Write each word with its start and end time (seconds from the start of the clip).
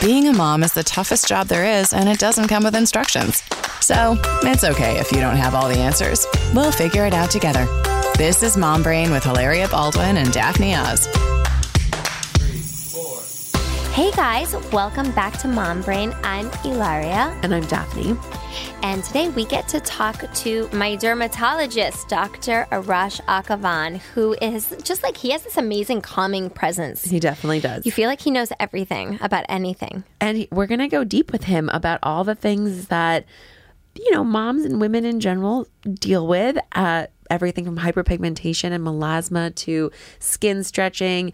Being 0.00 0.28
a 0.28 0.32
mom 0.32 0.62
is 0.62 0.72
the 0.72 0.82
toughest 0.82 1.28
job 1.28 1.48
there 1.48 1.66
is, 1.66 1.92
and 1.92 2.08
it 2.08 2.18
doesn't 2.18 2.48
come 2.48 2.64
with 2.64 2.74
instructions. 2.74 3.42
So, 3.82 4.18
it's 4.42 4.64
okay 4.64 4.98
if 4.98 5.12
you 5.12 5.20
don't 5.20 5.36
have 5.36 5.54
all 5.54 5.68
the 5.68 5.76
answers. 5.76 6.26
We'll 6.54 6.72
figure 6.72 7.04
it 7.04 7.12
out 7.12 7.30
together. 7.30 7.66
This 8.16 8.42
is 8.42 8.56
Mom 8.56 8.82
Brain 8.82 9.10
with 9.10 9.24
Hilaria 9.24 9.68
Baldwin 9.68 10.16
and 10.16 10.32
Daphne 10.32 10.74
Oz. 10.74 11.06
Hey 13.92 14.12
guys, 14.12 14.54
welcome 14.70 15.10
back 15.12 15.36
to 15.40 15.48
Mom 15.48 15.82
Brain. 15.82 16.14
I'm 16.22 16.48
Hilaria. 16.62 17.36
And 17.42 17.52
I'm 17.52 17.66
Daphne. 17.66 18.16
And 18.82 19.02
today 19.02 19.28
we 19.30 19.44
get 19.44 19.66
to 19.68 19.80
talk 19.80 20.32
to 20.32 20.68
my 20.72 20.94
dermatologist, 20.94 22.08
Dr. 22.08 22.68
Arash 22.70 23.20
Akhavan, 23.22 23.98
who 24.14 24.36
is 24.40 24.72
just 24.84 25.02
like 25.02 25.16
he 25.16 25.30
has 25.32 25.42
this 25.42 25.56
amazing 25.56 26.02
calming 26.02 26.50
presence. 26.50 27.04
He 27.04 27.18
definitely 27.18 27.58
does. 27.58 27.84
You 27.84 27.90
feel 27.90 28.08
like 28.08 28.20
he 28.20 28.30
knows 28.30 28.52
everything 28.60 29.18
about 29.20 29.44
anything. 29.48 30.04
And 30.20 30.46
we're 30.52 30.68
going 30.68 30.78
to 30.78 30.88
go 30.88 31.02
deep 31.02 31.32
with 31.32 31.44
him 31.44 31.68
about 31.70 31.98
all 32.04 32.22
the 32.22 32.36
things 32.36 32.86
that, 32.86 33.26
you 33.96 34.12
know, 34.12 34.22
moms 34.22 34.64
and 34.64 34.80
women 34.80 35.04
in 35.04 35.18
general 35.18 35.66
deal 35.94 36.28
with. 36.28 36.56
Uh, 36.72 37.08
everything 37.28 37.64
from 37.64 37.78
hyperpigmentation 37.78 38.72
and 38.72 38.84
melasma 38.84 39.54
to 39.54 39.90
skin 40.18 40.64
stretching, 40.64 41.32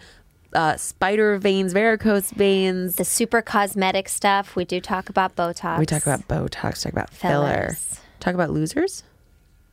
uh, 0.54 0.76
spider 0.76 1.38
veins, 1.38 1.72
varicose 1.72 2.30
veins. 2.32 2.96
The 2.96 3.04
super 3.04 3.42
cosmetic 3.42 4.08
stuff. 4.08 4.56
We 4.56 4.64
do 4.64 4.80
talk 4.80 5.08
about 5.08 5.36
Botox. 5.36 5.78
We 5.78 5.86
talk 5.86 6.02
about 6.06 6.26
Botox, 6.28 6.82
talk 6.82 6.92
about 6.92 7.10
filler, 7.10 7.68
Fillers. 7.70 8.00
talk 8.20 8.34
about 8.34 8.50
losers. 8.50 9.02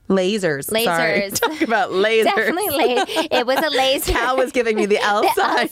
Lasers. 0.10 0.66
Sorry. 0.66 1.22
Lasers. 1.22 1.40
Talk 1.42 1.62
about 1.62 1.92
lasers. 1.92 2.26
Definitely 2.26 2.70
late. 2.70 3.08
It 3.32 3.48
was 3.48 3.60
a 3.60 3.70
laser. 3.70 4.12
Cal 4.14 4.38
was 4.38 4.52
giving 4.52 4.76
me 4.76 4.86
the 4.86 5.00
L 5.00 5.24
sign. 5.34 5.70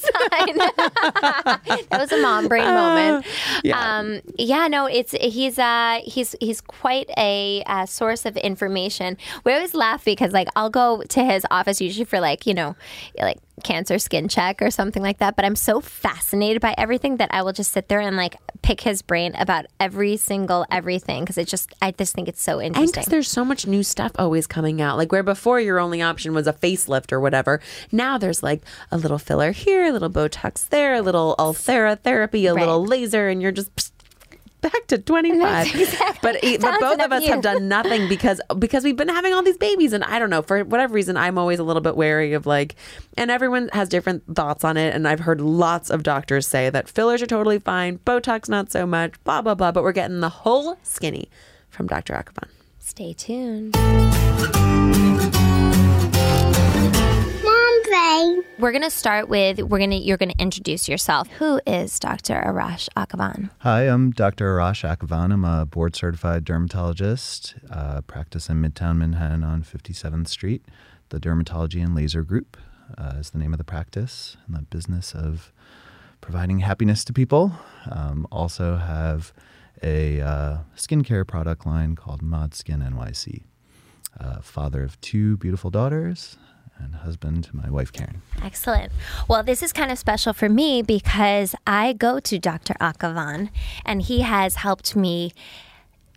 That 1.90 2.00
was 2.00 2.12
a 2.12 2.22
mom 2.22 2.48
brain 2.48 2.64
moment. 2.64 3.26
yeah. 3.64 3.98
Um, 4.00 4.22
yeah, 4.38 4.68
no, 4.68 4.86
it's 4.86 5.12
he's 5.12 5.60
uh 5.60 6.00
he's 6.04 6.36
he's 6.40 6.62
quite 6.62 7.10
a 7.18 7.64
uh, 7.66 7.86
source 7.86 8.26
of 8.26 8.38
information. 8.38 9.18
We 9.44 9.54
always 9.54 9.74
laugh 9.74 10.06
because 10.06 10.32
like 10.32 10.48
I'll 10.56 10.70
go 10.70 11.04
to 11.04 11.24
his 11.24 11.46
office 11.52 11.82
usually 11.82 12.06
for 12.06 12.20
like 12.20 12.46
you 12.48 12.54
know 12.54 12.76
like 13.20 13.38
cancer 13.64 14.00
skin 14.00 14.28
check 14.28 14.62
or 14.62 14.72
something 14.72 15.04
like 15.04 15.20
that. 15.20 15.36
But 15.36 15.46
I'm 15.46 15.56
so 15.56 15.82
fascinated 15.82 16.62
by 16.62 16.74
everything 16.78 17.18
that 17.18 17.30
I 17.34 17.42
will 17.42 17.54
just 17.54 17.72
sit 17.72 17.90
there 17.90 18.00
and 18.00 18.16
like 18.16 18.36
pick 18.62 18.82
his 18.82 19.02
brain 19.02 19.34
about 19.40 19.66
every 19.80 20.16
single 20.18 20.66
everything 20.70 21.24
because 21.24 21.38
it 21.38 21.48
just 21.48 21.74
I 21.82 21.92
just 21.92 22.14
think 22.14 22.28
it's 22.28 22.42
so 22.42 22.60
And 22.60 22.68
interesting. 22.76 22.92
because 22.92 23.06
there's 23.08 23.28
so 23.28 23.44
much 23.44 23.66
new 23.66 23.82
stuff 23.84 24.12
always 24.18 24.46
coming 24.48 24.82
out, 24.82 24.98
like 24.98 25.12
where 25.12 25.24
before 25.24 25.60
your 25.60 25.80
only 25.80 26.02
option 26.02 26.34
was 26.34 26.46
a 26.48 26.54
facelift 26.54 27.12
or 27.12 27.20
whatever, 27.20 27.60
now 27.92 28.18
there's 28.18 28.44
like 28.44 28.62
a 28.92 28.98
little 28.98 29.18
filler 29.18 29.52
here, 29.52 29.86
a 29.86 29.92
little 29.92 30.10
Botox 30.12 30.70
there, 30.70 30.94
a 30.96 31.02
little 31.02 31.36
Ulthera 31.40 32.00
therapy, 32.00 32.46
a 32.46 32.54
Right. 32.54 32.60
little 32.62 32.86
laser, 32.86 33.30
and 33.30 33.42
you're 33.42 33.52
just 33.52 33.76
psst, 33.76 33.92
back 34.62 34.88
to 34.88 34.98
25. 34.98 35.68
But, 36.22 36.44
e- 36.44 36.58
but 36.58 36.80
both 36.80 37.00
of 37.02 37.12
us 37.12 37.26
have 37.26 37.42
done 37.42 37.68
nothing 37.68 38.08
because 38.08 38.40
because 38.60 38.84
we've 38.84 38.96
been 38.96 39.10
having 39.10 39.34
all 39.34 39.42
these 39.42 39.58
babies, 39.58 39.92
and 39.92 40.04
I 40.04 40.20
don't 40.20 40.30
know 40.30 40.44
for 40.44 40.64
whatever 40.64 40.94
reason, 40.94 41.18
I'm 41.18 41.38
always 41.40 41.58
a 41.58 41.64
little 41.64 41.82
bit 41.82 41.96
wary 41.98 42.34
of 42.34 42.46
like, 42.46 42.76
and 43.18 43.32
everyone 43.32 43.70
has 43.74 43.90
different 43.90 44.24
thoughts 44.36 44.64
on 44.64 44.78
it, 44.78 44.94
and 44.94 45.08
I've 45.08 45.22
heard 45.22 45.42
lots 45.42 45.90
of 45.90 46.04
doctors 46.04 46.46
say 46.48 46.70
that 46.70 46.88
fillers 46.88 47.24
are 47.24 47.28
totally 47.28 47.58
fine, 47.58 47.98
Botox 48.00 48.48
not 48.50 48.72
so 48.72 48.86
much, 48.86 49.14
blah 49.24 49.42
blah 49.42 49.56
blah, 49.56 49.72
but 49.72 49.82
we're 49.84 49.92
getting 49.94 50.20
the 50.20 50.30
whole 50.30 50.78
skinny 50.84 51.28
from 51.70 51.88
Dr. 51.88 52.14
Akhavan. 52.14 52.50
Stay 52.78 53.14
tuned. 53.14 53.76
Mom 58.12 58.22
brain. 58.22 58.44
We're 58.60 58.72
gonna 58.72 58.90
start 58.90 59.30
with 59.30 59.60
we're 59.62 59.80
gonna 59.80 59.96
you're 59.96 60.18
gonna 60.18 60.34
introduce 60.38 60.88
yourself. 60.88 61.28
Who 61.40 61.60
is 61.66 62.00
Dr. 62.00 62.34
Arash 62.34 62.90
Akhavan? 62.96 63.50
Hi, 63.60 63.84
I'm 63.84 64.12
Dr. 64.12 64.56
Arash 64.56 64.84
Akhavan. 64.88 65.34
I'm 65.34 65.46
a 65.46 65.66
board 65.66 65.96
certified 65.96 66.44
dermatologist, 66.46 67.56
uh, 67.70 68.02
practice 68.02 68.50
in 68.50 68.62
Midtown 68.62 68.98
Manhattan 68.98 69.44
on 69.44 69.64
57th 69.64 70.28
Street. 70.28 70.64
The 71.10 71.20
Dermatology 71.20 71.84
and 71.84 71.96
Laser 71.96 72.24
Group 72.24 72.58
uh, 72.98 73.16
is 73.20 73.32
the 73.32 73.38
name 73.38 73.54
of 73.54 73.58
the 73.58 73.64
practice 73.64 74.38
and 74.46 74.56
the 74.56 74.62
business 74.62 75.14
of 75.14 75.52
providing 76.22 76.60
happiness 76.60 77.04
to 77.06 77.14
people. 77.14 77.54
Um, 77.90 78.28
also 78.32 78.78
have 78.78 79.34
a 79.84 80.22
uh, 80.22 80.58
skincare 80.76 81.28
product 81.28 81.66
line 81.66 81.96
called 81.96 82.22
Mod 82.22 82.54
Skin 82.54 82.80
NYC. 82.80 83.44
Uh, 84.20 84.42
father 84.42 84.84
of 84.84 85.00
two 85.00 85.38
beautiful 85.38 85.70
daughters 85.70 86.38
and 86.84 86.96
husband 86.96 87.44
to 87.46 87.56
my 87.56 87.70
wife 87.70 87.92
Karen. 87.92 88.22
Excellent. 88.44 88.92
Well, 89.28 89.44
this 89.44 89.62
is 89.64 89.74
kind 89.74 89.92
of 89.92 89.98
special 89.98 90.34
for 90.34 90.50
me 90.50 90.82
because 90.82 91.56
I 91.68 91.94
go 91.94 92.20
to 92.20 92.40
Dr. 92.40 92.74
Akhavan 92.76 93.50
and 93.86 94.02
he 94.02 94.22
has 94.22 94.56
helped 94.56 94.96
me 94.96 95.32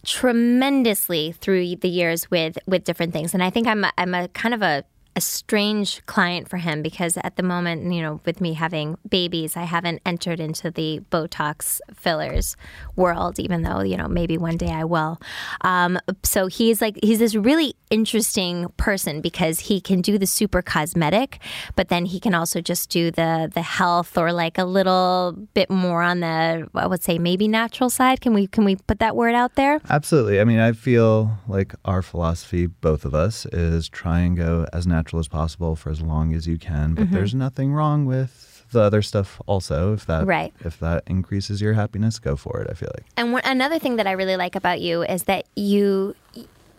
tremendously 0.04 1.32
through 1.32 1.76
the 1.76 1.88
years 1.88 2.30
with 2.30 2.58
with 2.66 2.84
different 2.84 3.12
things. 3.12 3.34
And 3.34 3.42
I 3.42 3.50
think 3.50 3.66
I'm 3.66 3.84
a, 3.84 3.92
I'm 3.96 4.14
a 4.14 4.28
kind 4.28 4.54
of 4.54 4.62
a 4.62 4.84
a 5.16 5.20
strange 5.20 6.04
client 6.06 6.48
for 6.48 6.56
him 6.56 6.82
because 6.82 7.16
at 7.22 7.36
the 7.36 7.42
moment, 7.42 7.92
you 7.92 8.02
know, 8.02 8.20
with 8.24 8.40
me 8.40 8.54
having 8.54 8.96
babies, 9.08 9.56
I 9.56 9.62
haven't 9.62 10.02
entered 10.04 10.40
into 10.40 10.70
the 10.70 11.00
Botox 11.10 11.80
fillers 11.94 12.56
world, 12.96 13.38
even 13.38 13.62
though, 13.62 13.80
you 13.80 13.96
know, 13.96 14.08
maybe 14.08 14.36
one 14.36 14.56
day 14.56 14.70
I 14.70 14.84
will. 14.84 15.20
Um, 15.60 15.98
so 16.24 16.46
he's 16.48 16.80
like, 16.80 16.98
he's 17.02 17.20
this 17.20 17.36
really 17.36 17.76
interesting 17.90 18.68
person 18.76 19.20
because 19.20 19.60
he 19.60 19.80
can 19.80 20.00
do 20.00 20.18
the 20.18 20.26
super 20.26 20.62
cosmetic, 20.62 21.38
but 21.76 21.88
then 21.88 22.06
he 22.06 22.18
can 22.18 22.34
also 22.34 22.60
just 22.60 22.90
do 22.90 23.10
the 23.10 23.50
the 23.54 23.62
health 23.62 24.18
or 24.18 24.32
like 24.32 24.58
a 24.58 24.64
little 24.64 25.36
bit 25.54 25.70
more 25.70 26.02
on 26.02 26.20
the, 26.20 26.68
I 26.74 26.86
would 26.86 27.02
say 27.02 27.18
maybe 27.18 27.46
natural 27.46 27.88
side. 27.88 28.20
Can 28.20 28.34
we 28.34 28.48
can 28.48 28.64
we 28.64 28.76
put 28.76 28.98
that 28.98 29.14
word 29.14 29.34
out 29.34 29.54
there? 29.54 29.80
Absolutely. 29.88 30.40
I 30.40 30.44
mean, 30.44 30.58
I 30.58 30.72
feel 30.72 31.38
like 31.46 31.74
our 31.84 32.02
philosophy, 32.02 32.66
both 32.66 33.04
of 33.04 33.14
us, 33.14 33.46
is 33.46 33.88
try 33.88 34.20
and 34.20 34.36
go 34.36 34.66
as 34.72 34.86
natural 34.86 35.03
as 35.12 35.28
possible 35.28 35.76
for 35.76 35.90
as 35.90 36.00
long 36.00 36.34
as 36.34 36.46
you 36.46 36.58
can. 36.58 36.94
But 36.94 37.04
mm-hmm. 37.06 37.14
there's 37.14 37.34
nothing 37.34 37.72
wrong 37.72 38.06
with 38.06 38.64
the 38.70 38.80
other 38.80 39.02
stuff 39.02 39.40
also. 39.46 39.92
If 39.94 40.06
that 40.06 40.26
Right. 40.26 40.52
if 40.60 40.78
that 40.80 41.04
increases 41.06 41.60
your 41.60 41.74
happiness, 41.74 42.18
go 42.18 42.36
for 42.36 42.60
it. 42.60 42.68
I 42.70 42.74
feel 42.74 42.90
like. 42.94 43.04
And 43.16 43.32
one, 43.32 43.42
another 43.44 43.78
thing 43.78 43.96
that 43.96 44.06
I 44.06 44.12
really 44.12 44.36
like 44.36 44.56
about 44.56 44.80
you 44.80 45.02
is 45.02 45.24
that 45.24 45.46
you 45.56 46.14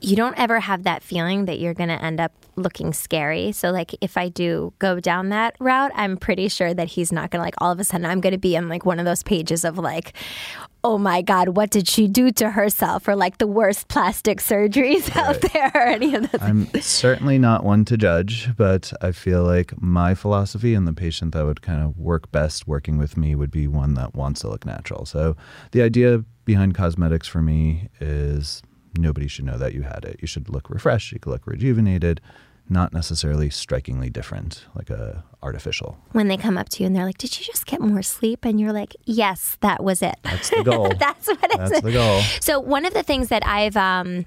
you 0.02 0.16
don't 0.16 0.38
ever 0.38 0.60
have 0.60 0.84
that 0.84 1.02
feeling 1.02 1.46
that 1.46 1.60
you're 1.60 1.74
going 1.74 1.90
to 1.90 2.02
end 2.04 2.20
up 2.20 2.32
looking 2.56 2.94
scary. 2.94 3.52
So 3.52 3.72
like 3.72 3.96
if 4.02 4.18
I 4.18 4.30
do 4.30 4.74
go 4.78 5.00
down 5.00 5.30
that 5.30 5.56
route, 5.60 5.92
I'm 5.96 6.18
pretty 6.18 6.48
sure 6.48 6.74
that 6.74 6.90
he's 6.90 7.12
not 7.12 7.32
going 7.32 7.40
to 7.40 7.44
like 7.44 7.56
all 7.60 7.72
of 7.72 7.80
a 7.80 7.84
sudden 7.84 8.06
I'm 8.06 8.22
going 8.22 8.34
to 8.34 8.38
be 8.40 8.56
in 8.56 8.70
like 8.70 8.86
one 8.86 9.00
of 9.00 9.06
those 9.06 9.24
pages 9.24 9.66
of 9.66 9.78
like 9.78 10.14
oh 10.86 11.00
my 11.00 11.24
god, 11.24 11.50
what 11.50 11.72
did 11.72 11.88
she 11.88 12.08
do 12.08 12.32
to 12.32 12.52
herself 12.52 13.08
or 13.08 13.16
like 13.16 13.40
the 13.40 13.48
worst 13.48 13.88
plastic 13.88 14.40
surgeries 14.40 15.14
out 15.18 15.42
there 15.52 15.72
or 15.74 15.82
any 15.82 16.14
of 16.14 16.32
those. 16.32 16.42
I'm 16.42 16.68
certainly 16.80 17.40
not 17.40 17.64
one 17.64 17.86
to 17.86 17.98
judge, 17.98 18.56
but 18.56 18.94
I 19.02 19.12
feel 19.12 19.44
like 19.44 19.74
my 19.82 20.14
philosophy 20.14 20.76
and 20.76 20.88
the 20.88 20.94
patient 20.94 21.34
that 21.34 21.44
would 21.44 21.64
kind 21.64 21.84
of 21.84 21.98
work 21.98 22.32
best 22.32 22.68
working 22.68 23.00
with 23.00 23.18
me 23.18 23.34
would 23.34 23.50
be 23.50 23.68
one 23.68 23.96
that 23.96 24.14
wants 24.14 24.42
to 24.42 24.48
look 24.48 24.64
natural. 24.64 25.08
So 25.08 25.36
the 25.72 25.82
idea 25.82 26.24
behind 26.46 26.76
cosmetics 26.76 27.28
for 27.28 27.42
me 27.42 27.90
is 28.00 28.62
nobody 28.96 29.28
should 29.28 29.46
know 29.46 29.58
that 29.58 29.74
you 29.74 29.82
had 29.82 30.06
it. 30.06 30.18
You 30.22 30.28
should 30.28 30.50
look 30.50 30.70
refreshed, 30.70 31.12
you 31.12 31.20
could 31.20 31.32
look 31.32 31.48
rejuvenated, 31.48 32.22
not 32.70 32.94
necessarily 32.94 33.50
strikingly 33.50 34.10
different, 34.10 34.66
like 34.76 34.90
a 34.90 35.24
artificial. 35.44 35.98
When 36.14 36.28
they 36.28 36.38
come 36.38 36.58
up 36.58 36.70
to 36.70 36.84
you 36.84 36.88
and 36.88 36.96
they're 36.96 37.06
like, 37.06 37.18
"Did 37.18 37.38
you 37.40 37.46
just 37.46 37.66
get 37.66 37.80
more 37.80 38.02
sleep?" 38.02 38.46
and 38.46 38.60
you're 38.60 38.74
like, 38.74 38.96
"Yes, 39.06 39.58
that 39.62 39.84
was 39.84 40.02
it." 40.02 40.16
That's 40.24 40.50
the 40.50 40.64
goal. 40.64 40.92
That's 41.00 41.28
what 41.28 41.44
it's 41.44 41.58
That's 41.58 41.82
the 41.82 41.92
goal. 41.92 42.22
So 42.42 42.60
one 42.60 42.86
of 42.86 42.94
the 42.94 43.04
things 43.04 43.30
that 43.30 43.46
I've 43.46 43.78
um, 43.78 44.26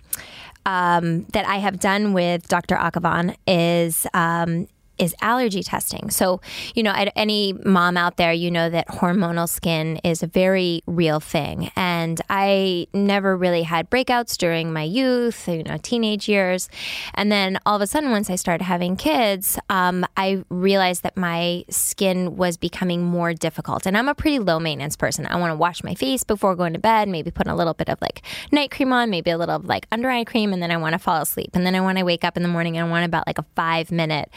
um, 0.66 1.24
that 1.32 1.46
I 1.46 1.56
have 1.56 1.80
done 1.80 2.12
with 2.12 2.46
Dr. 2.48 2.76
Akhavan 2.76 3.36
is 3.46 4.06
um, 4.14 4.68
is 4.98 5.14
allergy 5.20 5.62
testing. 5.62 6.10
So 6.10 6.40
you 6.74 6.82
know, 6.82 6.92
any 7.16 7.52
mom 7.52 7.96
out 7.96 8.16
there, 8.16 8.32
you 8.32 8.50
know 8.50 8.70
that 8.70 8.88
hormonal 8.88 9.48
skin 9.48 9.98
is 10.04 10.22
a 10.22 10.26
very 10.26 10.82
real 10.86 11.20
thing, 11.20 11.70
and 11.76 12.20
I 12.28 12.86
never 12.92 13.36
really 13.36 13.62
had 13.62 13.90
breakouts 13.90 14.36
during 14.36 14.72
my 14.72 14.82
youth, 14.82 15.48
you 15.48 15.62
know, 15.62 15.78
teenage 15.82 16.28
years, 16.28 16.68
and 17.14 17.30
then 17.30 17.58
all 17.66 17.76
of 17.76 17.82
a 17.82 17.86
sudden, 17.86 18.10
once 18.10 18.30
I 18.30 18.36
started 18.36 18.64
having 18.64 18.96
kids, 18.96 19.58
um, 19.68 20.04
I 20.16 20.44
realized 20.48 21.02
that 21.02 21.16
my 21.16 21.64
skin 21.70 22.36
was 22.36 22.56
becoming 22.56 23.04
more 23.04 23.34
difficult, 23.34 23.86
and 23.86 23.96
I'm 23.96 24.08
a 24.08 24.14
pretty 24.14 24.38
low 24.38 24.58
maintenance 24.58 24.96
person. 24.96 25.26
I 25.26 25.36
want 25.36 25.52
to 25.52 25.56
wash 25.56 25.82
my 25.82 25.94
face 25.94 26.24
before 26.24 26.54
going 26.54 26.72
to 26.72 26.78
bed, 26.78 27.08
maybe 27.08 27.30
put 27.30 27.46
a 27.46 27.54
little 27.54 27.74
bit 27.74 27.88
of 27.88 28.00
like 28.00 28.22
night 28.52 28.70
cream 28.70 28.92
on, 28.92 29.10
maybe 29.10 29.30
a 29.30 29.38
little 29.38 29.56
of 29.56 29.64
like 29.66 29.86
under 29.92 30.10
eye 30.10 30.24
cream, 30.24 30.52
and 30.52 30.62
then 30.62 30.70
I 30.70 30.76
want 30.76 30.94
to 30.94 30.98
fall 30.98 31.22
asleep. 31.22 31.50
And 31.54 31.66
then 31.66 31.74
I 31.74 31.80
want 31.80 31.98
to 31.98 32.04
wake 32.04 32.24
up 32.24 32.36
in 32.36 32.42
the 32.42 32.48
morning 32.48 32.76
and 32.76 32.86
I 32.86 32.90
want 32.90 33.04
about 33.04 33.26
like 33.26 33.38
a 33.38 33.44
five 33.54 33.90
minute 33.90 34.30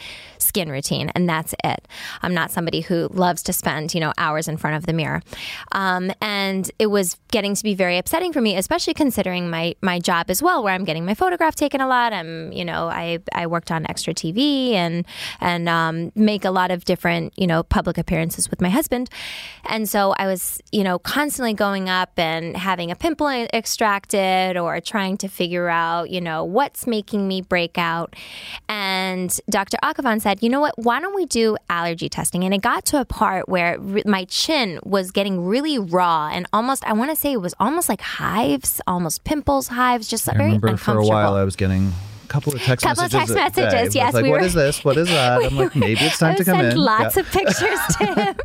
skin 0.52 0.68
routine, 0.68 1.10
and 1.14 1.26
that's 1.26 1.54
it. 1.64 1.88
I'm 2.20 2.34
not 2.34 2.50
somebody 2.50 2.82
who 2.82 3.08
loves 3.10 3.42
to 3.44 3.54
spend, 3.54 3.94
you 3.94 4.00
know, 4.00 4.12
hours 4.18 4.48
in 4.48 4.58
front 4.58 4.76
of 4.76 4.84
the 4.84 4.92
mirror. 4.92 5.22
Um, 5.72 6.12
and 6.20 6.70
it 6.78 6.88
was 6.88 7.16
getting 7.30 7.54
to 7.54 7.64
be 7.64 7.74
very 7.74 7.96
upsetting 7.96 8.34
for 8.34 8.42
me, 8.42 8.58
especially 8.58 8.92
considering 8.92 9.48
my, 9.48 9.74
my 9.80 9.98
job 9.98 10.26
as 10.28 10.42
well, 10.42 10.62
where 10.62 10.74
I'm 10.74 10.84
getting 10.84 11.06
my 11.06 11.14
photograph 11.14 11.54
taken 11.54 11.80
a 11.80 11.88
lot. 11.88 12.12
I'm, 12.12 12.52
you 12.52 12.66
know, 12.66 12.88
I, 12.88 13.20
I 13.34 13.46
worked 13.46 13.70
on 13.70 13.86
extra 13.88 14.12
TV 14.12 14.72
and, 14.72 15.06
and 15.40 15.70
um, 15.70 16.12
make 16.14 16.44
a 16.44 16.50
lot 16.50 16.70
of 16.70 16.84
different, 16.84 17.32
you 17.38 17.46
know, 17.46 17.62
public 17.62 17.96
appearances 17.96 18.50
with 18.50 18.60
my 18.60 18.68
husband. 18.68 19.08
And 19.64 19.88
so 19.88 20.14
I 20.18 20.26
was, 20.26 20.60
you 20.70 20.84
know, 20.84 20.98
constantly 20.98 21.54
going 21.54 21.88
up 21.88 22.10
and 22.18 22.58
having 22.58 22.90
a 22.90 22.94
pimple 22.94 23.28
extracted 23.54 24.58
or 24.58 24.78
trying 24.82 25.16
to 25.18 25.28
figure 25.28 25.70
out, 25.70 26.10
you 26.10 26.20
know, 26.20 26.44
what's 26.44 26.86
making 26.86 27.26
me 27.26 27.40
break 27.40 27.78
out. 27.78 28.14
And 28.68 29.34
Dr. 29.48 29.78
Akhavan 29.82 30.20
said, 30.20 30.41
you 30.42 30.50
know 30.50 30.60
what, 30.60 30.74
why 30.76 31.00
don't 31.00 31.14
we 31.14 31.24
do 31.24 31.56
allergy 31.70 32.08
testing? 32.08 32.42
And 32.44 32.52
it 32.52 32.60
got 32.60 32.84
to 32.86 33.00
a 33.00 33.04
part 33.04 33.48
where 33.48 33.78
re- 33.78 34.02
my 34.04 34.24
chin 34.24 34.80
was 34.82 35.10
getting 35.12 35.44
really 35.46 35.78
raw 35.78 36.28
and 36.32 36.46
almost, 36.52 36.84
I 36.84 36.92
want 36.94 37.10
to 37.10 37.16
say 37.16 37.32
it 37.32 37.40
was 37.40 37.54
almost 37.60 37.88
like 37.88 38.00
hives, 38.00 38.80
almost 38.86 39.22
pimples, 39.24 39.68
hives, 39.68 40.08
just 40.08 40.28
I 40.28 40.32
very 40.36 40.44
remember 40.54 40.76
for 40.76 40.98
a 40.98 41.04
while 41.06 41.34
I 41.34 41.44
was 41.44 41.54
getting 41.56 41.92
a 42.24 42.28
couple 42.28 42.52
of 42.54 42.60
text 42.62 42.84
Couple 42.84 43.04
messages. 43.04 43.34
text 43.34 43.56
a 43.58 43.60
day. 43.60 43.62
messages, 43.66 43.94
yes, 43.94 44.14
like, 44.14 44.24
we 44.24 44.30
what 44.30 44.40
were- 44.40 44.46
is 44.46 44.54
this? 44.54 44.84
What 44.84 44.96
is 44.96 45.08
that? 45.18 45.44
I'm 45.44 45.56
like, 45.56 45.76
maybe 45.76 46.00
it's 46.00 46.18
time 46.18 46.34
to 46.36 46.44
come 46.44 46.56
sent 46.60 46.72
in. 46.72 46.78
lots 46.78 47.14
Yeah. 47.16 47.20
of 47.22 47.30
pictures 47.30 47.80
to 47.98 48.06
him. 48.06 48.36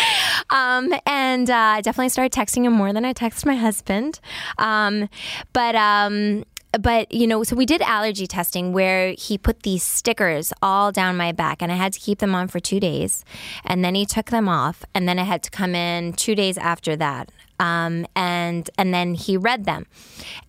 um, 0.50 0.92
and 1.06 1.48
uh, 1.50 1.54
I 1.54 1.80
definitely 1.82 2.08
started 2.08 2.32
texting 2.32 2.64
him 2.64 2.72
more 2.72 2.92
than 2.92 3.04
I 3.04 3.12
text 3.12 3.46
my 3.46 3.54
husband. 3.56 4.18
Um, 4.58 5.08
but 5.52 5.74
um, 5.76 6.44
but 6.80 7.12
you 7.12 7.26
know, 7.26 7.42
so 7.42 7.56
we 7.56 7.66
did 7.66 7.82
allergy 7.82 8.26
testing 8.26 8.72
where 8.72 9.12
he 9.12 9.38
put 9.38 9.62
these 9.62 9.82
stickers 9.82 10.52
all 10.62 10.92
down 10.92 11.16
my 11.16 11.32
back, 11.32 11.62
and 11.62 11.70
I 11.70 11.76
had 11.76 11.92
to 11.92 12.00
keep 12.00 12.18
them 12.18 12.34
on 12.34 12.48
for 12.48 12.60
two 12.60 12.80
days, 12.80 13.24
and 13.64 13.84
then 13.84 13.94
he 13.94 14.06
took 14.06 14.26
them 14.26 14.48
off, 14.48 14.84
and 14.94 15.08
then 15.08 15.18
I 15.18 15.24
had 15.24 15.42
to 15.44 15.50
come 15.50 15.74
in 15.74 16.12
two 16.12 16.34
days 16.34 16.58
after 16.58 16.96
that. 16.96 17.30
Um, 17.60 18.06
and 18.16 18.68
and 18.76 18.92
then 18.92 19.14
he 19.14 19.36
read 19.36 19.64
them, 19.64 19.86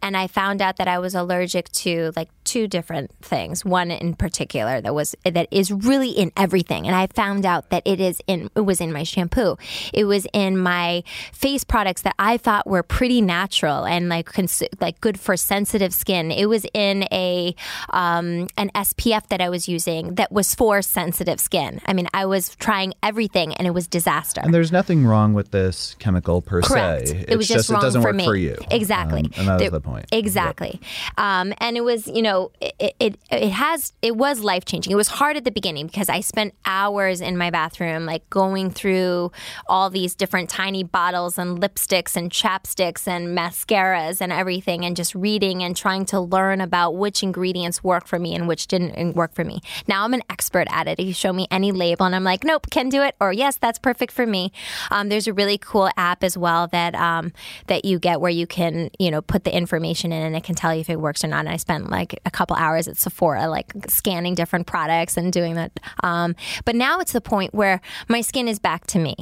and 0.01 0.17
I 0.17 0.27
found 0.27 0.61
out 0.61 0.77
that 0.77 0.87
I 0.87 0.97
was 0.97 1.13
allergic 1.13 1.71
to 1.73 2.11
like 2.15 2.29
two 2.45 2.67
different 2.67 3.11
things. 3.21 3.65
One 3.65 3.91
in 3.91 4.13
particular 4.15 4.79
that 4.81 4.93
was 4.93 5.15
that 5.25 5.47
is 5.51 5.71
really 5.71 6.09
in 6.11 6.31
everything, 6.37 6.87
and 6.87 6.95
I 6.95 7.07
found 7.07 7.45
out 7.45 7.69
that 7.71 7.83
it 7.85 7.99
is 7.99 8.21
in 8.27 8.49
it 8.55 8.61
was 8.61 8.79
in 8.79 8.93
my 8.93 9.03
shampoo, 9.03 9.57
it 9.93 10.05
was 10.05 10.25
in 10.33 10.57
my 10.57 11.03
face 11.33 11.63
products 11.63 12.03
that 12.03 12.15
I 12.19 12.37
thought 12.37 12.67
were 12.67 12.83
pretty 12.83 13.21
natural 13.21 13.85
and 13.85 14.07
like 14.09 14.27
cons- 14.27 14.63
like 14.79 15.01
good 15.01 15.19
for 15.19 15.35
sensitive 15.35 15.93
skin. 15.93 16.31
It 16.31 16.47
was 16.47 16.65
in 16.73 17.03
a 17.11 17.55
um, 17.89 18.47
an 18.57 18.69
SPF 18.75 19.27
that 19.29 19.41
I 19.41 19.49
was 19.49 19.67
using 19.67 20.15
that 20.15 20.31
was 20.31 20.53
for 20.55 20.81
sensitive 20.81 21.39
skin. 21.39 21.81
I 21.85 21.93
mean, 21.93 22.07
I 22.13 22.25
was 22.25 22.55
trying 22.55 22.93
everything, 23.03 23.53
and 23.55 23.67
it 23.67 23.71
was 23.71 23.87
disaster. 23.87 24.41
And 24.43 24.53
there's 24.53 24.71
nothing 24.71 25.05
wrong 25.05 25.33
with 25.33 25.51
this 25.51 25.95
chemical 25.99 26.41
per 26.41 26.61
Correct. 26.61 27.07
se. 27.09 27.25
It 27.27 27.37
was 27.37 27.47
just, 27.47 27.69
wrong 27.69 27.81
it 27.81 27.83
doesn't 27.83 28.01
for 28.01 28.09
work 28.09 28.15
me. 28.15 28.25
for 28.25 28.35
you. 28.35 28.55
Exactly. 28.71 29.21
Um, 29.21 29.31
and 29.37 29.47
that 29.47 29.59
There- 29.59 29.69
the 29.69 29.81
point. 29.81 30.05
Exactly. 30.11 30.79
Um, 31.17 31.53
and 31.59 31.77
it 31.77 31.83
was, 31.83 32.07
you 32.07 32.21
know, 32.21 32.34
it, 32.61 32.95
it 32.99 33.17
it 33.31 33.49
has 33.51 33.93
it 34.01 34.15
was 34.15 34.39
life 34.41 34.65
changing. 34.65 34.91
It 34.91 34.95
was 34.95 35.07
hard 35.07 35.37
at 35.37 35.43
the 35.43 35.51
beginning 35.51 35.87
because 35.87 36.09
I 36.09 36.21
spent 36.21 36.53
hours 36.65 37.21
in 37.21 37.37
my 37.37 37.49
bathroom, 37.49 38.05
like 38.05 38.29
going 38.29 38.71
through 38.71 39.31
all 39.67 39.89
these 39.89 40.15
different 40.15 40.49
tiny 40.49 40.83
bottles 40.83 41.37
and 41.37 41.59
lipsticks 41.59 42.15
and 42.15 42.31
chapsticks 42.31 43.07
and 43.07 43.37
mascaras 43.37 44.21
and 44.21 44.31
everything, 44.31 44.85
and 44.85 44.95
just 44.95 45.13
reading 45.15 45.63
and 45.63 45.75
trying 45.75 46.05
to 46.05 46.19
learn 46.19 46.61
about 46.61 46.95
which 46.95 47.23
ingredients 47.23 47.83
work 47.83 48.07
for 48.07 48.19
me 48.19 48.35
and 48.35 48.47
which 48.47 48.67
didn't 48.67 49.15
work 49.15 49.33
for 49.33 49.43
me. 49.43 49.61
Now 49.87 50.03
I'm 50.03 50.13
an 50.13 50.23
expert 50.29 50.67
at 50.71 50.87
it. 50.87 50.99
If 50.99 51.07
you 51.07 51.13
show 51.13 51.33
me 51.33 51.47
any 51.51 51.71
label 51.71 52.05
and 52.05 52.15
I'm 52.15 52.23
like, 52.23 52.43
nope, 52.43 52.67
can 52.69 52.89
do 52.89 53.01
it, 53.01 53.15
or 53.19 53.33
yes, 53.33 53.57
that's 53.57 53.79
perfect 53.79 54.11
for 54.11 54.25
me. 54.25 54.51
Um, 54.91 55.09
there's 55.09 55.27
a 55.27 55.33
really 55.33 55.57
cool 55.57 55.89
app 55.97 56.23
as 56.23 56.37
well 56.37 56.67
that 56.67 56.95
um, 56.95 57.31
that 57.67 57.85
you 57.85 57.99
get 57.99 58.21
where 58.21 58.31
you 58.31 58.47
can 58.47 58.89
you 58.99 59.11
know 59.11 59.21
put 59.21 59.43
the 59.43 59.55
information 59.55 60.11
in 60.11 60.21
and 60.23 60.35
it 60.35 60.43
can 60.43 60.55
tell 60.55 60.73
you 60.73 60.81
if 60.81 60.89
it 60.89 60.99
works 60.99 61.23
or 61.23 61.27
not. 61.27 61.39
And 61.39 61.49
I 61.49 61.57
spent 61.57 61.89
like 61.89 62.19
a 62.25 62.31
couple 62.31 62.55
hours 62.55 62.87
at 62.87 62.97
Sephora 62.97 63.47
like 63.47 63.71
scanning 63.87 64.35
different 64.35 64.67
products 64.67 65.17
and 65.17 65.31
doing 65.31 65.55
that. 65.55 65.71
Um, 66.03 66.35
but 66.65 66.75
now 66.75 66.99
it's 66.99 67.13
the 67.13 67.21
point 67.21 67.53
where 67.53 67.81
my 68.07 68.21
skin 68.21 68.47
is 68.47 68.59
back 68.59 68.87
to 68.87 68.99
me. 68.99 69.15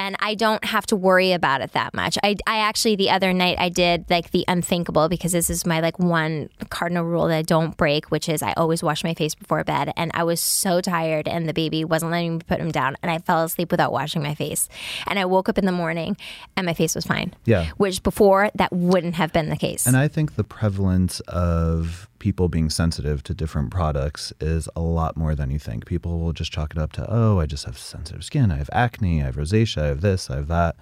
And 0.00 0.14
I 0.20 0.36
don't 0.36 0.64
have 0.64 0.86
to 0.86 0.96
worry 0.96 1.32
about 1.32 1.60
it 1.60 1.72
that 1.72 1.92
much. 1.92 2.16
I, 2.22 2.36
I 2.46 2.58
actually 2.58 2.94
the 2.94 3.10
other 3.10 3.32
night 3.32 3.58
I 3.58 3.68
did 3.68 4.08
like 4.08 4.30
the 4.30 4.44
unthinkable 4.46 5.08
because 5.08 5.32
this 5.32 5.50
is 5.50 5.66
my 5.66 5.80
like 5.80 5.98
one 5.98 6.50
cardinal 6.70 7.02
rule 7.04 7.26
that 7.26 7.36
I 7.36 7.42
don't 7.42 7.76
break, 7.76 8.08
which 8.12 8.28
is 8.28 8.40
I 8.40 8.52
always 8.52 8.80
wash 8.80 9.02
my 9.02 9.12
face 9.14 9.34
before 9.34 9.64
bed. 9.64 9.92
And 9.96 10.12
I 10.14 10.22
was 10.22 10.40
so 10.40 10.80
tired, 10.80 11.26
and 11.26 11.48
the 11.48 11.52
baby 11.52 11.84
wasn't 11.84 12.12
letting 12.12 12.38
me 12.38 12.44
put 12.46 12.60
him 12.60 12.70
down, 12.70 12.96
and 13.02 13.10
I 13.10 13.18
fell 13.18 13.42
asleep 13.42 13.72
without 13.72 13.90
washing 13.90 14.22
my 14.22 14.36
face. 14.36 14.68
And 15.08 15.18
I 15.18 15.24
woke 15.24 15.48
up 15.48 15.58
in 15.58 15.66
the 15.66 15.72
morning, 15.72 16.16
and 16.56 16.64
my 16.64 16.74
face 16.74 16.94
was 16.94 17.04
fine. 17.04 17.34
Yeah. 17.44 17.66
which 17.76 18.04
before 18.04 18.50
that 18.54 18.72
wouldn't 18.72 19.16
have 19.16 19.32
been 19.32 19.48
the 19.48 19.56
case. 19.56 19.84
And 19.84 19.96
I 19.96 20.06
think 20.06 20.36
the 20.36 20.44
prevalence 20.44 21.18
of 21.26 22.08
people 22.18 22.48
being 22.48 22.70
sensitive 22.70 23.22
to 23.24 23.34
different 23.34 23.70
products 23.70 24.32
is 24.40 24.68
a 24.74 24.80
lot 24.80 25.16
more 25.16 25.34
than 25.34 25.50
you 25.50 25.58
think. 25.58 25.86
People 25.86 26.20
will 26.20 26.32
just 26.32 26.52
chalk 26.52 26.72
it 26.72 26.78
up 26.78 26.92
to, 26.92 27.06
oh, 27.08 27.40
I 27.40 27.46
just 27.46 27.64
have 27.64 27.78
sensitive 27.78 28.24
skin. 28.24 28.50
I 28.50 28.56
have 28.56 28.70
acne. 28.72 29.22
I 29.22 29.26
have 29.26 29.36
rosacea. 29.36 29.82
I 29.82 29.86
have 29.86 30.00
this. 30.00 30.30
I 30.30 30.36
have 30.36 30.48
that. 30.48 30.76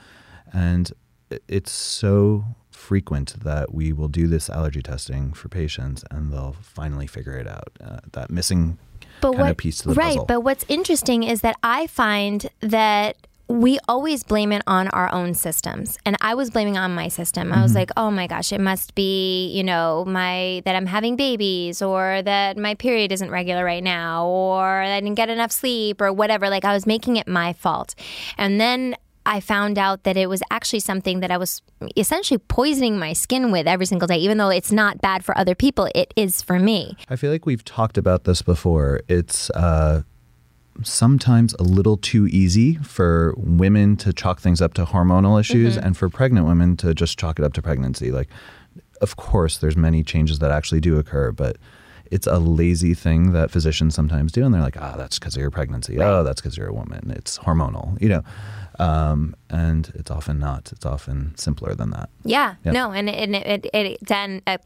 And 0.52 0.92
it's 1.48 1.72
so 1.72 2.44
frequent 2.70 3.42
that 3.42 3.74
we 3.74 3.92
will 3.92 4.08
do 4.08 4.26
this 4.26 4.48
allergy 4.48 4.82
testing 4.82 5.32
for 5.32 5.48
patients 5.48 6.04
and 6.10 6.32
they'll 6.32 6.56
finally 6.60 7.06
figure 7.06 7.36
it 7.36 7.48
out. 7.48 7.70
Uh, 7.82 7.98
that 8.12 8.30
missing 8.30 8.78
kind 9.20 9.48
of 9.48 9.56
piece 9.56 9.78
to 9.78 9.88
the 9.88 9.94
right, 9.94 10.10
puzzle. 10.10 10.26
but 10.26 10.40
what's 10.40 10.64
interesting 10.68 11.22
is 11.22 11.40
that 11.40 11.56
I 11.62 11.86
find 11.86 12.48
that 12.60 13.25
we 13.48 13.78
always 13.86 14.24
blame 14.24 14.50
it 14.50 14.62
on 14.66 14.88
our 14.88 15.12
own 15.12 15.32
systems. 15.34 15.98
And 16.04 16.16
I 16.20 16.34
was 16.34 16.50
blaming 16.50 16.76
on 16.76 16.94
my 16.94 17.06
system. 17.08 17.52
I 17.52 17.62
was 17.62 17.70
Mm-hmm. 17.70 17.78
like, 17.78 17.90
"Oh 17.96 18.10
my 18.10 18.26
gosh, 18.26 18.52
it 18.52 18.60
must 18.60 18.94
be, 18.96 19.48
you 19.48 19.62
know, 19.62 20.04
my 20.06 20.62
that 20.64 20.74
I'm 20.74 20.86
having 20.86 21.14
babies 21.16 21.80
or 21.80 22.22
that 22.22 22.56
my 22.56 22.74
period 22.74 23.12
isn't 23.12 23.30
regular 23.30 23.64
right 23.64 23.84
now 23.84 24.26
or 24.26 24.82
I 24.82 24.98
didn't 25.00 25.14
get 25.14 25.28
enough 25.30 25.52
sleep 25.52 26.00
or 26.00 26.12
whatever." 26.12 26.50
Like 26.50 26.64
I 26.64 26.72
was 26.74 26.86
making 26.86 27.16
it 27.16 27.28
my 27.28 27.52
fault. 27.52 27.94
And 28.36 28.60
then 28.60 28.96
I 29.28 29.40
found 29.40 29.76
out 29.78 30.04
that 30.04 30.16
it 30.16 30.28
was 30.28 30.40
actually 30.50 30.80
something 30.80 31.18
that 31.20 31.30
I 31.32 31.36
was 31.36 31.60
essentially 31.96 32.38
poisoning 32.38 32.96
my 32.98 33.12
skin 33.12 33.50
with 33.52 33.66
every 33.66 33.86
single 33.86 34.06
day, 34.08 34.18
even 34.18 34.38
though 34.38 34.50
it's 34.50 34.70
not 34.72 35.00
bad 35.00 35.24
for 35.24 35.36
other 35.36 35.54
people. 35.56 35.88
It 35.94 36.12
is 36.16 36.42
for 36.42 36.58
me. 36.60 36.96
I 37.08 37.16
feel 37.16 37.30
like 37.32 37.44
we've 37.46 37.64
talked 37.64 37.98
about 37.98 38.22
this 38.24 38.40
before. 38.42 39.00
It's 39.08 39.50
uh, 39.50 40.02
sometimes 40.82 41.54
a 41.54 41.62
little 41.62 41.96
too 41.96 42.26
easy 42.26 42.74
for 42.76 43.34
women 43.36 43.96
to 43.98 44.12
chalk 44.12 44.40
things 44.40 44.60
up 44.60 44.74
to 44.74 44.84
hormonal 44.84 45.38
issues 45.40 45.76
and 45.76 45.96
for 45.96 46.08
pregnant 46.08 46.46
women 46.46 46.76
to 46.78 46.94
just 46.94 47.18
chalk 47.18 47.38
it 47.38 47.44
up 47.44 47.52
to 47.54 47.62
pregnancy. 47.62 48.10
Like, 48.10 48.28
of 49.00 49.16
course, 49.16 49.58
there's 49.58 49.76
many 49.76 50.02
changes 50.02 50.38
that 50.40 50.50
actually 50.50 50.80
do 50.80 50.98
occur, 50.98 51.32
but 51.32 51.56
it's 52.10 52.26
a 52.26 52.38
lazy 52.38 52.94
thing 52.94 53.32
that 53.32 53.50
physicians 53.50 53.94
sometimes 53.94 54.32
do. 54.32 54.44
And 54.44 54.54
they're 54.54 54.62
like, 54.62 54.80
ah, 54.80 54.94
that's 54.96 55.18
because 55.18 55.34
of 55.36 55.40
your 55.40 55.50
pregnancy. 55.50 56.00
Oh, 56.00 56.22
that's 56.22 56.40
because 56.40 56.56
you're 56.56 56.68
a 56.68 56.74
woman. 56.74 57.10
It's 57.16 57.38
hormonal, 57.38 58.00
you 58.00 58.08
know. 58.08 58.22
Um, 58.78 59.34
and 59.48 59.90
it's 59.94 60.10
often 60.10 60.38
not. 60.38 60.70
It's 60.72 60.84
often 60.86 61.34
simpler 61.36 61.74
than 61.74 61.90
that. 61.90 62.10
Yeah, 62.24 62.56
Yeah. 62.64 62.72
no, 62.72 62.92
and, 62.92 63.08
and 63.08 63.34
it, 63.36 63.66
it, 63.66 63.74
it 63.74 63.98
then 64.06 64.42
uh, 64.46 64.58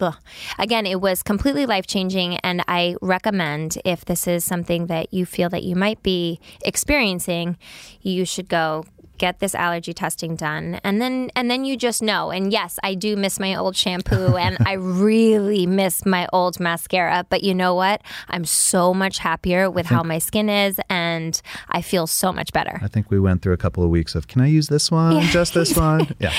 again, 0.59 0.87
it 0.87 1.01
was 1.01 1.23
completely 1.23 1.67
life 1.67 1.87
changing, 1.87 2.37
and 2.39 2.63
I 2.67 2.97
recommend 3.01 3.79
if 3.85 4.05
this 4.05 4.27
is 4.27 4.45
something 4.45 4.87
that 4.87 5.13
you 5.15 5.27
feel 5.27 5.49
that 5.51 5.63
you 5.63 5.77
might 5.77 6.03
be 6.03 6.41
experiencing, 6.65 7.57
you 8.03 8.25
should 8.25 8.49
go 8.49 8.85
get 9.21 9.39
this 9.39 9.55
allergy 9.55 9.93
testing 9.93 10.35
done 10.35 10.81
and 10.83 11.01
then 11.01 11.31
and 11.37 11.51
then 11.51 11.65
you 11.65 11.77
just 11.77 12.03
know 12.03 12.31
and 12.31 12.53
yes 12.53 12.79
i 12.83 12.95
do 12.95 13.17
miss 13.17 13.39
my 13.39 13.55
old 13.55 13.77
shampoo 13.77 14.37
and 14.45 14.57
i 14.67 14.73
really 14.73 15.67
miss 15.67 16.05
my 16.05 16.27
old 16.33 16.59
mascara 16.59 17.25
but 17.29 17.45
you 17.45 17.55
know 17.55 17.75
what 17.75 18.01
i'm 18.29 18.45
so 18.45 18.93
much 18.93 19.19
happier 19.19 19.71
with 19.71 19.87
how 19.87 20.03
my 20.03 20.19
skin 20.19 20.49
is 20.49 20.81
and 20.89 21.43
i 21.69 21.81
feel 21.81 22.07
so 22.07 22.33
much 22.33 22.53
better 22.53 22.81
I 22.83 22.89
think 22.89 23.11
we 23.11 23.21
went 23.21 23.43
through 23.43 23.53
a 23.53 23.59
couple 23.59 23.85
of 23.85 23.91
weeks 23.91 24.15
of, 24.15 24.27
can 24.27 24.41
I 24.41 24.47
use 24.47 24.69
this 24.69 24.91
one? 24.91 25.23
Just 25.27 25.55
this 25.55 25.77
one? 25.77 26.09
Yeah. 26.19 26.33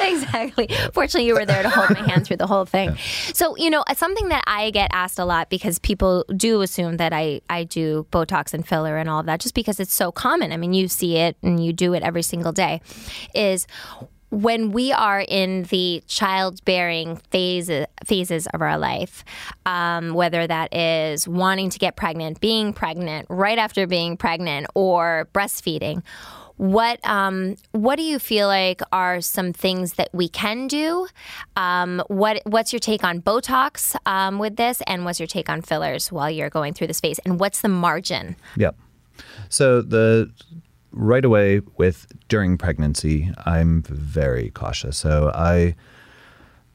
exactly. 0.00 0.68
Fortunately, 0.92 1.26
you 1.26 1.34
were 1.34 1.44
there 1.46 1.62
to 1.62 1.70
hold 1.70 1.90
my 1.90 2.06
hand 2.08 2.26
through 2.26 2.36
the 2.36 2.46
whole 2.46 2.64
thing. 2.64 2.96
So, 3.32 3.56
you 3.56 3.70
know, 3.70 3.82
something 3.96 4.28
that 4.28 4.44
I 4.46 4.70
get 4.70 4.90
asked 4.92 5.18
a 5.18 5.24
lot 5.24 5.50
because 5.50 5.78
people 5.78 6.24
do 6.36 6.60
assume 6.62 6.98
that 6.98 7.12
I, 7.12 7.40
I 7.50 7.64
do 7.64 8.06
Botox 8.12 8.54
and 8.54 8.66
filler 8.66 8.96
and 8.96 9.08
all 9.08 9.20
of 9.20 9.26
that 9.26 9.40
just 9.40 9.54
because 9.54 9.80
it's 9.80 9.94
so 9.94 10.12
common. 10.12 10.47
I 10.52 10.56
mean, 10.56 10.72
you 10.72 10.88
see 10.88 11.16
it 11.16 11.36
and 11.42 11.64
you 11.64 11.72
do 11.72 11.94
it 11.94 12.02
every 12.02 12.22
single 12.22 12.52
day, 12.52 12.80
is 13.34 13.66
when 14.30 14.72
we 14.72 14.92
are 14.92 15.20
in 15.20 15.62
the 15.64 16.02
childbearing 16.06 17.16
phase, 17.30 17.70
phases 18.04 18.46
of 18.48 18.60
our 18.60 18.78
life, 18.78 19.24
um, 19.64 20.12
whether 20.12 20.46
that 20.46 20.74
is 20.74 21.26
wanting 21.26 21.70
to 21.70 21.78
get 21.78 21.96
pregnant, 21.96 22.40
being 22.40 22.72
pregnant, 22.72 23.26
right 23.30 23.58
after 23.58 23.86
being 23.86 24.16
pregnant, 24.16 24.66
or 24.74 25.28
breastfeeding, 25.32 26.02
what 26.58 26.98
um, 27.08 27.54
what 27.70 27.96
do 27.96 28.02
you 28.02 28.18
feel 28.18 28.48
like 28.48 28.82
are 28.92 29.20
some 29.20 29.52
things 29.52 29.94
that 29.94 30.10
we 30.12 30.28
can 30.28 30.66
do? 30.66 31.06
Um, 31.56 32.02
what 32.08 32.42
what's 32.44 32.72
your 32.72 32.80
take 32.80 33.04
on 33.04 33.22
Botox 33.22 33.94
um, 34.06 34.38
with 34.40 34.56
this, 34.56 34.82
and 34.86 35.04
what's 35.04 35.20
your 35.20 35.28
take 35.28 35.48
on 35.48 35.62
fillers 35.62 36.10
while 36.12 36.28
you're 36.28 36.50
going 36.50 36.74
through 36.74 36.88
this 36.88 37.00
phase? 37.00 37.20
And 37.20 37.38
what's 37.38 37.60
the 37.60 37.68
margin? 37.68 38.34
Yep. 38.56 38.76
So 39.48 39.82
the 39.82 40.30
right 40.92 41.24
away 41.24 41.60
with 41.76 42.06
during 42.28 42.58
pregnancy, 42.58 43.30
I'm 43.44 43.82
very 43.82 44.50
cautious. 44.50 44.98
So 44.98 45.30
I 45.34 45.74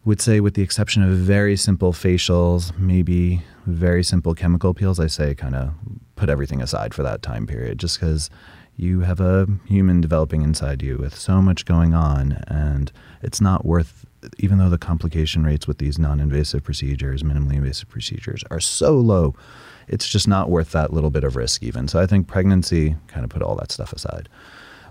would 0.06 0.22
say, 0.22 0.40
with 0.40 0.56
the 0.56 0.62
exception 0.62 1.02
of 1.02 1.10
very 1.12 1.56
simple 1.56 1.94
facials, 1.94 2.78
maybe 2.78 3.42
very 3.66 4.04
simple 4.04 4.34
chemical 4.34 4.74
peels, 4.74 5.00
I 5.00 5.08
say 5.08 5.34
kind 5.34 5.56
of 5.56 5.74
put 6.16 6.30
everything 6.30 6.62
aside 6.62 6.94
for 6.94 7.04
that 7.04 7.22
time 7.22 7.48
period, 7.48 7.80
just 7.80 8.00
because 8.00 8.30
you 8.76 9.02
have 9.02 9.20
a 9.22 9.48
human 9.66 10.02
developing 10.02 10.42
inside 10.42 10.82
you 10.82 10.98
with 10.98 11.18
so 11.18 11.42
much 11.42 11.66
going 11.66 11.94
on, 11.94 12.44
and 12.48 12.92
it's 13.22 13.40
not 13.40 13.66
worth. 13.66 14.06
Even 14.40 14.58
though 14.58 14.70
the 14.70 14.78
complication 14.78 15.44
rates 15.44 15.68
with 15.68 15.80
these 15.80 16.00
non-invasive 16.00 16.64
procedures, 16.64 17.24
minimally 17.24 17.56
invasive 17.56 17.90
procedures, 17.90 18.44
are 18.50 18.60
so 18.60 18.96
low, 18.96 19.36
it's 19.88 20.08
just 20.08 20.28
not 20.28 20.50
worth 20.50 20.72
that 20.72 20.94
little 20.94 21.10
bit 21.10 21.24
of 21.24 21.36
risk 21.36 21.64
even. 21.64 21.88
So 21.88 22.00
I 22.00 22.06
think 22.06 22.28
pregnancy 22.28 22.96
kind 23.08 23.24
of 23.24 23.30
put 23.30 23.42
all 23.42 23.56
that 23.56 23.72
stuff 23.72 23.94
aside. 23.94 24.30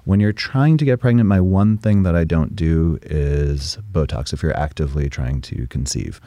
When 0.05 0.19
you're 0.19 0.33
trying 0.33 0.79
to 0.79 0.85
get 0.85 1.01
pregnant, 1.01 1.29
my 1.29 1.41
one 1.41 1.79
thing 1.79 2.03
that 2.03 2.17
I 2.17 2.25
don't 2.25 2.57
do 2.57 2.99
is 3.03 3.79
Botox 3.93 4.33
if 4.33 4.43
you're 4.43 4.57
actively 4.57 5.09
trying 5.09 5.41
to 5.43 5.67
conceive. 5.69 6.21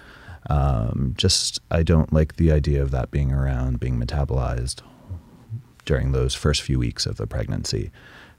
Um, 0.50 1.14
just, 1.18 1.60
I 1.72 1.84
don't 1.84 2.14
like 2.14 2.38
the 2.38 2.52
idea 2.52 2.82
of 2.82 2.92
that 2.92 3.12
being 3.12 3.32
around, 3.32 3.80
being 3.80 4.00
metabolized 4.00 4.82
during 5.84 6.12
those 6.12 6.34
first 6.34 6.62
few 6.62 6.80
weeks 6.80 7.06
of 7.06 7.18
the 7.18 7.28
pregnancy. 7.28 7.92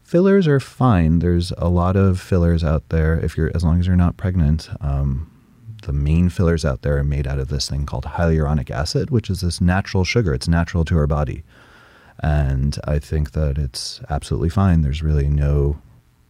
Fillers 0.02 0.46
are 0.46 0.60
fine. 0.60 1.18
There's 1.18 1.52
a 1.58 1.68
lot 1.68 1.96
of 1.96 2.20
fillers 2.20 2.62
out 2.62 2.88
there. 2.90 3.18
If 3.18 3.36
you're, 3.36 3.50
as 3.54 3.64
long 3.64 3.80
as 3.80 3.86
you're 3.86 3.96
not 3.96 4.16
pregnant, 4.16 4.68
um, 4.80 5.30
the 5.82 5.92
main 5.92 6.28
fillers 6.28 6.64
out 6.64 6.82
there 6.82 6.98
are 6.98 7.04
made 7.04 7.26
out 7.26 7.38
of 7.38 7.48
this 7.48 7.68
thing 7.68 7.86
called 7.86 8.04
hyaluronic 8.04 8.70
acid, 8.70 9.10
which 9.10 9.30
is 9.30 9.40
this 9.40 9.60
natural 9.60 10.04
sugar. 10.04 10.34
It's 10.34 10.48
natural 10.48 10.84
to 10.86 10.96
our 10.98 11.06
body. 11.06 11.42
And 12.20 12.78
I 12.84 12.98
think 12.98 13.32
that 13.32 13.58
it's 13.58 14.00
absolutely 14.08 14.48
fine. 14.48 14.82
There's 14.82 15.02
really 15.02 15.28
no 15.28 15.78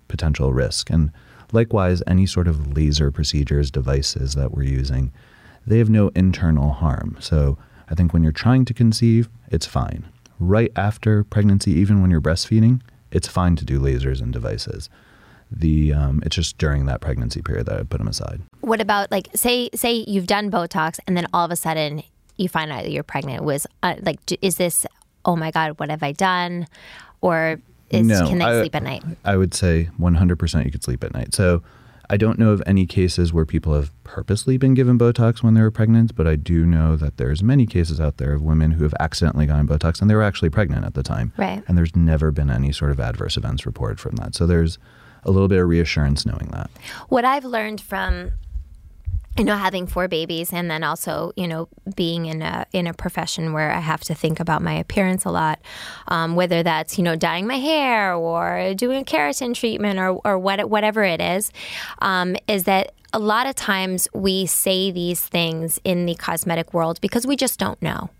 potential 0.08 0.52
risk. 0.52 0.90
And 0.90 1.12
likewise, 1.52 2.02
any 2.06 2.26
sort 2.26 2.48
of 2.48 2.76
laser 2.76 3.10
procedures, 3.10 3.70
devices 3.70 4.34
that 4.34 4.52
we're 4.52 4.64
using, 4.64 5.12
they 5.66 5.78
have 5.78 5.90
no 5.90 6.08
internal 6.08 6.72
harm. 6.72 7.16
So 7.20 7.58
I 7.88 7.94
think 7.94 8.12
when 8.12 8.22
you're 8.22 8.32
trying 8.32 8.64
to 8.66 8.74
conceive, 8.74 9.28
it's 9.50 9.66
fine. 9.66 10.06
Right 10.38 10.72
after 10.76 11.24
pregnancy, 11.24 11.72
even 11.72 12.02
when 12.02 12.10
you're 12.10 12.20
breastfeeding, 12.20 12.80
it's 13.10 13.28
fine 13.28 13.56
to 13.56 13.64
do 13.64 13.80
lasers 13.80 14.20
and 14.20 14.32
devices. 14.32 14.90
The 15.50 15.92
um, 15.92 16.22
it's 16.24 16.34
just 16.36 16.58
during 16.58 16.86
that 16.86 17.00
pregnancy 17.00 17.40
period 17.42 17.66
that 17.66 17.78
I 17.80 17.82
put 17.84 17.98
them 17.98 18.08
aside. 18.08 18.40
What 18.62 18.80
about 18.80 19.10
like 19.10 19.28
say 19.34 19.70
say 19.74 20.04
you've 20.08 20.26
done 20.26 20.50
Botox 20.50 20.98
and 21.06 21.16
then 21.16 21.26
all 21.32 21.44
of 21.44 21.50
a 21.50 21.56
sudden 21.56 22.02
you 22.36 22.48
find 22.48 22.72
out 22.72 22.82
that 22.82 22.90
you're 22.90 23.02
pregnant? 23.04 23.44
Was 23.44 23.66
uh, 23.82 23.94
like 24.02 24.18
is 24.42 24.56
this 24.56 24.86
oh 25.24 25.36
my 25.36 25.50
god 25.50 25.78
what 25.78 25.88
have 25.90 26.02
I 26.02 26.12
done, 26.12 26.66
or 27.20 27.60
is 27.90 28.06
No, 28.06 28.26
can 28.28 28.38
they 28.38 28.44
I- 28.44 28.60
sleep 28.60 28.74
at 28.74 28.82
night? 28.82 29.04
I 29.24 29.36
would 29.36 29.54
say 29.54 29.90
100% 30.00 30.64
you 30.64 30.70
could 30.72 30.82
sleep 30.82 31.04
at 31.04 31.14
night. 31.14 31.34
So 31.34 31.62
I 32.10 32.16
don't 32.16 32.38
know 32.38 32.50
of 32.50 32.62
any 32.66 32.86
cases 32.86 33.32
where 33.32 33.44
people 33.44 33.74
have 33.74 33.90
purposely 34.04 34.56
been 34.58 34.74
given 34.74 34.96
Botox 34.98 35.42
when 35.42 35.54
they 35.54 35.60
were 35.60 35.70
pregnant, 35.72 36.14
but 36.14 36.26
I 36.26 36.36
do 36.36 36.64
know 36.66 36.94
that 36.96 37.16
there's 37.16 37.42
many 37.42 37.66
cases 37.66 38.00
out 38.00 38.18
there 38.18 38.32
of 38.32 38.42
women 38.42 38.72
who 38.72 38.84
have 38.84 38.94
accidentally 39.00 39.46
gotten 39.46 39.66
Botox 39.66 40.00
and 40.00 40.08
they 40.10 40.14
were 40.14 40.22
actually 40.22 40.50
pregnant 40.50 40.84
at 40.84 40.94
the 40.94 41.02
time. 41.02 41.32
Right. 41.36 41.62
And 41.66 41.76
there's 41.78 41.94
never 41.96 42.30
been 42.30 42.50
any 42.50 42.70
sort 42.72 42.90
of 42.92 43.00
adverse 43.00 43.36
events 43.36 43.66
reported 43.66 43.98
from 44.00 44.16
that. 44.16 44.34
So 44.36 44.46
there's 44.46 44.78
a 45.26 45.30
little 45.30 45.48
bit 45.48 45.58
of 45.58 45.68
reassurance 45.68 46.24
knowing 46.24 46.48
that. 46.52 46.70
What 47.08 47.24
I've 47.24 47.44
learned 47.44 47.80
from 47.80 48.32
you 49.36 49.44
know 49.44 49.56
having 49.56 49.86
four 49.86 50.08
babies 50.08 50.50
and 50.50 50.70
then 50.70 50.82
also 50.82 51.30
you 51.36 51.46
know 51.46 51.68
being 51.94 52.24
in 52.24 52.40
a 52.40 52.64
in 52.72 52.86
a 52.86 52.94
profession 52.94 53.52
where 53.52 53.70
I 53.70 53.80
have 53.80 54.02
to 54.04 54.14
think 54.14 54.40
about 54.40 54.62
my 54.62 54.74
appearance 54.74 55.26
a 55.26 55.30
lot, 55.30 55.60
um, 56.08 56.36
whether 56.36 56.62
that's 56.62 56.96
you 56.96 57.04
know 57.04 57.16
dyeing 57.16 57.46
my 57.46 57.58
hair 57.58 58.14
or 58.14 58.72
doing 58.74 59.02
a 59.02 59.04
keratin 59.04 59.54
treatment 59.54 59.98
or 59.98 60.20
or 60.24 60.38
what 60.38 60.70
whatever 60.70 61.04
it 61.04 61.20
is, 61.20 61.52
um, 62.00 62.36
is 62.48 62.64
that 62.64 62.94
a 63.12 63.18
lot 63.18 63.46
of 63.46 63.54
times 63.54 64.08
we 64.14 64.46
say 64.46 64.90
these 64.90 65.24
things 65.24 65.80
in 65.84 66.06
the 66.06 66.14
cosmetic 66.14 66.72
world 66.72 67.00
because 67.00 67.26
we 67.26 67.36
just 67.36 67.58
don't 67.58 67.80
know. 67.82 68.10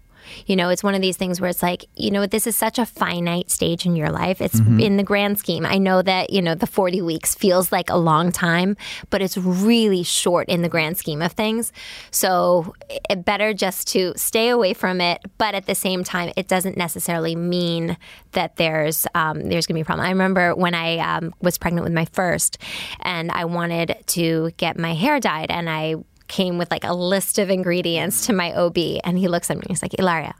You 0.47 0.57
know, 0.57 0.69
it's 0.69 0.83
one 0.83 0.95
of 0.95 1.01
these 1.01 1.17
things 1.17 1.41
where 1.41 1.51
it's 1.51 1.63
like, 1.63 1.85
you 1.95 2.11
know, 2.11 2.27
this 2.27 2.47
is 2.47 2.57
such 2.57 2.79
a 2.79 2.87
finite 2.87 3.51
stage 3.51 3.87
in 3.87 3.97
your 3.97 4.11
life. 4.11 4.41
It's 4.41 4.59
in 4.59 4.97
the 4.97 5.03
grand 5.03 5.39
scheme. 5.39 5.67
I 5.67 5.79
know 5.79 6.03
that, 6.03 6.31
you 6.31 6.43
know, 6.43 6.55
the 6.55 6.67
40 6.67 7.03
weeks 7.03 7.35
feels 7.35 7.73
like 7.73 7.91
a 7.91 7.97
long 7.97 8.33
time, 8.33 8.77
but 9.11 9.23
it's 9.23 9.37
really 9.37 10.03
short 10.03 10.49
in 10.49 10.63
the 10.63 10.69
grand 10.69 10.99
scheme 10.99 11.23
of 11.23 11.33
things. 11.33 11.73
So 12.11 12.75
it 13.11 13.25
better 13.25 13.53
just 13.53 13.89
to 13.89 14.13
stay 14.17 14.49
away 14.49 14.75
from 14.75 15.01
it. 15.01 15.23
But 15.39 15.55
at 15.55 15.67
the 15.67 15.75
same 15.75 16.05
time, 16.05 16.33
it 16.37 16.49
doesn't 16.49 16.77
necessarily 16.77 17.37
mean 17.37 17.97
that 18.33 18.57
there's 18.57 19.07
um, 19.15 19.49
there's 19.49 19.67
gonna 19.67 19.77
be 19.77 19.83
a 19.83 19.85
problem. 19.85 20.07
I 20.07 20.11
remember 20.11 20.55
when 20.55 20.75
I 20.75 20.99
um, 20.99 21.35
was 21.41 21.59
pregnant 21.59 21.85
with 21.85 21.93
my 21.93 22.05
first, 22.07 22.59
and 23.01 23.31
I 23.31 23.45
wanted 23.45 23.97
to 24.07 24.51
get 24.57 24.79
my 24.79 24.95
hair 24.95 25.21
dyed, 25.21 25.51
and 25.51 25.69
I 25.69 25.97
came 26.29 26.59
with 26.59 26.71
like 26.71 26.85
a 26.85 26.95
list 26.95 27.39
of 27.39 27.51
ingredients 27.51 28.27
to 28.27 28.33
my 28.33 28.53
OB, 28.55 28.79
and 29.05 29.19
he 29.19 29.29
looks 29.29 29.51
at 29.51 29.57
me. 29.57 29.65
He's 29.69 29.83
like, 29.83 29.93
Hilaria. 29.97 30.35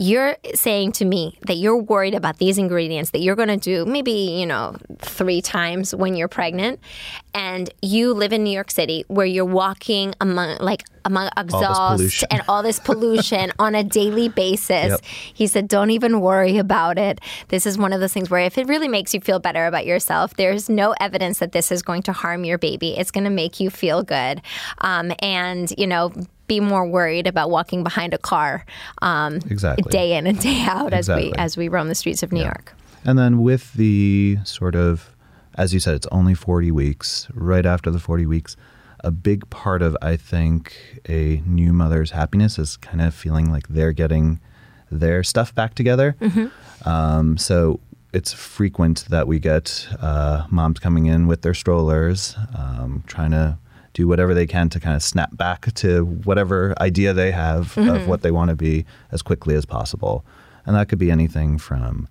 You're 0.00 0.36
saying 0.54 0.92
to 0.92 1.04
me 1.04 1.38
that 1.46 1.54
you're 1.54 1.76
worried 1.76 2.14
about 2.14 2.38
these 2.38 2.56
ingredients 2.56 3.10
that 3.10 3.18
you're 3.18 3.34
going 3.34 3.48
to 3.48 3.56
do 3.56 3.84
maybe, 3.84 4.12
you 4.12 4.46
know, 4.46 4.76
three 5.00 5.42
times 5.42 5.92
when 5.94 6.14
you're 6.14 6.28
pregnant. 6.28 6.80
And 7.34 7.68
you 7.82 8.14
live 8.14 8.32
in 8.32 8.44
New 8.44 8.52
York 8.52 8.70
City 8.70 9.04
where 9.08 9.26
you're 9.26 9.44
walking 9.44 10.14
among, 10.20 10.58
like, 10.58 10.84
among 11.04 11.30
exhaust 11.36 11.98
pollution. 11.98 12.28
and 12.30 12.42
all 12.48 12.62
this 12.62 12.78
pollution 12.78 13.52
on 13.58 13.74
a 13.74 13.82
daily 13.82 14.28
basis. 14.44 14.90
Yep. 14.90 15.00
He 15.34 15.46
said, 15.46 15.68
Don't 15.68 15.90
even 15.90 16.20
worry 16.20 16.58
about 16.58 16.96
it. 16.98 17.20
This 17.48 17.66
is 17.66 17.76
one 17.76 17.92
of 17.92 18.00
those 18.00 18.12
things 18.12 18.30
where 18.30 18.40
if 18.40 18.56
it 18.56 18.68
really 18.68 18.88
makes 18.88 19.14
you 19.14 19.20
feel 19.20 19.40
better 19.40 19.66
about 19.66 19.84
yourself, 19.84 20.34
there's 20.34 20.68
no 20.68 20.94
evidence 21.00 21.40
that 21.40 21.52
this 21.52 21.72
is 21.72 21.82
going 21.82 22.02
to 22.02 22.12
harm 22.12 22.44
your 22.44 22.58
baby. 22.58 22.96
It's 22.96 23.10
going 23.10 23.24
to 23.24 23.30
make 23.30 23.58
you 23.58 23.70
feel 23.70 24.02
good. 24.02 24.42
Um, 24.78 25.12
and, 25.20 25.72
you 25.76 25.86
know, 25.86 26.12
be 26.48 26.58
more 26.60 26.84
worried 26.86 27.26
about 27.26 27.50
walking 27.50 27.82
behind 27.84 28.12
a 28.14 28.18
car 28.18 28.64
um, 29.02 29.36
Exactly. 29.48 29.88
day 29.90 30.16
in 30.16 30.26
and 30.26 30.40
day 30.40 30.62
out 30.62 30.92
as 30.92 31.08
we 31.08 31.32
as 31.38 31.56
we 31.56 31.68
roam 31.68 31.88
the 31.88 31.94
streets 31.94 32.22
of 32.22 32.32
New 32.32 32.42
York. 32.42 32.74
And 33.04 33.16
then 33.18 33.40
with 33.40 33.74
the 33.74 34.38
sort 34.44 34.74
of, 34.74 35.14
as 35.54 35.72
you 35.72 35.78
said, 35.80 35.94
it's 35.94 36.06
only 36.10 36.34
40 36.34 36.70
weeks. 36.72 37.28
Right 37.32 37.64
after 37.64 37.90
the 37.90 38.00
40 38.00 38.26
weeks, 38.26 38.56
a 39.04 39.10
big 39.12 39.48
part 39.50 39.80
of, 39.82 39.96
I 40.02 40.16
think, 40.16 41.00
a 41.08 41.40
new 41.46 41.72
mother's 41.72 42.10
happiness 42.10 42.58
is 42.58 42.76
kind 42.76 43.00
of 43.00 43.14
feeling 43.14 43.52
like 43.52 43.68
they're 43.68 43.92
getting 43.92 44.40
their 44.90 45.22
stuff 45.22 45.54
back 45.54 45.74
together. 45.74 46.16
Um, 46.84 47.36
so 47.38 47.78
it's 48.12 48.32
frequent 48.32 49.04
that 49.10 49.28
we 49.28 49.38
get 49.38 49.86
uh, 50.00 50.46
moms 50.50 50.80
coming 50.80 51.06
in 51.06 51.26
with 51.28 51.42
their 51.42 51.54
strollers, 51.54 52.36
um, 52.56 53.04
trying 53.06 53.30
to 53.32 53.58
do 53.94 54.06
whatever 54.06 54.34
they 54.34 54.46
can 54.46 54.68
to 54.70 54.80
kind 54.80 54.94
of 54.94 55.02
snap 55.02 55.36
back 55.36 55.72
to 55.74 56.04
whatever 56.04 56.74
idea 56.80 57.12
they 57.12 57.30
have 57.30 57.76
of 57.78 58.06
what 58.06 58.22
they 58.22 58.30
want 58.30 58.50
to 58.50 58.56
be 58.56 58.84
as 59.10 59.22
quickly 59.22 59.54
as 59.54 59.64
possible. 59.64 60.24
And 60.66 60.76
that 60.76 60.88
could 60.88 60.98
be 60.98 61.10
anything 61.10 61.58
from 61.58 62.08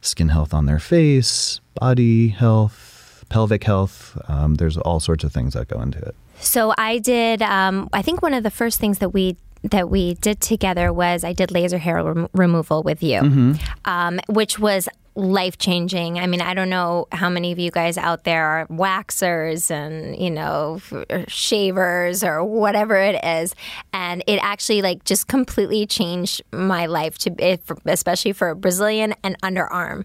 skin 0.00 0.28
health 0.28 0.54
on 0.54 0.66
their 0.66 0.78
face, 0.78 1.60
body 1.74 2.28
health, 2.28 3.24
pelvic 3.28 3.64
health. 3.64 4.18
Um, 4.28 4.54
there's 4.56 4.76
all 4.76 5.00
sorts 5.00 5.24
of 5.24 5.32
things 5.32 5.54
that 5.54 5.68
go 5.68 5.80
into 5.80 5.98
it. 5.98 6.14
So 6.40 6.74
I 6.78 6.98
did. 6.98 7.42
Um, 7.42 7.88
I 7.92 8.02
think 8.02 8.22
one 8.22 8.34
of 8.34 8.42
the 8.42 8.50
first 8.50 8.80
things 8.80 8.98
that 8.98 9.10
we 9.10 9.36
that 9.62 9.90
we 9.90 10.14
did 10.14 10.40
together 10.40 10.90
was 10.90 11.22
I 11.22 11.34
did 11.34 11.50
laser 11.50 11.76
hair 11.76 12.02
rem- 12.02 12.28
removal 12.32 12.82
with 12.82 13.02
you, 13.02 13.56
um, 13.84 14.18
which 14.26 14.58
was 14.58 14.88
life 15.20 15.58
changing. 15.58 16.18
I 16.18 16.26
mean, 16.26 16.40
I 16.40 16.54
don't 16.54 16.70
know 16.70 17.06
how 17.12 17.28
many 17.28 17.52
of 17.52 17.58
you 17.58 17.70
guys 17.70 17.98
out 17.98 18.24
there 18.24 18.44
are 18.44 18.66
waxers 18.66 19.70
and 19.70 20.16
you 20.16 20.30
know 20.30 20.80
shavers 21.28 22.24
or 22.24 22.42
whatever 22.44 22.96
it 22.96 23.22
is, 23.24 23.54
and 23.92 24.24
it 24.26 24.38
actually 24.42 24.82
like 24.82 25.04
just 25.04 25.28
completely 25.28 25.86
changed 25.86 26.42
my 26.52 26.86
life 26.86 27.18
to 27.18 27.58
especially 27.86 28.32
for 28.32 28.54
Brazilian 28.54 29.14
and 29.22 29.40
underarm, 29.42 30.04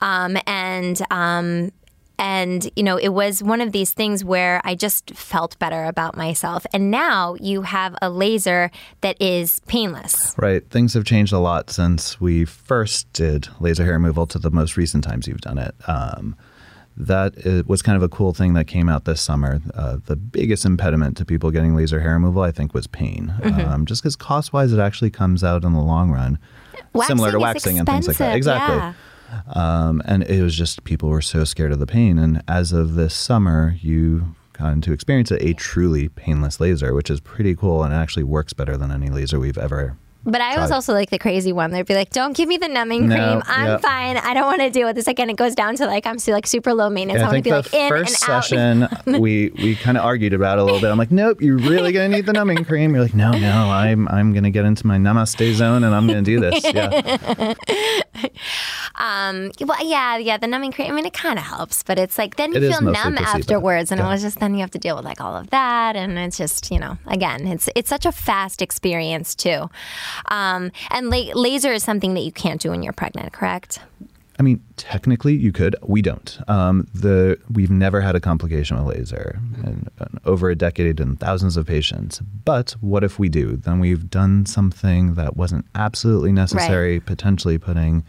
um, 0.00 0.36
and. 0.46 1.00
Um, 1.10 1.70
and, 2.18 2.70
you 2.76 2.82
know, 2.82 2.96
it 2.96 3.08
was 3.08 3.42
one 3.42 3.60
of 3.60 3.72
these 3.72 3.92
things 3.92 4.24
where 4.24 4.60
I 4.64 4.74
just 4.74 5.10
felt 5.10 5.58
better 5.58 5.84
about 5.84 6.16
myself. 6.16 6.64
And 6.72 6.90
now 6.90 7.34
you 7.40 7.62
have 7.62 7.96
a 8.00 8.08
laser 8.08 8.70
that 9.00 9.20
is 9.20 9.60
painless. 9.66 10.34
Right. 10.38 10.68
Things 10.70 10.94
have 10.94 11.04
changed 11.04 11.32
a 11.32 11.38
lot 11.38 11.70
since 11.70 12.20
we 12.20 12.44
first 12.44 13.12
did 13.12 13.48
laser 13.60 13.84
hair 13.84 13.94
removal 13.94 14.26
to 14.28 14.38
the 14.38 14.50
most 14.50 14.76
recent 14.76 15.04
times 15.04 15.26
you've 15.26 15.40
done 15.40 15.58
it. 15.58 15.74
Um, 15.88 16.36
that 16.96 17.64
was 17.66 17.82
kind 17.82 17.96
of 17.96 18.04
a 18.04 18.08
cool 18.08 18.32
thing 18.32 18.54
that 18.54 18.66
came 18.66 18.88
out 18.88 19.04
this 19.04 19.20
summer. 19.20 19.60
Uh, 19.74 19.96
the 20.04 20.14
biggest 20.14 20.64
impediment 20.64 21.16
to 21.16 21.24
people 21.24 21.50
getting 21.50 21.74
laser 21.74 21.98
hair 21.98 22.12
removal, 22.12 22.42
I 22.42 22.52
think, 22.52 22.72
was 22.72 22.86
pain. 22.86 23.34
Um, 23.42 23.84
just 23.84 24.00
because 24.00 24.14
cost 24.14 24.52
wise, 24.52 24.72
it 24.72 24.78
actually 24.78 25.10
comes 25.10 25.42
out 25.42 25.64
in 25.64 25.72
the 25.72 25.80
long 25.80 26.12
run, 26.12 26.38
similar 27.04 27.32
to 27.32 27.40
Waxing 27.40 27.80
and 27.80 27.88
things 27.88 28.06
like 28.06 28.18
that. 28.18 28.36
Exactly. 28.36 28.76
yeah. 28.76 28.92
Um, 29.54 30.02
and 30.04 30.22
it 30.24 30.42
was 30.42 30.56
just 30.56 30.84
people 30.84 31.08
were 31.08 31.22
so 31.22 31.44
scared 31.44 31.72
of 31.72 31.78
the 31.78 31.86
pain. 31.86 32.18
And 32.18 32.42
as 32.48 32.72
of 32.72 32.94
this 32.94 33.14
summer, 33.14 33.76
you 33.80 34.34
gotten 34.52 34.80
to 34.82 34.92
experience 34.92 35.30
a, 35.30 35.52
truly 35.54 36.08
painless 36.08 36.60
laser, 36.60 36.94
which 36.94 37.10
is 37.10 37.20
pretty 37.20 37.56
cool 37.56 37.82
and 37.82 37.92
it 37.92 37.96
actually 37.96 38.22
works 38.22 38.52
better 38.52 38.76
than 38.76 38.90
any 38.90 39.08
laser 39.08 39.40
we've 39.40 39.58
ever 39.58 39.96
But 40.26 40.40
I 40.40 40.58
was 40.60 40.70
also 40.70 40.92
like 40.92 41.10
the 41.10 41.18
crazy 41.18 41.52
one. 41.52 41.70
They'd 41.70 41.86
be 41.86 41.94
like, 41.94 42.10
"Don't 42.10 42.34
give 42.36 42.48
me 42.48 42.56
the 42.56 42.68
numbing 42.68 43.08
No, 43.08 43.14
cream. 43.16 43.42
I'm 43.46 43.66
yeah. 43.66 43.76
fine. 43.78 44.16
I 44.16 44.32
don't 44.34 44.46
want 44.46 44.60
to 44.62 44.70
deal 44.70 44.86
with 44.86 44.96
this." 44.96 45.06
Again, 45.06 45.28
it 45.30 45.36
goes 45.36 45.54
down 45.54 45.76
to 45.76 45.86
like 45.86 46.06
I'm 46.06 46.18
still 46.18 46.34
like 46.34 46.46
super 46.46 46.72
low 46.72 46.88
maintenance. 46.90 47.18
Yeah, 47.20 47.26
I 47.26 47.28
I 47.28 47.32
want 47.32 47.44
to 47.44 47.50
be 47.50 47.52
like 47.54 47.74
in 47.74 47.92
and 47.94 48.02
out. 48.06 48.08
session 48.08 48.88
we 49.20 49.50
we 49.62 49.74
kind 49.76 49.98
of 49.98 50.04
argued 50.04 50.32
about 50.32 50.58
it 50.58 50.62
a 50.62 50.64
little 50.64 50.80
bit. 50.80 50.90
I'm 50.90 50.98
like, 50.98 51.10
nope, 51.10 51.40
you're 51.42 51.58
really 51.58 51.92
gonna 51.92 52.08
need 52.08 52.26
the 52.26 52.32
numbing 52.32 52.64
cream. 52.64 52.94
You're 52.94 53.02
like, 53.02 53.14
no, 53.14 53.32
no, 53.32 53.70
I'm 53.70 54.08
I'm 54.08 54.32
gonna 54.32 54.50
get 54.50 54.64
into 54.64 54.86
my 54.86 54.96
namaste 54.98 55.52
zone 55.54 55.84
and 55.84 55.94
I'm 55.94 56.06
gonna 56.06 56.22
do 56.22 56.40
this. 56.40 56.64
Yeah, 56.74 57.54
Um, 58.96 59.50
well, 59.60 59.84
yeah, 59.84 60.16
yeah, 60.18 60.36
the 60.38 60.46
numbing 60.46 60.70
cream. 60.72 60.90
I 60.90 60.94
mean, 60.94 61.04
it 61.04 61.12
kind 61.12 61.36
of 61.38 61.44
helps, 61.44 61.82
but 61.82 61.98
it's 61.98 62.16
like 62.16 62.36
then 62.36 62.52
you 62.52 62.58
It 62.62 62.70
feel 62.70 62.80
numb 62.80 63.16
placebo. 63.16 63.38
afterwards, 63.38 63.90
and 63.90 63.98
Yeah. 63.98 64.06
it 64.06 64.10
was 64.10 64.22
just 64.22 64.38
then 64.38 64.54
you 64.54 64.60
have 64.60 64.70
to 64.70 64.78
deal 64.78 64.94
with 64.96 65.04
like 65.04 65.20
all 65.20 65.36
of 65.36 65.50
that, 65.50 65.96
and 65.96 66.16
it's 66.18 66.36
just 66.38 66.70
you 66.70 66.78
know, 66.78 66.96
again, 67.08 67.46
it's 67.48 67.68
it's 67.74 67.88
such 67.88 68.06
a 68.06 68.12
fast 68.12 68.62
experience 68.62 69.34
too. 69.34 69.68
Um, 70.26 70.70
and 70.90 71.10
la- 71.10 71.32
laser 71.34 71.72
is 71.72 71.82
something 71.82 72.14
that 72.14 72.20
you 72.22 72.32
can't 72.32 72.60
do 72.60 72.70
when 72.70 72.82
you're 72.82 72.92
pregnant, 72.92 73.32
correct? 73.32 73.80
I 74.38 74.42
mean, 74.42 74.60
technically 74.76 75.34
you 75.34 75.52
could. 75.52 75.76
We 75.86 76.02
don't. 76.02 76.38
Um, 76.48 76.88
the 76.92 77.38
we've 77.52 77.70
never 77.70 78.00
had 78.00 78.16
a 78.16 78.20
complication 78.20 78.76
with 78.84 78.96
laser 78.96 79.38
in, 79.62 79.88
in 80.00 80.18
over 80.24 80.50
a 80.50 80.56
decade 80.56 80.98
and 80.98 81.18
thousands 81.20 81.56
of 81.56 81.66
patients. 81.68 82.20
But 82.44 82.72
what 82.80 83.04
if 83.04 83.16
we 83.20 83.28
do? 83.28 83.54
Then 83.56 83.78
we've 83.78 84.10
done 84.10 84.44
something 84.44 85.14
that 85.14 85.36
wasn't 85.36 85.66
absolutely 85.76 86.32
necessary, 86.32 86.98
potentially 86.98 87.58
putting 87.58 88.02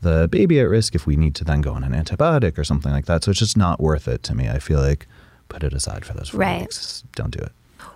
the 0.00 0.26
baby 0.28 0.58
at 0.58 0.64
risk 0.68 0.96
if 0.96 1.06
we 1.06 1.14
need 1.14 1.36
to 1.36 1.44
then 1.44 1.60
go 1.60 1.72
on 1.72 1.84
an 1.84 1.92
antibiotic 1.92 2.58
or 2.58 2.64
something 2.64 2.90
like 2.90 3.06
that. 3.06 3.22
So 3.22 3.30
it's 3.30 3.38
just 3.38 3.56
not 3.56 3.80
worth 3.80 4.08
it 4.08 4.24
to 4.24 4.34
me. 4.34 4.48
I 4.48 4.58
feel 4.58 4.80
like 4.80 5.06
put 5.48 5.62
it 5.62 5.72
aside 5.72 6.04
for 6.04 6.14
those 6.14 6.30
four 6.30 6.40
Right. 6.40 6.62
weeks. 6.62 7.04
Don't 7.14 7.30
do 7.30 7.38
it. 7.38 7.52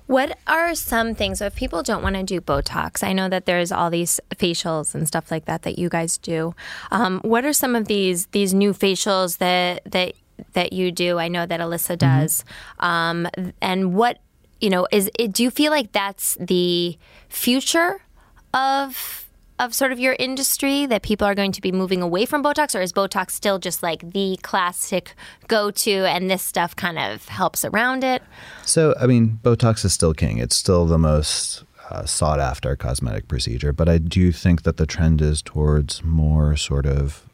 What 0.06 0.38
are 0.46 0.74
some 0.74 1.14
things? 1.14 1.38
So 1.38 1.46
if 1.46 1.54
people 1.54 1.82
don't 1.82 2.02
want 2.02 2.16
to 2.16 2.22
do 2.22 2.40
Botox, 2.40 3.04
I 3.04 3.12
know 3.12 3.28
that 3.28 3.44
there's 3.46 3.70
all 3.70 3.90
these 3.90 4.20
facials 4.36 4.94
and 4.94 5.06
stuff 5.06 5.30
like 5.30 5.44
that 5.44 5.62
that 5.62 5.78
you 5.78 5.88
guys 5.88 6.16
do. 6.16 6.54
Um, 6.90 7.20
what 7.20 7.44
are 7.44 7.52
some 7.52 7.76
of 7.76 7.88
these 7.88 8.26
these 8.26 8.54
new 8.54 8.72
facials 8.72 9.38
that 9.38 9.82
that 9.84 10.14
that 10.54 10.72
you 10.72 10.90
do? 10.90 11.18
I 11.18 11.28
know 11.28 11.44
that 11.46 11.60
Alyssa 11.60 11.98
does. 11.98 12.44
Um, 12.80 13.28
and 13.60 13.94
what 13.94 14.18
you 14.60 14.70
know 14.70 14.86
is 14.90 15.10
it, 15.18 15.32
do 15.32 15.42
you 15.42 15.50
feel 15.50 15.70
like 15.70 15.92
that's 15.92 16.36
the 16.40 16.98
future 17.28 18.02
of 18.54 19.27
of 19.58 19.74
sort 19.74 19.92
of 19.92 19.98
your 19.98 20.16
industry 20.18 20.86
that 20.86 21.02
people 21.02 21.26
are 21.26 21.34
going 21.34 21.52
to 21.52 21.60
be 21.60 21.72
moving 21.72 22.02
away 22.02 22.26
from 22.26 22.42
Botox, 22.42 22.78
or 22.78 22.82
is 22.82 22.92
Botox 22.92 23.32
still 23.32 23.58
just 23.58 23.82
like 23.82 24.12
the 24.12 24.38
classic 24.42 25.14
go 25.48 25.70
to, 25.70 25.90
and 25.90 26.30
this 26.30 26.42
stuff 26.42 26.76
kind 26.76 26.98
of 26.98 27.28
helps 27.28 27.64
around 27.64 28.04
it? 28.04 28.22
So, 28.64 28.94
I 29.00 29.06
mean, 29.06 29.38
Botox 29.42 29.84
is 29.84 29.92
still 29.92 30.14
king. 30.14 30.38
It's 30.38 30.56
still 30.56 30.86
the 30.86 30.98
most 30.98 31.64
uh, 31.90 32.04
sought 32.04 32.40
after 32.40 32.74
cosmetic 32.76 33.28
procedure. 33.28 33.72
But 33.72 33.88
I 33.88 33.98
do 33.98 34.32
think 34.32 34.62
that 34.62 34.76
the 34.76 34.86
trend 34.86 35.20
is 35.20 35.42
towards 35.42 36.02
more 36.04 36.56
sort 36.56 36.86
of 36.86 37.24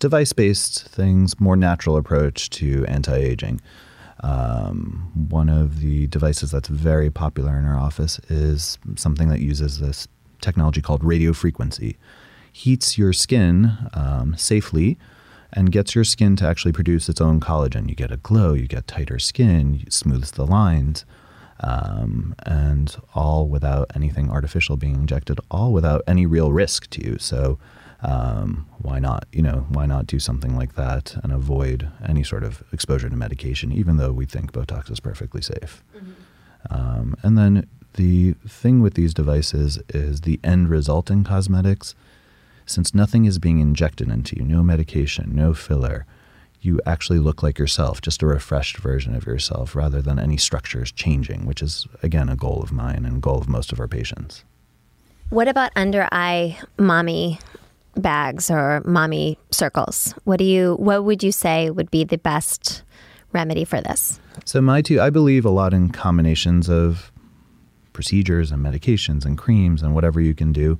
device 0.00 0.32
based 0.32 0.88
things, 0.88 1.38
more 1.40 1.56
natural 1.56 1.96
approach 1.96 2.50
to 2.50 2.84
anti 2.86 3.16
aging. 3.16 3.60
Um, 4.20 5.10
one 5.30 5.48
of 5.48 5.80
the 5.80 6.06
devices 6.08 6.52
that's 6.52 6.68
very 6.68 7.10
popular 7.10 7.56
in 7.56 7.64
our 7.64 7.78
office 7.78 8.20
is 8.28 8.78
something 8.94 9.28
that 9.28 9.40
uses 9.40 9.80
this 9.80 10.06
technology 10.42 10.82
called 10.82 11.02
radio 11.02 11.32
frequency. 11.32 11.96
Heats 12.52 12.98
your 12.98 13.12
skin 13.12 13.78
um, 13.94 14.36
safely 14.36 14.98
and 15.52 15.72
gets 15.72 15.94
your 15.94 16.04
skin 16.04 16.36
to 16.36 16.46
actually 16.46 16.72
produce 16.72 17.08
its 17.08 17.20
own 17.20 17.40
collagen. 17.40 17.88
You 17.88 17.94
get 17.94 18.10
a 18.10 18.16
glow, 18.18 18.52
you 18.54 18.66
get 18.66 18.86
tighter 18.86 19.18
skin, 19.18 19.84
smooths 19.88 20.32
the 20.32 20.46
lines, 20.46 21.04
um, 21.60 22.34
and 22.44 22.96
all 23.14 23.48
without 23.48 23.90
anything 23.94 24.30
artificial 24.30 24.76
being 24.76 24.94
injected, 24.94 25.38
all 25.50 25.72
without 25.72 26.02
any 26.06 26.26
real 26.26 26.52
risk 26.52 26.88
to 26.90 27.04
you. 27.04 27.18
So, 27.18 27.58
um, 28.02 28.66
why 28.78 28.98
not? 28.98 29.26
You 29.32 29.42
know, 29.42 29.66
why 29.68 29.86
not 29.86 30.06
do 30.06 30.18
something 30.18 30.56
like 30.56 30.74
that 30.74 31.14
and 31.22 31.32
avoid 31.32 31.88
any 32.06 32.24
sort 32.24 32.42
of 32.42 32.64
exposure 32.72 33.08
to 33.08 33.16
medication, 33.16 33.70
even 33.72 33.96
though 33.96 34.12
we 34.12 34.26
think 34.26 34.52
Botox 34.52 34.90
is 34.90 34.98
perfectly 35.00 35.40
safe. 35.40 35.84
Um, 36.70 37.14
and 37.22 37.38
then 37.38 37.68
the 37.94 38.32
thing 38.46 38.80
with 38.80 38.94
these 38.94 39.14
devices 39.14 39.78
is 39.88 40.22
the 40.22 40.40
end 40.42 40.68
result 40.68 41.10
in 41.10 41.24
cosmetics. 41.24 41.94
Since 42.66 42.94
nothing 42.94 43.24
is 43.24 43.38
being 43.38 43.58
injected 43.58 44.08
into 44.08 44.36
you, 44.36 44.42
no 44.42 44.62
medication, 44.62 45.32
no 45.34 45.52
filler, 45.52 46.06
you 46.60 46.80
actually 46.86 47.18
look 47.18 47.42
like 47.42 47.58
yourself, 47.58 48.00
just 48.00 48.22
a 48.22 48.26
refreshed 48.26 48.76
version 48.78 49.14
of 49.14 49.26
yourself, 49.26 49.74
rather 49.74 50.00
than 50.00 50.18
any 50.18 50.36
structures 50.36 50.92
changing, 50.92 51.44
which 51.44 51.60
is, 51.60 51.88
again, 52.02 52.28
a 52.28 52.36
goal 52.36 52.62
of 52.62 52.72
mine 52.72 53.04
and 53.04 53.20
goal 53.20 53.38
of 53.38 53.48
most 53.48 53.72
of 53.72 53.80
our 53.80 53.88
patients. 53.88 54.44
What 55.30 55.48
about 55.48 55.72
under 55.74 56.08
eye 56.12 56.58
mommy 56.78 57.40
bags 57.96 58.50
or 58.50 58.82
mommy 58.84 59.38
circles? 59.50 60.14
What 60.24 60.38
do 60.38 60.44
you 60.44 60.74
what 60.74 61.04
would 61.04 61.22
you 61.22 61.32
say 61.32 61.70
would 61.70 61.90
be 61.90 62.04
the 62.04 62.18
best 62.18 62.82
remedy 63.32 63.64
for 63.64 63.80
this? 63.80 64.20
So, 64.44 64.60
my 64.60 64.82
two, 64.82 65.00
I 65.00 65.10
believe 65.10 65.44
a 65.44 65.50
lot 65.50 65.74
in 65.74 65.90
combinations 65.90 66.68
of 66.68 67.11
procedures 67.92 68.50
and 68.50 68.64
medications 68.64 69.24
and 69.24 69.38
creams 69.38 69.82
and 69.82 69.94
whatever 69.94 70.20
you 70.20 70.34
can 70.34 70.52
do. 70.52 70.78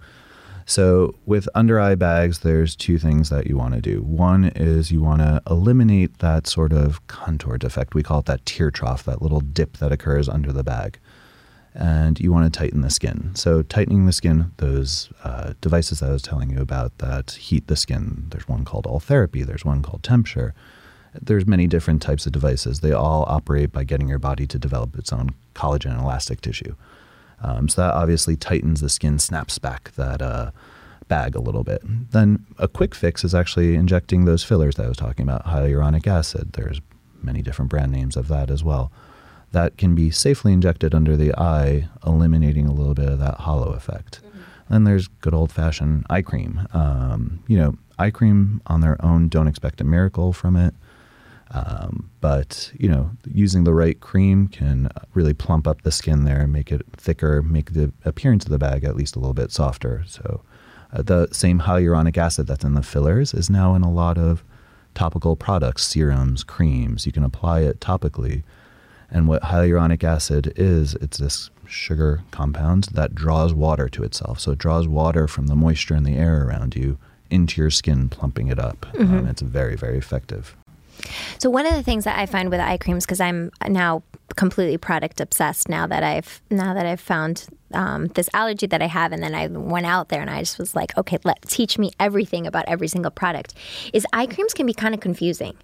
So, 0.65 1.17
with 1.27 1.49
under 1.55 1.81
eye 1.81 1.97
bags, 1.97 2.41
there's 2.41 2.77
two 2.77 2.97
things 2.97 3.31
that 3.31 3.49
you 3.49 3.57
want 3.57 3.75
to 3.75 3.81
do. 3.81 4.01
One 4.03 4.45
is 4.55 4.93
you 4.93 5.03
want 5.03 5.21
to 5.21 5.43
eliminate 5.51 6.19
that 6.19 6.47
sort 6.47 6.73
of 6.73 7.05
contour 7.09 7.59
defect. 7.59 7.95
We 7.95 8.05
call 8.05 8.21
it 8.21 8.27
that 8.27 8.47
tear 8.47 8.71
trough, 8.71 9.03
that 9.05 9.21
little 9.21 9.41
dip 9.41 9.79
that 9.79 9.91
occurs 9.91 10.29
under 10.29 10.53
the 10.53 10.63
bag. 10.63 10.99
And 11.75 12.21
you 12.21 12.31
want 12.31 12.53
to 12.53 12.57
tighten 12.57 12.83
the 12.83 12.91
skin. 12.91 13.35
So, 13.35 13.63
tightening 13.63 14.07
the 14.07 14.13
skin, 14.13 14.53
those 14.59 15.11
uh, 15.25 15.55
devices 15.61 15.99
that 15.99 16.11
I 16.11 16.13
was 16.13 16.23
telling 16.23 16.51
you 16.51 16.61
about 16.61 16.97
that 16.99 17.33
heat 17.33 17.67
the 17.67 17.77
skin, 17.77 18.27
there's 18.29 18.47
one 18.47 18.65
called 18.65 18.85
Ultherapy, 18.85 19.45
there's 19.45 19.65
one 19.65 19.83
called 19.83 20.03
TempSure 20.03 20.53
there's 21.21 21.47
many 21.47 21.67
different 21.67 22.01
types 22.01 22.27
of 22.27 22.33
devices. 22.33 22.81
They 22.81 22.93
all 22.93 23.25
operate 23.29 23.73
by 23.73 23.85
getting 23.85 24.09
your 24.09 24.19
body 24.19 24.47
to 24.47 24.59
develop 24.59 24.97
its 24.97 25.13
own 25.13 25.35
collagen 25.55 25.91
and 25.91 26.01
elastic 26.01 26.41
tissue. 26.41 26.75
Um, 27.43 27.69
so 27.69 27.83
that 27.83 27.95
obviously 27.95 28.37
tightens 28.37 28.81
the 28.81 28.89
skin, 28.89 29.19
snaps 29.19 29.59
back 29.59 29.93
that 29.97 30.23
uh, 30.23 30.53
bag 31.09 31.35
a 31.35 31.41
little 31.41 31.65
bit. 31.65 31.83
Then 31.85 32.47
a 32.59 32.69
quick 32.69 32.95
fix 32.95 33.25
is 33.25 33.35
actually 33.35 33.75
injecting 33.75 34.25
those 34.25 34.45
fillers 34.45 34.77
that 34.77 34.87
I 34.87 34.89
was 34.89 34.97
talking 34.97 35.25
about, 35.29 35.45
hyaluronic 35.47 36.07
acid. 36.07 36.53
There's 36.53 36.81
many 37.21 37.43
different 37.43 37.71
brand 37.71 37.93
names 37.93 38.17
of 38.17 38.29
that 38.29 38.51
as 38.51 38.63
well. 38.65 38.91
That 39.51 39.77
can 39.77 39.95
be 39.95 40.11
safely 40.11 40.53
injected 40.53 40.95
under 40.95 41.17
the 41.17 41.35
eye, 41.39 41.89
eliminating 42.07 42.67
a 42.67 42.73
little 42.73 42.95
bit 42.95 43.09
of 43.09 43.19
that 43.19 43.41
hollow 43.41 43.73
effect. 43.73 44.21
Then 44.71 44.85
there's 44.85 45.09
good 45.09 45.35
old 45.35 45.53
fashioned 45.53 46.07
eye 46.09 46.23
cream. 46.23 46.67
Um, 46.73 47.45
you 47.47 47.59
know, 47.59 47.77
eye 47.99 48.11
cream 48.11 48.63
on 48.67 48.81
their 48.81 48.97
own, 49.05 49.29
don't 49.29 49.49
expect 49.49 49.83
a 49.83 49.85
miracle 49.85 50.33
from 50.33 50.57
it. 50.57 50.75
Um, 51.53 52.11
but 52.21 52.73
you 52.79 52.89
know, 52.89 53.11
using 53.31 53.65
the 53.65 53.75
right 53.75 54.01
cream 54.01 54.49
can 54.49 54.89
really 55.15 55.35
plump 55.35 55.67
up 55.67 55.83
the 55.83 55.93
skin 55.93 56.25
there, 56.25 56.47
make 56.47 56.73
it 56.73 56.83
thicker, 56.97 57.43
make 57.43 57.73
the 57.73 57.93
appearance 58.05 58.45
of 58.45 58.51
the 58.51 58.59
bag 58.59 58.85
at 58.85 58.97
least 58.97 59.17
a 59.17 59.19
little 59.19 59.35
bit 59.35 59.53
softer. 59.53 60.03
So, 60.07 60.43
uh, 60.93 61.03
the 61.03 61.29
same 61.33 61.61
hyaluronic 61.61 62.17
acid 62.17 62.47
that's 62.47 62.65
in 62.65 62.75
the 62.75 62.83
fillers 62.83 63.35
is 63.35 63.51
now 63.51 63.75
in 63.75 63.83
a 63.83 63.91
lot 63.93 64.19
of 64.19 64.43
topical 64.95 65.37
products, 65.37 65.85
serums, 65.85 66.45
creams. 66.45 67.07
You 67.07 67.13
can 67.13 67.25
apply 67.25 67.61
it 67.61 67.81
topically. 67.81 68.43
And 69.11 69.29
what 69.29 69.43
hyaluronic 69.43 70.05
acid 70.05 70.55
is, 70.57 70.95
it's 70.97 71.19
this 71.19 71.51
sugar 71.67 72.23
compound 72.31 72.85
that 72.93 73.15
draws 73.15 73.53
water 73.53 73.89
to 73.91 74.03
itself. 74.03 74.41
So 74.41 74.53
it 74.53 74.59
draws 74.59 74.89
water 74.89 75.29
from 75.29 75.49
the 75.49 75.55
moisture 75.55 75.95
in 75.95 76.05
the 76.05 76.17
air 76.17 76.47
around 76.47 76.75
you 76.75 76.99
into 77.31 77.61
your 77.61 77.71
skin, 77.71 78.09
plumping 78.09 78.49
it 78.49 78.59
up. 78.59 78.87
Um, 78.99 79.27
it's 79.27 79.43
very, 79.43 79.77
very 79.77 79.99
effective. 79.99 80.57
So 81.39 81.51
one 81.51 81.67
of 81.67 81.75
the 81.75 81.83
things 81.83 82.05
that 82.05 82.19
I 82.19 82.27
find 82.27 82.51
with 82.51 82.61
eye 82.61 82.77
creams, 82.77 83.05
because 83.05 83.21
I'm 83.21 83.51
now 83.69 84.03
completely 84.37 84.79
product 84.79 85.21
obsessed 85.21 85.69
now 85.69 85.87
that 85.87 86.03
I've 86.03 86.41
now 86.51 86.73
that 86.75 86.87
I've 86.87 87.01
found 87.01 87.47
um, 87.75 88.09
this 88.09 88.29
allergy 88.35 88.67
that 88.67 88.83
I 88.83 88.87
have, 88.87 89.13
and 89.13 89.23
then 89.23 89.35
I 89.35 89.47
went 89.49 89.87
out 89.87 90.09
there 90.09 90.21
and 90.21 90.31
I 90.31 90.41
just 90.41 90.59
was 90.59 90.75
like, 90.75 90.97
okay, 90.99 91.19
let 91.25 91.43
teach 91.43 91.79
me 91.79 91.91
everything 92.01 92.47
about 92.47 92.65
every 92.69 92.89
single 92.89 93.11
product. 93.11 93.55
Is 93.93 94.07
eye 94.13 94.27
creams 94.27 94.55
can 94.55 94.67
be 94.67 94.75
kind 94.75 94.95
of 94.95 95.01
confusing 95.01 95.55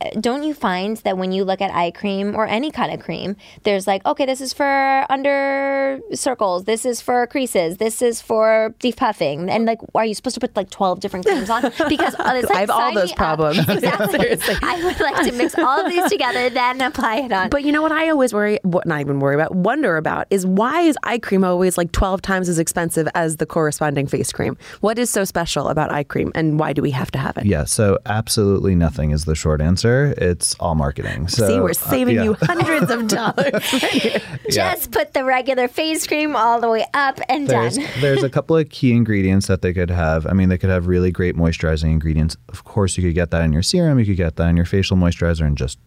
Uh, 0.00 0.10
Don't 0.20 0.44
you 0.44 0.54
find 0.54 0.96
that 0.98 1.18
when 1.18 1.32
you 1.32 1.42
look 1.44 1.60
at 1.60 1.70
eye 1.74 1.90
cream 1.90 2.34
or 2.38 2.46
any 2.46 2.70
kind 2.70 2.92
of 2.94 3.00
cream, 3.00 3.34
there's 3.64 3.86
like, 3.86 4.00
okay, 4.06 4.26
this 4.26 4.40
is 4.40 4.52
for 4.54 5.04
under 5.10 5.98
circles, 6.14 6.64
this 6.64 6.84
is 6.84 7.00
for 7.00 7.26
creases, 7.26 7.78
this 7.78 8.00
is 8.00 8.22
for 8.22 8.72
depuffing, 8.78 9.50
and 9.50 9.66
like, 9.66 9.80
are 9.94 10.06
you 10.06 10.14
supposed 10.14 10.34
to 10.34 10.40
put 10.40 10.54
like 10.56 10.70
twelve 10.70 11.00
different 11.00 11.26
creams 11.26 11.50
on? 11.50 11.62
Because 11.88 12.14
it's 12.14 12.48
like, 12.48 12.56
I 12.56 12.60
have 12.60 12.70
all 12.70 12.94
those 12.94 13.12
problems. 13.12 13.58
Exactly. 13.68 14.58
I 14.62 14.74
would 14.84 15.00
like 15.00 15.18
to 15.26 15.32
mix 15.32 15.58
all 15.58 15.84
of 15.84 15.90
these 15.90 16.08
together, 16.14 16.48
then 16.50 16.80
apply 16.80 17.16
it 17.26 17.32
on. 17.32 17.48
But 17.50 17.64
you 17.64 17.72
know 17.72 17.82
what 17.82 17.92
I 17.92 18.08
always 18.10 18.32
worry, 18.32 18.58
what 18.62 18.86
not 18.86 19.00
even 19.00 19.18
worry 19.20 19.34
about, 19.34 19.54
wonder 19.54 19.96
about 19.96 20.26
is 20.30 20.46
why 20.46 20.82
is 20.82 20.96
eye 21.02 21.18
cream 21.18 21.42
always 21.48 21.78
like 21.78 21.92
12 21.92 22.22
times 22.22 22.48
as 22.48 22.58
expensive 22.58 23.08
as 23.14 23.36
the 23.36 23.46
corresponding 23.46 24.06
face 24.06 24.32
cream? 24.32 24.56
What 24.80 24.98
is 24.98 25.10
so 25.10 25.24
special 25.24 25.68
about 25.68 25.92
eye 25.92 26.04
cream 26.04 26.32
and 26.34 26.58
why 26.58 26.72
do 26.72 26.82
we 26.82 26.90
have 26.92 27.10
to 27.12 27.18
have 27.18 27.36
it? 27.36 27.46
Yeah, 27.46 27.64
so 27.64 27.98
absolutely 28.06 28.74
nothing 28.74 29.10
is 29.10 29.24
the 29.24 29.34
short 29.34 29.60
answer. 29.60 30.14
It's 30.18 30.54
all 30.60 30.74
marketing. 30.74 31.28
So, 31.28 31.46
See, 31.46 31.60
we're 31.60 31.70
uh, 31.70 31.74
saving 31.74 32.16
yeah. 32.16 32.24
you 32.24 32.36
hundreds 32.40 32.90
of 32.90 33.08
dollars. 33.08 33.72
Yeah. 33.72 34.18
Just 34.50 34.92
put 34.92 35.14
the 35.14 35.24
regular 35.24 35.68
face 35.68 36.06
cream 36.06 36.36
all 36.36 36.60
the 36.60 36.68
way 36.68 36.86
up 36.94 37.20
and 37.28 37.48
There's, 37.48 37.76
done. 37.76 37.88
there's 38.00 38.22
a 38.22 38.30
couple 38.30 38.56
of 38.56 38.68
key 38.68 38.92
ingredients 38.92 39.46
that 39.46 39.62
they 39.62 39.72
could 39.72 39.90
have. 39.90 40.26
I 40.26 40.32
mean, 40.32 40.48
they 40.48 40.58
could 40.58 40.70
have 40.70 40.86
really 40.86 41.10
great 41.10 41.36
moisturizing 41.36 41.90
ingredients. 41.90 42.36
Of 42.48 42.64
course, 42.64 42.96
you 42.96 43.02
could 43.02 43.14
get 43.14 43.30
that 43.30 43.42
in 43.42 43.52
your 43.52 43.62
serum, 43.62 43.98
you 43.98 44.06
could 44.06 44.16
get 44.16 44.36
that 44.36 44.48
in 44.48 44.56
your 44.56 44.66
facial 44.66 44.96
moisturizer, 44.96 45.46
and 45.46 45.56
just, 45.56 45.78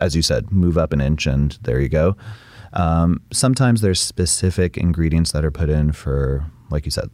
as 0.00 0.14
you 0.14 0.22
said, 0.22 0.50
move 0.50 0.78
up 0.78 0.92
an 0.92 1.00
inch, 1.00 1.26
and 1.26 1.58
there 1.62 1.80
you 1.80 1.88
go. 1.88 2.16
Um, 2.72 3.20
sometimes 3.32 3.80
there's 3.80 4.00
specific 4.00 4.76
ingredients 4.76 5.32
that 5.32 5.44
are 5.44 5.50
put 5.50 5.68
in 5.68 5.92
for, 5.92 6.44
like 6.70 6.84
you 6.84 6.90
said, 6.90 7.10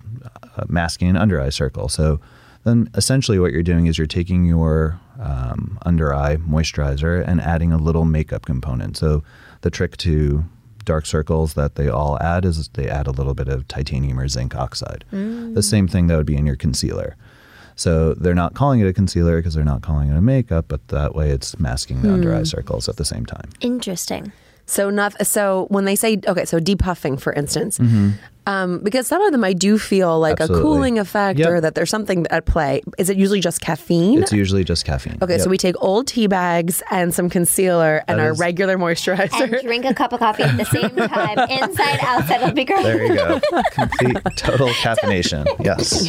uh, 0.57 0.65
masking 0.69 1.09
an 1.09 1.17
under 1.17 1.41
eye 1.41 1.51
circle. 1.51 1.89
So 1.89 2.21
then 2.65 2.91
essentially 2.95 3.39
what 3.39 3.53
you're 3.53 3.63
doing 3.63 3.87
is 3.87 3.99
you're 3.99 4.07
taking 4.07 4.45
your 4.45 4.99
um, 5.21 5.79
under 5.85 6.15
eye 6.15 6.37
moisturizer 6.37 7.27
and 7.27 7.41
adding 7.41 7.73
a 7.73 7.77
little 7.77 8.05
makeup 8.05 8.47
component. 8.47 8.97
So 8.97 9.23
the 9.61 9.71
trick 9.71 9.97
to 9.99 10.45
dark 10.85 11.07
circles 11.07 11.55
that 11.55 11.77
they 11.77 11.89
all 11.89 12.19
add 12.21 12.45
is 12.45 12.69
they 12.75 12.89
add 12.89 13.07
a 13.07 13.11
little 13.11 13.35
bit 13.35 13.49
of 13.49 13.67
titanium 13.69 14.19
or 14.19 14.29
zinc 14.29 14.55
oxide. 14.55 15.05
The 15.11 15.63
same 15.63 15.89
thing 15.89 16.09
that 16.09 16.17
would 16.17 16.27
be 16.27 16.37
in 16.37 16.47
your 16.47 16.57
concealer. 16.57 17.17
So 17.77 18.15
they're 18.15 18.35
not 18.35 18.55
calling 18.55 18.81
it 18.81 18.87
a 18.87 18.93
concealer 18.93 19.39
because 19.39 19.55
they're 19.55 19.65
not 19.65 19.83
calling 19.83 20.11
it 20.11 20.17
a 20.17 20.21
makeup, 20.21 20.67
but 20.69 20.87
that 20.89 21.15
way 21.15 21.31
it's 21.31 21.59
masking 21.59 22.03
the 22.03 22.13
under 22.13 22.35
eye 22.35 22.45
circles 22.45 22.89
at 22.89 22.97
the 22.97 23.05
same 23.05 23.27
time. 23.27 23.51
Interesting. 23.61 24.33
So 24.67 24.91
not 24.91 25.27
so 25.27 25.67
when 25.69 25.85
they 25.85 25.97
say 25.97 26.21
okay, 26.27 26.45
so 26.45 26.59
depuffing 26.59 27.21
for 27.21 27.33
instance, 27.33 27.79
mm-hmm. 27.79 28.11
Um, 28.47 28.79
because 28.81 29.07
some 29.07 29.23
of 29.23 29.33
them 29.33 29.43
I 29.45 29.53
do 29.53 29.79
feel 29.79 30.19
like. 30.21 30.41
Absolutely. 30.41 30.59
a 30.61 30.63
cooling 30.63 30.99
effect 30.99 31.39
Yep. 31.39 31.49
or 31.49 31.61
that 31.61 31.75
there's 31.75 31.91
something 31.91 32.27
at 32.31 32.45
play. 32.45 32.83
Is 32.99 33.09
it 33.11 33.17
usually 33.17 33.41
just 33.41 33.61
caffeine? 33.61 34.23
It's 34.23 34.33
usually 34.33 34.65
just 34.65 34.85
caffeine. 34.85 35.17
okay, 35.23 35.39
so 35.39 35.49
we 35.49 35.57
take 35.57 35.75
old 35.81 36.07
tea 36.07 36.27
bags 36.27 36.83
and 36.91 37.15
some 37.15 37.31
concealer 37.31 38.03
and 38.09 38.19
That 38.19 38.25
our 38.25 38.33
is- 38.33 38.39
regular 38.39 38.75
And 38.75 38.83
moisturizer. 38.83 39.63
drink 39.63 39.85
a 39.85 39.95
cup 39.95 40.13
of 40.13 40.19
coffee 40.19 40.43
at 40.43 40.57
the 40.57 40.65
same 40.65 40.91
time, 40.97 41.39
inside, 41.49 41.99
outside. 42.03 42.43
It'll 42.43 42.53
be 42.53 42.65
great. 42.65 42.83
There 42.83 43.05
you 43.07 43.15
go. 43.15 43.41
Complete 43.73 44.17
total 44.37 44.69
caffeination. 44.69 45.47
Yes. 45.65 46.07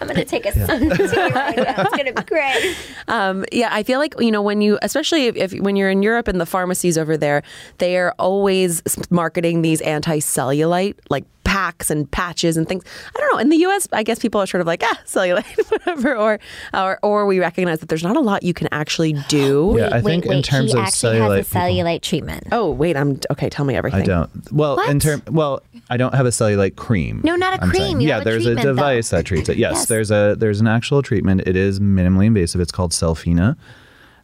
I'm 0.00 0.06
going 0.08 0.16
to 0.18 0.24
take 0.24 0.46
a 0.46 0.52
sun 0.66 0.80
tea 0.80 0.86
right 1.16 1.56
now. 1.56 1.82
It's 1.82 1.96
going 1.96 2.06
to 2.06 2.12
be 2.14 2.22
great. 2.24 2.76
Um, 3.08 3.44
yeah, 3.52 3.68
I 3.70 3.84
feel 3.84 4.00
like 4.00 4.14
you 4.18 4.32
know 4.32 4.42
when 4.42 4.60
you, 4.60 4.78
especially 4.82 5.26
if, 5.26 5.36
if 5.36 5.52
when 5.60 5.76
you're 5.76 5.90
in 5.90 6.02
Europe 6.02 6.26
and 6.26 6.40
the 6.40 6.46
pharmacies 6.46 6.98
over 6.98 7.16
there, 7.16 7.42
they 7.78 7.96
are 7.98 8.12
always 8.18 8.82
marketing 9.10 9.62
these 9.62 9.80
anti-cellulite 9.82 10.94
like 11.08 11.24
packs 11.56 11.90
and 11.90 12.10
patches 12.10 12.56
and 12.58 12.68
things. 12.68 12.84
I 13.14 13.18
don't 13.20 13.32
know. 13.32 13.38
In 13.38 13.48
the 13.48 13.56
U.S., 13.68 13.88
I 13.92 14.02
guess 14.02 14.18
people 14.18 14.40
are 14.42 14.46
sort 14.46 14.60
of 14.60 14.66
like 14.66 14.82
ah, 14.84 14.98
cellulite, 15.06 15.70
whatever, 15.70 16.14
or 16.16 16.38
or 16.74 16.98
or 17.02 17.24
we 17.26 17.38
recognize 17.40 17.80
that 17.80 17.88
there's 17.88 18.02
not 18.02 18.16
a 18.16 18.20
lot 18.20 18.42
you 18.42 18.52
can 18.52 18.68
actually 18.72 19.14
do. 19.28 19.74
Yeah, 19.78 19.88
I 19.92 20.00
think 20.02 20.26
in 20.26 20.42
terms 20.42 20.72
he 20.72 20.78
of 20.78 20.84
actually 20.84 21.18
cellulite 21.18 21.36
has 21.38 21.46
a 21.46 21.50
people- 21.50 21.60
cellulite 21.60 22.02
treatment. 22.02 22.44
Oh 22.52 22.70
wait, 22.70 22.96
I'm 22.96 23.18
okay. 23.30 23.48
Tell 23.48 23.64
me 23.64 23.74
everything. 23.74 24.02
I 24.02 24.04
don't. 24.04 24.52
Well, 24.52 24.78
in 24.80 24.96
What? 24.96 25.02
term, 25.02 25.22
well, 25.30 25.62
I 25.88 25.96
don't 25.96 26.14
have 26.14 26.26
a 26.26 26.30
cellulite 26.30 26.76
cream. 26.76 27.20
No, 27.24 27.36
not 27.36 27.58
a 27.58 27.62
I'm 27.62 27.70
cream. 27.70 28.00
You 28.00 28.08
yeah, 28.08 28.14
have 28.18 28.22
a 28.26 28.30
there's 28.30 28.44
treatment, 28.44 28.66
a 28.66 28.72
device 28.72 29.08
though. 29.10 29.16
that 29.18 29.24
treats 29.24 29.48
it. 29.48 29.56
Yes, 29.66 29.72
Yes. 29.76 29.86
there's 29.86 30.10
a 30.10 30.36
there's 30.38 30.60
an 30.60 30.66
actual 30.68 31.02
treatment. 31.02 31.40
It 31.46 31.56
is 31.56 31.80
minimally 31.80 32.26
invasive. 32.26 32.60
It's 32.60 32.72
called 32.72 32.92
Cellfina, 32.92 33.56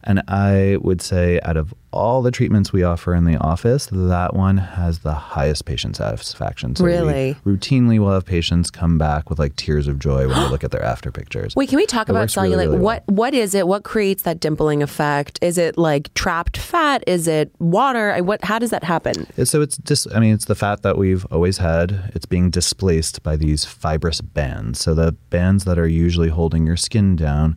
and 0.05 0.21
I 0.27 0.77
would 0.81 1.01
say 1.01 1.39
out 1.43 1.57
of 1.57 1.73
all 1.91 2.23
the 2.23 2.31
treatments 2.31 2.73
we 2.73 2.81
offer 2.81 3.13
in 3.13 3.23
the 3.25 3.37
office, 3.37 3.87
that 3.91 4.33
one 4.35 4.57
has 4.57 4.99
the 4.99 5.13
highest 5.13 5.65
patient 5.65 5.95
satisfaction. 5.95 6.75
So 6.75 6.83
we 6.85 6.91
Really? 6.91 7.35
routinely 7.45 7.99
will 7.99 8.11
have 8.11 8.25
patients 8.25 8.71
come 8.71 8.97
back 8.97 9.29
with 9.29 9.37
like 9.37 9.55
tears 9.55 9.87
of 9.87 9.99
joy 9.99 10.27
when 10.27 10.35
they 10.39 10.49
look 10.49 10.63
at 10.63 10.71
their 10.71 10.81
after 10.83 11.11
pictures. 11.11 11.55
Wait, 11.55 11.69
can 11.69 11.75
we 11.77 11.85
talk 11.85 12.09
It 12.09 12.11
about 12.13 12.29
cellulite? 12.29 12.49
really, 12.49 12.67
really 12.67 12.79
what 12.79 13.03
what 13.07 13.33
is 13.35 13.53
it? 13.53 13.67
What 13.67 13.83
creates 13.83 14.23
that 14.23 14.39
dimpling 14.39 14.81
effect? 14.81 15.37
Is 15.43 15.59
it 15.59 15.77
like 15.77 16.11
trapped 16.15 16.57
fat? 16.57 17.03
Is 17.05 17.27
it 17.27 17.51
water? 17.59 18.11
I, 18.11 18.21
what? 18.21 18.43
How 18.43 18.57
does 18.57 18.71
that 18.71 18.83
happen? 18.83 19.27
So 19.45 19.61
it's 19.61 19.77
just, 19.77 20.07
I 20.15 20.19
mean, 20.19 20.33
it's 20.33 20.45
the 20.45 20.55
fat 20.55 20.81
that 20.81 20.97
we've 20.97 21.25
always 21.31 21.59
had. 21.59 22.11
It's 22.15 22.25
being 22.25 22.49
displaced 22.49 23.21
by 23.21 23.35
these 23.37 23.65
fibrous 23.65 24.19
bands. 24.19 24.79
So 24.79 24.95
the 24.95 25.11
bands 25.29 25.65
that 25.65 25.77
are 25.77 25.87
usually 25.87 26.29
holding 26.29 26.65
your 26.65 26.77
skin 26.77 27.15
down 27.15 27.55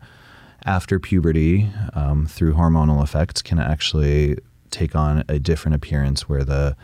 after 0.66 0.98
puberty 0.98 1.70
um, 1.94 2.26
through 2.26 2.55
hormonal 2.55 3.02
effects 3.02 3.40
can 3.40 3.59
actually 3.59 4.37
take 4.70 4.94
on 4.94 5.24
a 5.29 5.38
different 5.38 5.74
appearance 5.74 6.29
where 6.29 6.44
the 6.44 6.76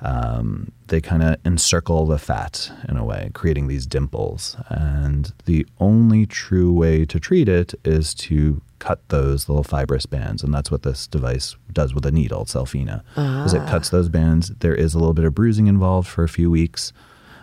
um, 0.00 0.72
they 0.88 1.00
kind 1.00 1.22
of 1.22 1.36
encircle 1.44 2.06
the 2.06 2.18
fat 2.18 2.72
in 2.88 2.96
a 2.96 3.04
way, 3.04 3.30
creating 3.34 3.68
these 3.68 3.86
dimples. 3.86 4.56
And 4.68 5.32
the 5.44 5.64
only 5.78 6.26
true 6.26 6.72
way 6.72 7.04
to 7.04 7.20
treat 7.20 7.48
it 7.48 7.72
is 7.84 8.12
to 8.14 8.60
cut 8.80 9.08
those 9.10 9.48
little 9.48 9.62
fibrous 9.62 10.06
bands, 10.06 10.42
and 10.42 10.52
that's 10.52 10.72
what 10.72 10.82
this 10.82 11.06
device 11.06 11.54
does 11.72 11.94
with 11.94 12.04
a 12.04 12.10
needle, 12.10 12.44
Cellfina. 12.46 13.02
Is 13.46 13.54
it 13.54 13.64
cuts 13.68 13.90
those 13.90 14.08
bands? 14.08 14.48
There 14.58 14.74
is 14.74 14.92
a 14.94 14.98
little 14.98 15.14
bit 15.14 15.24
of 15.24 15.36
bruising 15.36 15.68
involved 15.68 16.08
for 16.08 16.24
a 16.24 16.28
few 16.28 16.50
weeks. 16.50 16.92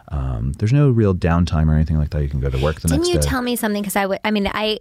Um, 0.09 0.51
there's 0.53 0.73
no 0.73 0.89
real 0.89 1.15
downtime 1.15 1.69
or 1.69 1.75
anything 1.75 1.97
like 1.97 2.09
that. 2.09 2.21
You 2.23 2.29
can 2.29 2.41
go 2.41 2.49
to 2.49 2.57
work 2.57 2.81
the 2.81 2.89
Didn't 2.89 3.03
next 3.03 3.13
you 3.13 3.21
tell 3.21 3.41
me 3.41 3.55
something? 3.55 3.81
Because 3.81 3.95
I 3.95 4.05
would, 4.05 4.19
I 4.25 4.31
mean, 4.31 4.47
I, 4.47 4.79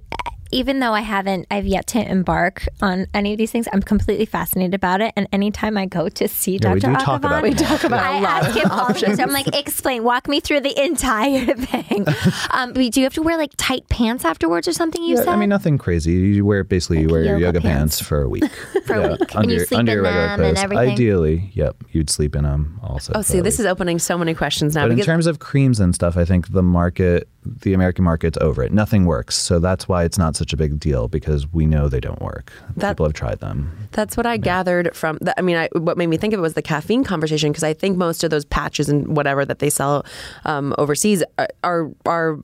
even 0.51 0.81
though 0.81 0.93
I 0.93 1.01
haven't, 1.01 1.47
I've 1.51 1.67
yet 1.67 1.87
to 1.89 1.99
embark 2.11 2.67
on 2.81 3.07
any 3.15 3.33
of 3.33 3.39
these 3.39 3.51
things, 3.51 3.69
I'm 3.73 3.83
completely 3.83 4.25
fascinated 4.25 4.75
about 4.75 5.01
it. 5.01 5.13
And 5.17 5.29
anytime 5.33 5.77
I 5.77 5.87
go 5.87 6.09
to 6.09 6.29
see 6.29 6.53
Yeah, 6.53 6.59
Dr. 6.59 6.75
we 6.75 6.81
do 6.81 6.87
Akhavan, 6.89 6.99
talk 7.05 7.25
about 7.25 7.43
We 7.43 7.51
that. 7.55 7.67
talk 7.69 7.85
about 7.85 8.01
I 8.01 8.19
a 8.19 8.23
lot 8.23 8.43
ask 8.45 8.57
him 8.57 8.71
all 8.71 8.77
the 8.87 8.93
options. 8.95 9.19
time. 9.19 9.29
I'm 9.29 9.33
like, 9.35 9.55
explain, 9.55 10.05
walk 10.05 10.29
me 10.29 10.41
through 10.41 10.61
the 10.61 10.79
entire 10.83 11.47
thing. 11.55 12.07
um, 12.51 12.73
but 12.73 12.93
do 12.93 13.01
you 13.01 13.05
have 13.05 13.15
to 13.15 13.23
wear 13.23 13.37
like 13.37 13.51
tight 13.57 13.89
pants 13.89 14.25
afterwards 14.25 14.67
or 14.69 14.73
something? 14.73 15.03
You 15.03 15.17
Yeah, 15.17 15.25
said. 15.25 15.29
I 15.29 15.37
mean, 15.37 15.49
nothing 15.51 15.79
crazy. 15.79 16.13
You 16.13 16.45
wear 16.45 16.65
basically 16.65 17.01
you 17.01 17.09
Like 17.09 17.13
wear 17.13 17.23
your 17.25 17.33
yoga 17.39 17.59
yoga 17.59 17.61
pants. 17.61 17.99
pants. 17.99 18.09
for 18.09 18.23
a 18.23 18.29
week. 18.29 18.45
For 18.87 18.95
a 18.95 19.09
week. 19.11 19.21
And 19.21 19.37
under, 19.37 19.51
you 19.53 19.57
your- 19.59 19.67
sleep 19.67 19.79
under 19.81 19.93
in 19.93 19.97
your 20.05 20.13
them 20.13 20.41
and 20.43 20.57
everything? 20.59 20.89
Ideally, 20.91 21.51
yep, 21.55 21.77
you'd 21.93 22.09
sleep 22.09 22.35
in 22.35 22.45
them 22.45 22.81
also. 22.83 23.13
Oh, 23.15 23.21
see, 23.23 23.41
this 23.41 23.57
week. 23.59 23.61
is 23.61 23.67
opening 23.67 23.99
so 23.99 24.17
many 24.17 24.35
questions 24.35 24.75
now. 24.75 24.89
But 24.89 24.99
in 24.99 25.05
terms 25.05 25.27
of 25.27 25.39
creams 25.41 25.79
and 25.79 25.95
stuff, 25.95 26.17
I 26.17 26.25
think 26.25 26.53
the 26.53 26.63
market, 26.63 27.29
the 27.63 27.73
American 27.75 28.05
market's 28.05 28.39
over 28.41 28.63
it. 28.63 28.73
Nothing 28.73 29.05
works, 29.07 29.37
so 29.37 29.59
that's 29.59 29.89
why 29.89 30.05
it's 30.05 30.19
not 30.19 30.37
such 30.37 30.53
a 30.53 30.57
big 30.57 30.79
deal 30.81 31.09
because 31.09 31.51
we 31.53 31.67
know 31.67 31.89
they 31.89 32.01
don't 32.01 32.21
work. 32.23 32.53
That- 32.77 32.93
People 32.93 33.07
have 33.07 33.15
tried 33.15 33.41
them. 33.41 33.71
That's 33.93 34.17
what 34.17 34.27
I 34.27 34.37
gathered 34.37 34.95
from. 34.95 35.19
The, 35.21 35.39
I 35.39 35.43
mean, 35.43 35.57
I, 35.57 35.69
what 35.73 35.97
made 35.97 36.09
me 36.09 36.17
think 36.17 36.35
of 36.35 36.39
it 36.39 36.43
was 36.43 36.55
the 36.55 36.63
caffeine 36.63 37.05
conversation 37.05 37.51
because 37.53 37.65
I 37.65 37.73
think 37.75 37.97
most 37.97 38.23
of 38.25 38.31
those 38.31 38.45
patches 38.45 38.89
and 38.89 39.17
whatever 39.17 39.45
that 39.45 39.59
they 39.61 39.71
sell 39.71 40.05
um, 40.45 40.75
overseas 40.79 41.23
are, 41.39 41.49
are 41.65 41.91
are 42.07 42.39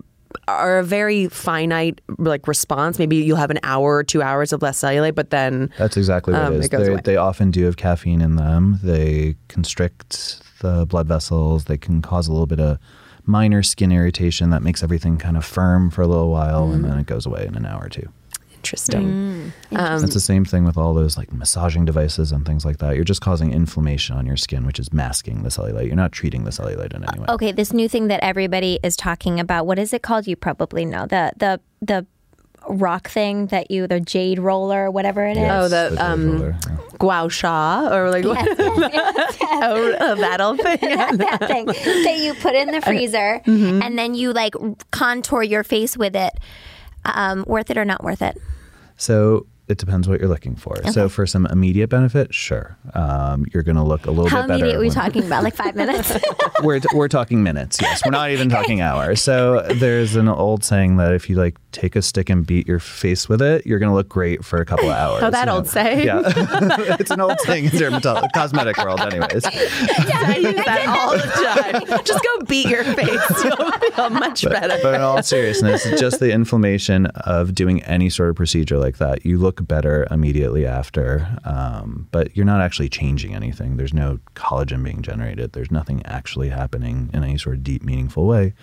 are 0.48 0.78
a 0.78 0.82
very 0.84 1.28
finite 1.28 2.00
like 2.18 2.48
response. 2.48 2.98
Maybe 2.98 3.16
you'll 3.16 3.36
have 3.36 3.52
an 3.52 3.60
hour 3.62 3.94
or 3.96 4.02
two 4.02 4.20
hours 4.20 4.52
of 4.52 4.62
less 4.62 4.80
cellulite, 4.80 5.14
but 5.14 5.30
then 5.30 5.70
That's 5.78 5.96
exactly 5.96 6.32
what 6.34 6.42
Um, 6.42 6.54
it 6.54 6.58
is. 6.58 6.66
it 6.66 6.68
goes 6.70 6.86
They- 6.86 6.92
away. 6.92 7.00
they 7.04 7.16
often 7.16 7.50
do 7.52 7.64
have 7.66 7.76
caffeine 7.76 8.20
in 8.20 8.34
them. 8.36 8.80
They 8.82 9.36
constrict 9.48 10.42
the 10.60 10.86
blood 10.86 11.06
vessels. 11.06 11.64
They 11.66 11.78
can 11.78 12.02
cause 12.02 12.26
a 12.26 12.32
little 12.32 12.46
bit 12.46 12.58
of 12.60 12.78
minor 13.26 13.62
skin 13.62 13.92
irritation 13.92 14.50
that 14.50 14.62
makes 14.62 14.82
everything 14.82 15.18
kind 15.18 15.36
of 15.36 15.44
firm 15.44 15.90
for 15.90 16.02
a 16.02 16.06
little 16.06 16.30
while, 16.30 16.64
and 16.64 16.82
mm-hmm. 16.82 16.90
then 16.90 16.98
it 17.00 17.06
goes 17.06 17.26
away 17.26 17.46
in 17.46 17.54
an 17.54 17.66
hour 17.66 17.84
or 17.84 17.88
two. 17.88 18.08
interesting. 18.54 19.52
Mm. 19.70 19.78
Um, 19.78 20.04
it's 20.04 20.14
the 20.14 20.20
same 20.20 20.44
thing 20.44 20.64
with 20.64 20.78
all 20.78 20.94
those 20.94 21.16
like 21.16 21.32
massaging 21.32 21.84
devices 21.84 22.32
and 22.32 22.46
things 22.46 22.64
like 22.64 22.78
that. 22.78 22.94
You're 22.94 23.04
just 23.04 23.20
causing 23.20 23.52
inflammation 23.52 24.16
on 24.16 24.26
your 24.26 24.36
skin, 24.36 24.66
which 24.66 24.78
is 24.78 24.92
masking 24.92 25.42
the 25.42 25.50
cellulite. 25.50 25.86
You're 25.86 25.96
not 25.96 26.12
treating 26.12 26.44
the 26.44 26.50
cellulite 26.50 26.94
in 26.94 27.04
any 27.04 27.20
way. 27.20 27.26
okay, 27.28 27.52
this 27.52 27.72
new 27.72 27.88
thing 27.88 28.08
that 28.08 28.20
everybody 28.22 28.78
is 28.82 28.96
talking 28.96 29.38
about. 29.40 29.66
What 29.66 29.78
is 29.78 29.92
it 29.92 30.02
called? 30.02 30.26
You 30.26 30.36
probably 30.36 30.84
know 30.84 31.06
the 31.06 31.32
the 31.36 31.60
the 31.82 32.06
rock 32.68 33.08
thing 33.08 33.46
that 33.48 33.70
you 33.70 33.86
the 33.86 34.00
jade 34.00 34.38
roller, 34.38 34.90
whatever 34.90 35.24
it 35.26 35.36
is. 35.36 35.50
Oh, 35.50 35.68
the, 35.68 35.90
jade 35.90 35.98
um, 35.98 36.32
roller, 36.38 36.56
yeah. 36.60 36.76
Gua 36.98 37.28
Sha 37.30 37.88
or 37.92 38.10
like 38.10 38.24
oh, 38.26 39.92
uh, 40.00 40.14
that 40.16 40.40
old 40.40 40.58
thing. 40.62 40.78
that 40.80 41.44
thing 41.46 41.66
that 42.04 42.16
you 42.18 42.34
put 42.34 42.54
in 42.54 42.70
the 42.70 42.80
freezer 42.80 43.40
Mm-hmm. 43.44 43.82
and 43.82 43.98
then 43.98 44.14
you 44.14 44.32
like 44.32 44.54
contour 44.90 45.42
your 45.42 45.64
face 45.64 45.96
with 45.96 46.16
it. 46.16 46.32
Um, 47.04 47.44
worth 47.46 47.70
it 47.70 47.76
or 47.76 47.84
not 47.84 48.02
worth 48.02 48.22
it? 48.22 48.40
So 48.96 49.46
it 49.66 49.78
depends 49.78 50.08
what 50.08 50.20
you're 50.20 50.28
looking 50.28 50.56
for. 50.56 50.76
So 50.92 51.08
for 51.08 51.26
some 51.26 51.46
immediate 51.46 51.88
benefit, 51.88 52.34
sure, 52.34 52.76
um, 52.92 53.46
you're 53.52 53.62
going 53.62 53.76
to 53.76 53.82
look 53.82 54.06
a 54.06 54.10
little 54.10 54.28
How 54.28 54.42
bit 54.42 54.48
better. 54.48 54.52
How 54.52 54.58
immediate 54.58 54.76
are 54.76 54.80
we 54.80 54.86
when- 54.88 54.94
talking 54.94 55.24
about? 55.24 55.42
Like 55.42 55.54
five 55.54 55.74
minutes? 55.74 56.12
we're 56.62 56.80
we're 56.94 57.08
talking 57.08 57.42
minutes. 57.42 57.78
Yes, 57.80 58.02
we're 58.04 58.10
not 58.10 58.30
even 58.30 58.48
talking 58.50 58.80
hours. 58.80 59.22
So 59.22 59.62
there's 59.62 60.16
an 60.16 60.28
old 60.28 60.64
saying 60.64 60.96
that 60.98 61.12
if 61.14 61.30
you 61.30 61.36
like 61.36 61.56
take 61.72 61.96
a 61.96 62.02
stick 62.02 62.28
and 62.30 62.46
beat 62.46 62.68
your 62.68 62.78
face 62.78 63.28
with 63.28 63.40
it, 63.42 63.66
you're 63.66 63.78
going 63.78 63.88
to 63.90 63.94
look 63.94 64.08
great 64.08 64.44
for 64.44 64.58
a 64.58 64.66
couple 64.66 64.90
of 64.90 64.96
hours. 64.96 65.22
Oh, 65.22 65.30
that 65.30 65.46
you 65.48 65.52
old 65.54 65.66
saying. 65.66 65.94
Yeah, 66.04 66.22
it's 67.00 67.10
an 67.10 67.20
old 67.20 67.40
saying 67.40 67.64
in 67.66 67.70
dermatology, 67.70 68.28
cosmetic 68.34 68.76
world, 68.78 69.00
anyways. 69.00 69.44
Yeah, 69.44 70.22
I 70.26 70.36
use 70.40 70.64
that 70.64 70.86
all 70.88 71.12
the 71.12 71.88
time. 71.88 72.04
Just 72.04 72.22
go 72.22 72.44
beat 72.46 72.68
your 72.68 72.84
face. 72.84 73.08
You'll 73.44 73.70
feel 73.72 74.10
much 74.10 74.44
better. 74.44 74.78
But 74.82 74.94
in 74.96 75.00
all 75.00 75.22
seriousness, 75.22 75.84
just 75.98 76.20
the 76.20 76.32
inflammation 76.32 77.06
of 77.06 77.54
doing 77.54 77.82
any 77.84 78.10
sort 78.10 78.30
of 78.30 78.36
procedure 78.36 78.78
like 78.78 78.98
that, 78.98 79.24
you 79.24 79.38
look 79.38 79.53
better 79.62 80.06
immediately 80.10 80.66
after. 80.66 81.38
Um, 81.44 82.08
but 82.10 82.36
you're 82.36 82.46
not 82.46 82.60
actually 82.60 82.88
changing 82.88 83.34
anything. 83.34 83.76
There's 83.76 83.94
no 83.94 84.18
collagen 84.34 84.82
being 84.82 85.02
generated. 85.02 85.52
There's 85.52 85.70
nothing 85.70 86.04
actually 86.06 86.48
happening 86.48 87.10
in 87.12 87.22
any 87.22 87.38
sort 87.38 87.56
of 87.56 87.64
deep, 87.64 87.82
meaningful 87.82 88.26
way. 88.26 88.54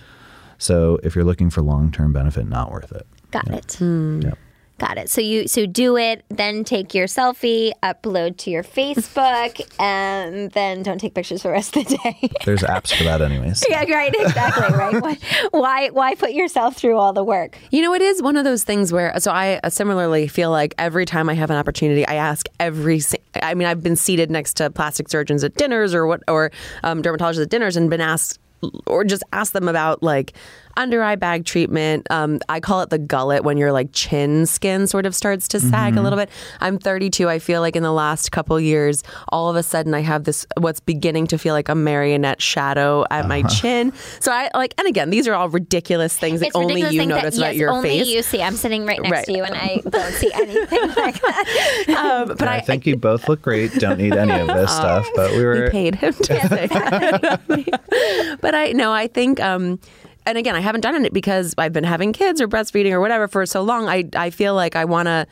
So 0.57 0.99
if 1.03 1.15
you're 1.15 1.25
looking 1.25 1.49
for 1.49 1.61
long 1.61 1.91
term 1.91 2.13
benefit, 2.13 2.47
not 2.47 2.71
worth 2.71 2.91
it. 2.91 3.07
Got 3.31 3.47
it. 3.49 3.79
Yep. 3.81 4.37
Got 4.81 4.97
it. 4.97 5.11
So 5.11 5.21
you 5.21 5.47
so 5.47 5.67
do 5.67 5.95
it, 5.95 6.25
then 6.29 6.63
take 6.63 6.95
your 6.95 7.05
selfie, 7.05 7.71
upload 7.83 8.37
to 8.37 8.49
your 8.49 8.63
Facebook, 8.63 9.61
and 9.79 10.49
then 10.53 10.81
don't 10.81 10.97
take 10.97 11.13
pictures 11.13 11.43
for 11.43 11.49
the 11.49 11.51
rest 11.51 11.77
of 11.77 11.87
the 11.87 11.97
day. 11.97 12.31
There's 12.45 12.63
apps 12.63 12.91
for 12.91 13.03
that, 13.03 13.21
anyways. 13.21 13.63
yeah, 13.69 13.83
right. 13.83 14.11
Exactly. 14.11 14.75
Right. 14.75 14.99
Why, 14.99 15.17
why 15.51 15.89
why 15.89 16.15
put 16.15 16.31
yourself 16.31 16.77
through 16.77 16.97
all 16.97 17.13
the 17.13 17.23
work? 17.23 17.59
You 17.69 17.83
know, 17.83 17.93
it 17.93 18.01
is 18.01 18.23
one 18.23 18.37
of 18.37 18.43
those 18.43 18.63
things 18.63 18.91
where, 18.91 19.13
so 19.19 19.29
I 19.29 19.59
uh, 19.63 19.69
similarly 19.69 20.27
feel 20.27 20.49
like 20.49 20.73
every 20.79 21.05
time 21.05 21.29
I 21.29 21.35
have 21.35 21.51
an 21.51 21.57
opportunity, 21.57 22.03
I 22.07 22.15
ask 22.15 22.47
every. 22.59 23.01
I 23.35 23.53
mean, 23.53 23.67
I've 23.67 23.83
been 23.83 23.95
seated 23.95 24.31
next 24.31 24.55
to 24.55 24.71
plastic 24.71 25.09
surgeons 25.09 25.43
at 25.43 25.53
dinners 25.57 25.93
or 25.93 26.07
what, 26.07 26.23
or 26.27 26.51
um, 26.83 27.03
dermatologists 27.03 27.43
at 27.43 27.49
dinners, 27.51 27.77
and 27.77 27.87
been 27.87 28.01
asked, 28.01 28.39
or 28.87 29.03
just 29.03 29.21
asked 29.31 29.53
them 29.53 29.67
about 29.67 30.01
like 30.01 30.33
under 30.77 31.01
eye 31.03 31.15
bag 31.15 31.45
treatment. 31.45 32.07
Um, 32.09 32.39
I 32.49 32.59
call 32.59 32.81
it 32.81 32.89
the 32.89 32.97
gullet 32.99 33.43
when 33.43 33.57
your 33.57 33.71
like 33.71 33.89
chin 33.93 34.45
skin 34.45 34.87
sort 34.87 35.05
of 35.05 35.15
starts 35.15 35.47
to 35.49 35.59
sag 35.59 35.97
a 35.97 36.01
little 36.01 36.17
bit. 36.17 36.29
I'm 36.59 36.77
32. 36.77 37.29
I 37.29 37.39
feel 37.39 37.61
like 37.61 37.75
in 37.75 37.83
the 37.83 37.91
last 37.91 38.31
couple 38.31 38.59
years, 38.59 39.03
all 39.29 39.49
of 39.49 39.55
a 39.55 39.63
sudden 39.63 39.93
I 39.93 39.99
have 40.01 40.23
this 40.23 40.45
what's 40.57 40.79
beginning 40.79 41.27
to 41.27 41.37
feel 41.37 41.53
like 41.53 41.69
a 41.69 41.75
marionette 41.75 42.41
shadow 42.41 43.05
at 43.11 43.27
my 43.27 43.41
chin. 43.43 43.93
So 44.19 44.31
I 44.31 44.49
like, 44.53 44.73
and 44.77 44.87
again, 44.87 45.09
these 45.09 45.27
are 45.27 45.33
all 45.33 45.49
ridiculous 45.49 46.17
things 46.17 46.39
that 46.39 46.47
It's 46.47 46.55
only 46.55 46.81
you 46.81 47.05
notice 47.05 47.35
that, 47.35 47.41
about 47.41 47.53
yes, 47.53 47.59
your 47.59 47.69
only 47.71 47.89
face. 47.99 48.07
you 48.07 48.21
see. 48.23 48.41
I'm 48.41 48.55
sitting 48.55 48.85
right 48.85 49.01
next 49.01 49.11
Right. 49.11 49.25
to 49.25 49.33
you, 49.33 49.43
and 49.43 49.55
I 49.55 49.81
don't 49.89 50.13
see 50.13 50.31
anything 50.33 50.87
like 50.95 51.21
that. 51.21 51.89
Um, 51.89 52.27
but 52.37 52.47
I, 52.47 52.57
I, 52.57 52.61
think 52.61 52.85
you 52.85 52.95
both 52.95 53.27
look 53.27 53.41
great. 53.41 53.73
Don't 53.75 53.97
need 53.97 54.13
any 54.15 54.31
of 54.39 54.47
this 54.47 54.71
stuff. 54.75 55.07
But 55.15 55.31
we 55.31 55.43
were 55.43 55.65
we 55.65 55.69
paid 55.69 55.95
him 55.95 56.13
to 56.13 56.23
say 56.47 56.67
that. 56.67 58.37
but 58.41 58.55
I 58.55 58.71
no, 58.71 58.91
I 58.91 59.07
think 59.07 59.39
um 59.39 59.79
and 60.25 60.37
again, 60.37 60.55
I 60.55 60.59
haven't 60.59 60.81
done 60.81 61.05
it 61.05 61.13
because 61.13 61.55
I've 61.57 61.73
been 61.73 61.83
having 61.83 62.13
kids 62.13 62.41
or 62.41 62.47
breastfeeding 62.47 62.91
or 62.91 62.99
whatever 62.99 63.27
for 63.27 63.45
so 63.45 63.61
long. 63.61 63.87
I 63.87 64.09
I 64.15 64.29
feel 64.29 64.55
like 64.55 64.75
I 64.75 64.85
want 64.85 65.07
to 65.07 65.27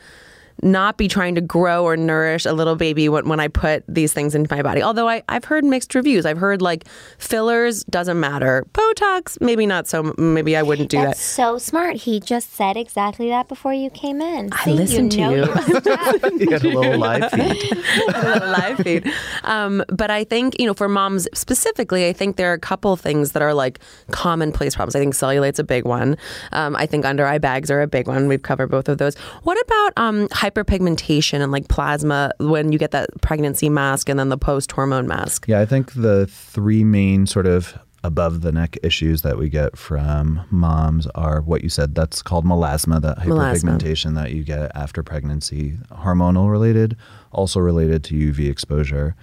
not 0.62 0.96
be 0.96 1.08
trying 1.08 1.34
to 1.34 1.40
grow 1.40 1.84
or 1.84 1.96
nourish 1.96 2.46
a 2.46 2.52
little 2.52 2.76
baby 2.76 3.08
when, 3.08 3.28
when 3.28 3.40
I 3.40 3.48
put 3.48 3.84
these 3.88 4.12
things 4.12 4.34
into 4.34 4.54
my 4.54 4.62
body. 4.62 4.82
Although 4.82 5.08
I, 5.08 5.22
I've 5.28 5.44
heard 5.44 5.64
mixed 5.64 5.94
reviews. 5.94 6.26
I've 6.26 6.38
heard 6.38 6.62
like 6.62 6.86
fillers 7.18 7.84
doesn't 7.84 8.18
matter. 8.18 8.66
Botox, 8.72 9.40
maybe 9.40 9.66
not 9.66 9.86
so. 9.86 10.14
Maybe 10.18 10.56
I 10.56 10.62
wouldn't 10.62 10.90
do 10.90 10.98
That's 10.98 11.18
that. 11.18 11.24
so 11.24 11.58
smart. 11.58 11.96
He 11.96 12.20
just 12.20 12.52
said 12.52 12.76
exactly 12.76 13.28
that 13.28 13.48
before 13.48 13.72
you 13.72 13.90
came 13.90 14.20
in. 14.20 14.52
I 14.52 14.64
See, 14.64 14.72
listened 14.72 15.12
to 15.12 15.18
know 15.18 15.30
you. 15.30 15.36
your 15.36 15.46
you 15.46 16.50
had 16.50 16.64
a 16.64 16.68
little 16.68 16.98
live 16.98 17.30
feed. 17.30 17.76
live 18.08 18.78
feed. 18.78 19.12
Um, 19.44 19.82
but 19.88 20.10
I 20.10 20.24
think, 20.24 20.58
you 20.58 20.66
know, 20.66 20.74
for 20.74 20.88
moms 20.88 21.28
specifically, 21.34 22.06
I 22.08 22.12
think 22.12 22.36
there 22.36 22.50
are 22.50 22.54
a 22.54 22.58
couple 22.58 22.96
things 22.96 23.32
that 23.32 23.42
are 23.42 23.54
like 23.54 23.78
commonplace 24.10 24.74
problems. 24.74 24.94
I 24.96 24.98
think 24.98 25.14
cellulite's 25.14 25.58
a 25.58 25.64
big 25.64 25.84
one. 25.84 26.16
Um, 26.52 26.76
I 26.76 26.86
think 26.86 27.04
under 27.04 27.26
eye 27.26 27.38
bags 27.38 27.70
are 27.70 27.80
a 27.82 27.86
big 27.86 28.06
one. 28.06 28.28
We've 28.28 28.42
covered 28.42 28.68
both 28.70 28.88
of 28.88 28.98
those. 28.98 29.16
What 29.42 29.60
about 29.62 29.92
um, 29.96 30.28
hyperpigmentation 30.50 31.40
and 31.40 31.52
like 31.52 31.68
plasma 31.68 32.32
when 32.38 32.72
you 32.72 32.78
get 32.78 32.90
that 32.90 33.08
pregnancy 33.20 33.68
mask 33.68 34.08
and 34.08 34.18
then 34.18 34.28
the 34.28 34.38
post 34.38 34.72
hormone 34.72 35.06
mask? 35.06 35.46
Yeah, 35.48 35.60
I 35.60 35.66
think 35.66 35.92
the 35.92 36.26
three 36.26 36.84
main 36.84 37.26
sort 37.26 37.46
of 37.46 37.78
above 38.02 38.40
the 38.40 38.52
neck 38.52 38.78
issues 38.82 39.22
that 39.22 39.36
we 39.36 39.48
get 39.48 39.76
from 39.76 40.42
moms 40.50 41.06
are 41.08 41.40
what 41.42 41.62
you 41.62 41.68
said. 41.68 41.94
That's 41.94 42.22
called 42.22 42.44
melasma, 42.44 43.00
that 43.02 43.18
Melasma. 43.18 43.78
hyperpigmentation 43.78 44.14
that 44.14 44.32
you 44.32 44.42
get 44.42 44.72
after 44.74 45.02
pregnancy, 45.02 45.78
hormonal 45.92 46.50
related, 46.50 46.96
also 47.32 47.60
related 47.60 48.02
to 48.04 48.14
UV 48.14 48.50
exposure. 48.50 49.14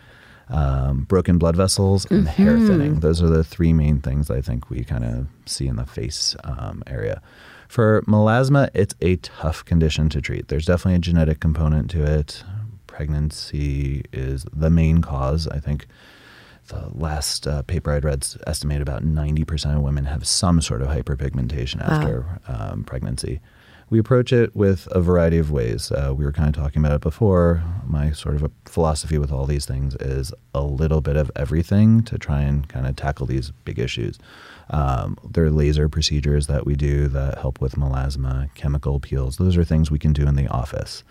Um, 0.49 1.03
broken 1.03 1.37
blood 1.37 1.57
vessels 1.57 2.05
and 2.09 2.25
hair 2.25 2.57
thinning. 2.57 3.01
Those 3.01 3.21
are 3.21 3.27
the 3.27 3.43
three 3.43 3.73
main 3.73 3.99
things 3.99 4.31
I 4.31 4.39
think 4.39 4.69
we 4.69 4.85
kind 4.85 5.03
of 5.03 5.27
see 5.45 5.67
in 5.67 5.75
the 5.75 5.85
face 5.85 6.37
um, 6.45 6.83
area. 6.87 7.21
For 7.67 8.01
melasma, 8.03 8.69
it's 8.73 8.95
a 9.01 9.17
tough 9.17 9.65
condition 9.65 10.09
to 10.09 10.21
treat. 10.21 10.47
There's 10.47 10.65
definitely 10.65 10.95
a 10.95 10.99
genetic 10.99 11.39
component 11.39 11.89
to 11.91 12.03
it. 12.03 12.43
Pregnancy 12.87 14.03
is 14.11 14.45
the 14.53 14.69
main 14.69 15.01
cause. 15.01 15.47
I 15.47 15.59
think 15.59 15.87
the 16.67 16.89
last 16.93 17.47
uh, 17.47 17.61
paper 17.63 17.91
I'd 17.91 18.03
read 18.03 18.25
estimated 18.45 18.81
about 18.81 19.03
90% 19.03 19.75
of 19.75 19.81
women 19.81 20.05
have 20.05 20.27
some 20.27 20.61
sort 20.61 20.81
of 20.81 20.89
hyperpigmentation 20.89 21.81
after 21.81 22.39
um, 22.47 22.83
pregnancy. 22.83 23.39
We 23.89 23.99
approach 23.99 24.33
it 24.33 24.53
with 24.53 24.87
a 24.91 24.99
variety 24.99 25.37
of 25.37 25.49
ways. 25.49 25.91
Uh, 25.93 26.13
we 26.15 26.25
were 26.25 26.33
kind 26.33 26.49
of 26.49 26.61
talking 26.61 26.81
about 26.81 26.95
it 26.95 27.01
before. 27.01 27.63
My 27.85 28.11
sort 28.11 28.35
of 28.35 28.43
a 28.43 28.51
philosophy 28.65 29.17
with 29.17 29.31
all 29.31 29.45
these 29.45 29.65
things 29.65 29.95
is 29.95 30.33
a 30.53 30.61
little 30.61 30.99
bit 30.99 31.15
of 31.15 31.31
everything 31.37 32.03
to 32.03 32.17
try 32.17 32.41
and 32.41 32.67
kind 32.67 32.85
of 32.85 32.97
tackle 32.97 33.27
these 33.27 33.51
big 33.63 33.79
issues. 33.79 34.19
Um, 34.69 35.17
there 35.29 35.45
are 35.45 35.51
laser 35.51 35.87
procedures 35.87 36.47
that 36.47 36.65
we 36.65 36.75
do 36.75 37.07
that 37.09 37.37
help 37.37 37.61
with 37.61 37.75
melasma, 37.75 38.53
chemical 38.55 38.99
peels. 38.99 39.37
Those 39.37 39.57
are 39.57 39.63
things 39.63 39.89
we 39.89 39.99
can 39.99 40.13
do 40.13 40.27
in 40.27 40.35
the 40.35 40.47
office. 40.47 41.03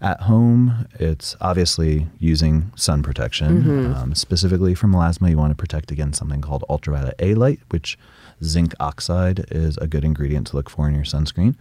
At 0.00 0.22
home, 0.22 0.86
it's 0.98 1.36
obviously 1.40 2.08
using 2.18 2.72
sun 2.76 3.02
protection. 3.02 3.62
Um, 3.94 4.14
specifically 4.14 4.74
for 4.74 4.86
melasma, 4.86 5.30
you 5.30 5.38
want 5.38 5.50
to 5.50 5.54
protect 5.56 5.90
against 5.90 6.18
something 6.18 6.40
called 6.40 6.64
ultraviolet 6.68 7.14
A 7.20 7.34
light, 7.34 7.60
which 7.70 7.98
zinc 8.42 8.74
oxide 8.80 9.46
is 9.50 9.76
a 9.78 9.86
good 9.86 10.04
ingredient 10.04 10.48
to 10.48 10.56
look 10.56 10.68
for 10.68 10.88
in 10.88 10.94
your 10.94 11.04
sunscreen. 11.04 11.54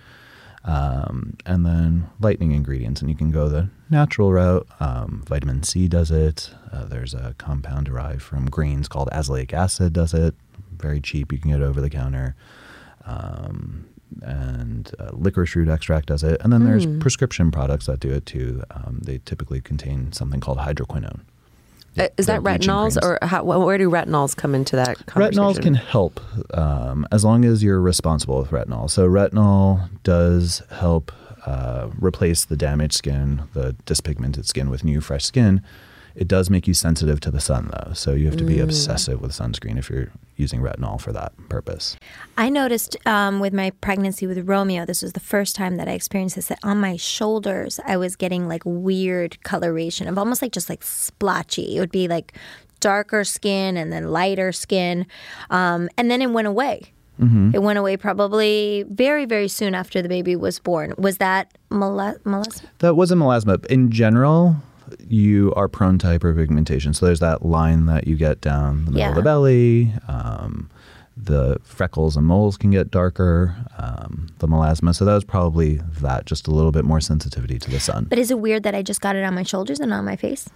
Um, 0.66 1.36
and 1.46 1.66
then 1.66 2.10
lightning 2.22 2.54
ingredients, 2.54 3.02
and 3.02 3.10
you 3.10 3.18
can 3.18 3.32
go 3.32 3.50
the 3.50 3.70
natural 3.90 4.32
route. 4.32 4.66
Um, 4.80 5.24
vitamin 5.28 5.64
C 5.64 5.88
does 5.90 6.10
it. 6.10 6.52
Uh, 6.72 6.86
there's 6.86 7.14
a 7.14 7.36
compound 7.38 7.86
derived 7.88 8.22
from 8.22 8.50
grains 8.50 8.88
called 8.88 9.10
azelaic 9.12 9.52
acid 9.54 9.92
does 9.94 10.14
it. 10.14 10.36
Very 10.80 11.02
cheap. 11.02 11.32
You 11.32 11.40
can 11.40 11.52
get 11.52 11.62
it 11.62 11.64
over 11.64 11.82
the 11.82 11.90
counter. 11.90 12.36
Um, 13.06 13.86
and 14.22 14.92
uh, 15.00 15.10
licorice 15.12 15.56
root 15.56 15.70
extract 15.70 16.08
does 16.08 16.24
it. 16.24 16.40
And 16.42 16.54
then 16.54 16.66
there's 16.66 16.86
prescription 17.00 17.52
products 17.52 17.88
that 17.88 18.00
do 18.00 18.12
it 18.12 18.26
too. 18.26 18.64
Um, 18.72 19.00
they 19.04 19.20
typically 19.26 19.62
contain 19.62 20.12
something 20.12 20.40
called 20.40 20.60
hydroquinone. 20.60 21.22
Uh, 21.98 22.08
is 22.18 22.26
that 22.26 22.42
retinols 22.42 22.98
or 23.04 23.20
how, 23.22 23.44
where 23.44 23.78
do 23.78 23.90
retinols 23.90 24.36
come 24.36 24.56
into 24.56 24.76
that 24.76 25.06
conversation? 25.06 25.44
Retinols 25.44 25.62
can 25.62 25.76
help 25.76 26.20
um, 26.58 27.08
as 27.12 27.24
long 27.24 27.46
as 27.46 27.64
you're 27.64 27.82
responsible 27.82 28.40
with 28.40 28.50
retinol. 28.50 28.90
So 28.90 29.08
retinol 29.08 29.90
does 30.02 30.64
help 30.72 31.12
uh, 31.46 31.90
replace 32.00 32.46
the 32.46 32.56
damaged 32.56 32.96
skin, 32.96 33.44
the 33.54 33.76
dyspigmented 33.86 34.46
skin 34.46 34.70
with 34.70 34.84
new, 34.84 35.02
fresh 35.02 35.26
skin. 35.26 35.62
It 36.16 36.28
does 36.28 36.50
make 36.50 36.68
you 36.68 36.74
sensitive 36.76 37.20
to 37.22 37.32
the 37.32 37.40
sun, 37.40 37.72
though. 37.74 37.94
So 37.94 38.12
you 38.14 38.28
have 38.28 38.38
to 38.38 38.44
be 38.44 38.58
Mm. 38.58 38.64
obsessive 38.64 39.20
with 39.22 39.32
sunscreen 39.32 39.78
if 39.80 39.90
you're 39.90 40.10
using 40.36 40.62
retinol 40.62 41.02
for 41.02 41.12
that 41.12 41.32
purpose. 41.50 41.98
I 42.38 42.50
noticed 42.50 42.96
um, 43.08 43.40
with 43.40 43.52
my 43.54 43.72
pregnancy 43.82 44.28
with 44.28 44.48
Romeo, 44.48 44.86
this 44.86 45.02
was 45.02 45.14
the 45.14 45.20
first 45.20 45.56
time 45.56 45.78
that 45.78 45.88
I 45.88 45.92
experienced 45.94 46.36
this. 46.36 46.48
That 46.48 46.60
on 46.64 46.80
my 46.80 46.98
shoulders, 46.98 47.80
I 47.86 47.98
was 47.98 48.16
getting 48.16 48.48
like 48.48 48.62
weird 48.66 49.42
coloration 49.44 50.08
of 50.08 50.18
almost 50.18 50.42
like 50.42 50.52
just 50.52 50.70
like 50.70 50.84
splotchy. 50.84 51.78
It 51.78 51.80
would 51.80 51.92
be 51.92 52.08
like 52.08 52.34
darker 52.80 53.24
skin 53.24 53.78
and 53.78 53.92
then 53.92 54.12
lighter 54.12 54.52
skin, 54.52 55.06
um, 55.50 55.90
and 55.98 56.12
then 56.12 56.22
it 56.22 56.32
went 56.32 56.48
away. 56.48 56.92
It 57.54 57.62
went 57.64 57.80
away 57.80 57.96
probably 57.96 58.84
very 58.90 59.24
very 59.26 59.48
soon 59.48 59.74
after 59.76 60.02
the 60.02 60.10
baby 60.10 60.36
was 60.36 60.60
born. 60.60 60.94
Was 60.98 61.20
that 61.20 61.58
melasma? 61.72 62.62
That 62.80 62.96
wasn't 62.98 63.22
melasma. 63.22 63.66
In 63.68 63.92
general, 63.92 64.58
you 65.08 65.54
are 65.56 65.68
prone 65.68 65.98
to 66.00 66.08
hyperpigmentation. 66.08 66.96
So 66.96 67.06
there's 67.06 67.20
that 67.20 67.46
line 67.46 67.86
that 67.88 68.08
you 68.08 68.16
get 68.16 68.42
down 68.42 68.86
the 68.86 68.92
middle 68.92 69.10
of 69.10 69.16
the 69.16 69.22
belly. 69.22 69.92
Um, 70.08 70.70
the 71.16 71.58
freckles 71.64 72.18
and 72.18 72.26
moles 72.26 72.58
can 72.58 72.72
get 72.72 72.90
darker. 72.90 73.56
Um, 73.78 74.30
the 74.40 74.48
melasma. 74.48 74.96
So 74.96 75.06
that 75.06 75.14
was 75.14 75.24
probably 75.24 75.76
that. 76.02 76.26
Just 76.26 76.48
a 76.48 76.52
little 76.52 76.72
bit 76.72 76.86
more 76.86 77.00
sensitivity 77.00 77.60
to 77.60 77.70
the 77.70 77.80
sun. 77.80 78.08
But 78.10 78.18
is 78.20 78.32
it 78.32 78.40
weird 78.40 78.64
that 78.64 78.74
I 78.76 78.82
just 78.82 79.00
got 79.02 79.16
it 79.16 79.24
on 79.24 79.36
my 79.36 79.44
shoulders 79.44 79.80
and 79.80 79.90
not 79.92 80.00
on 80.00 80.06
my 80.06 80.16
face? 80.16 80.50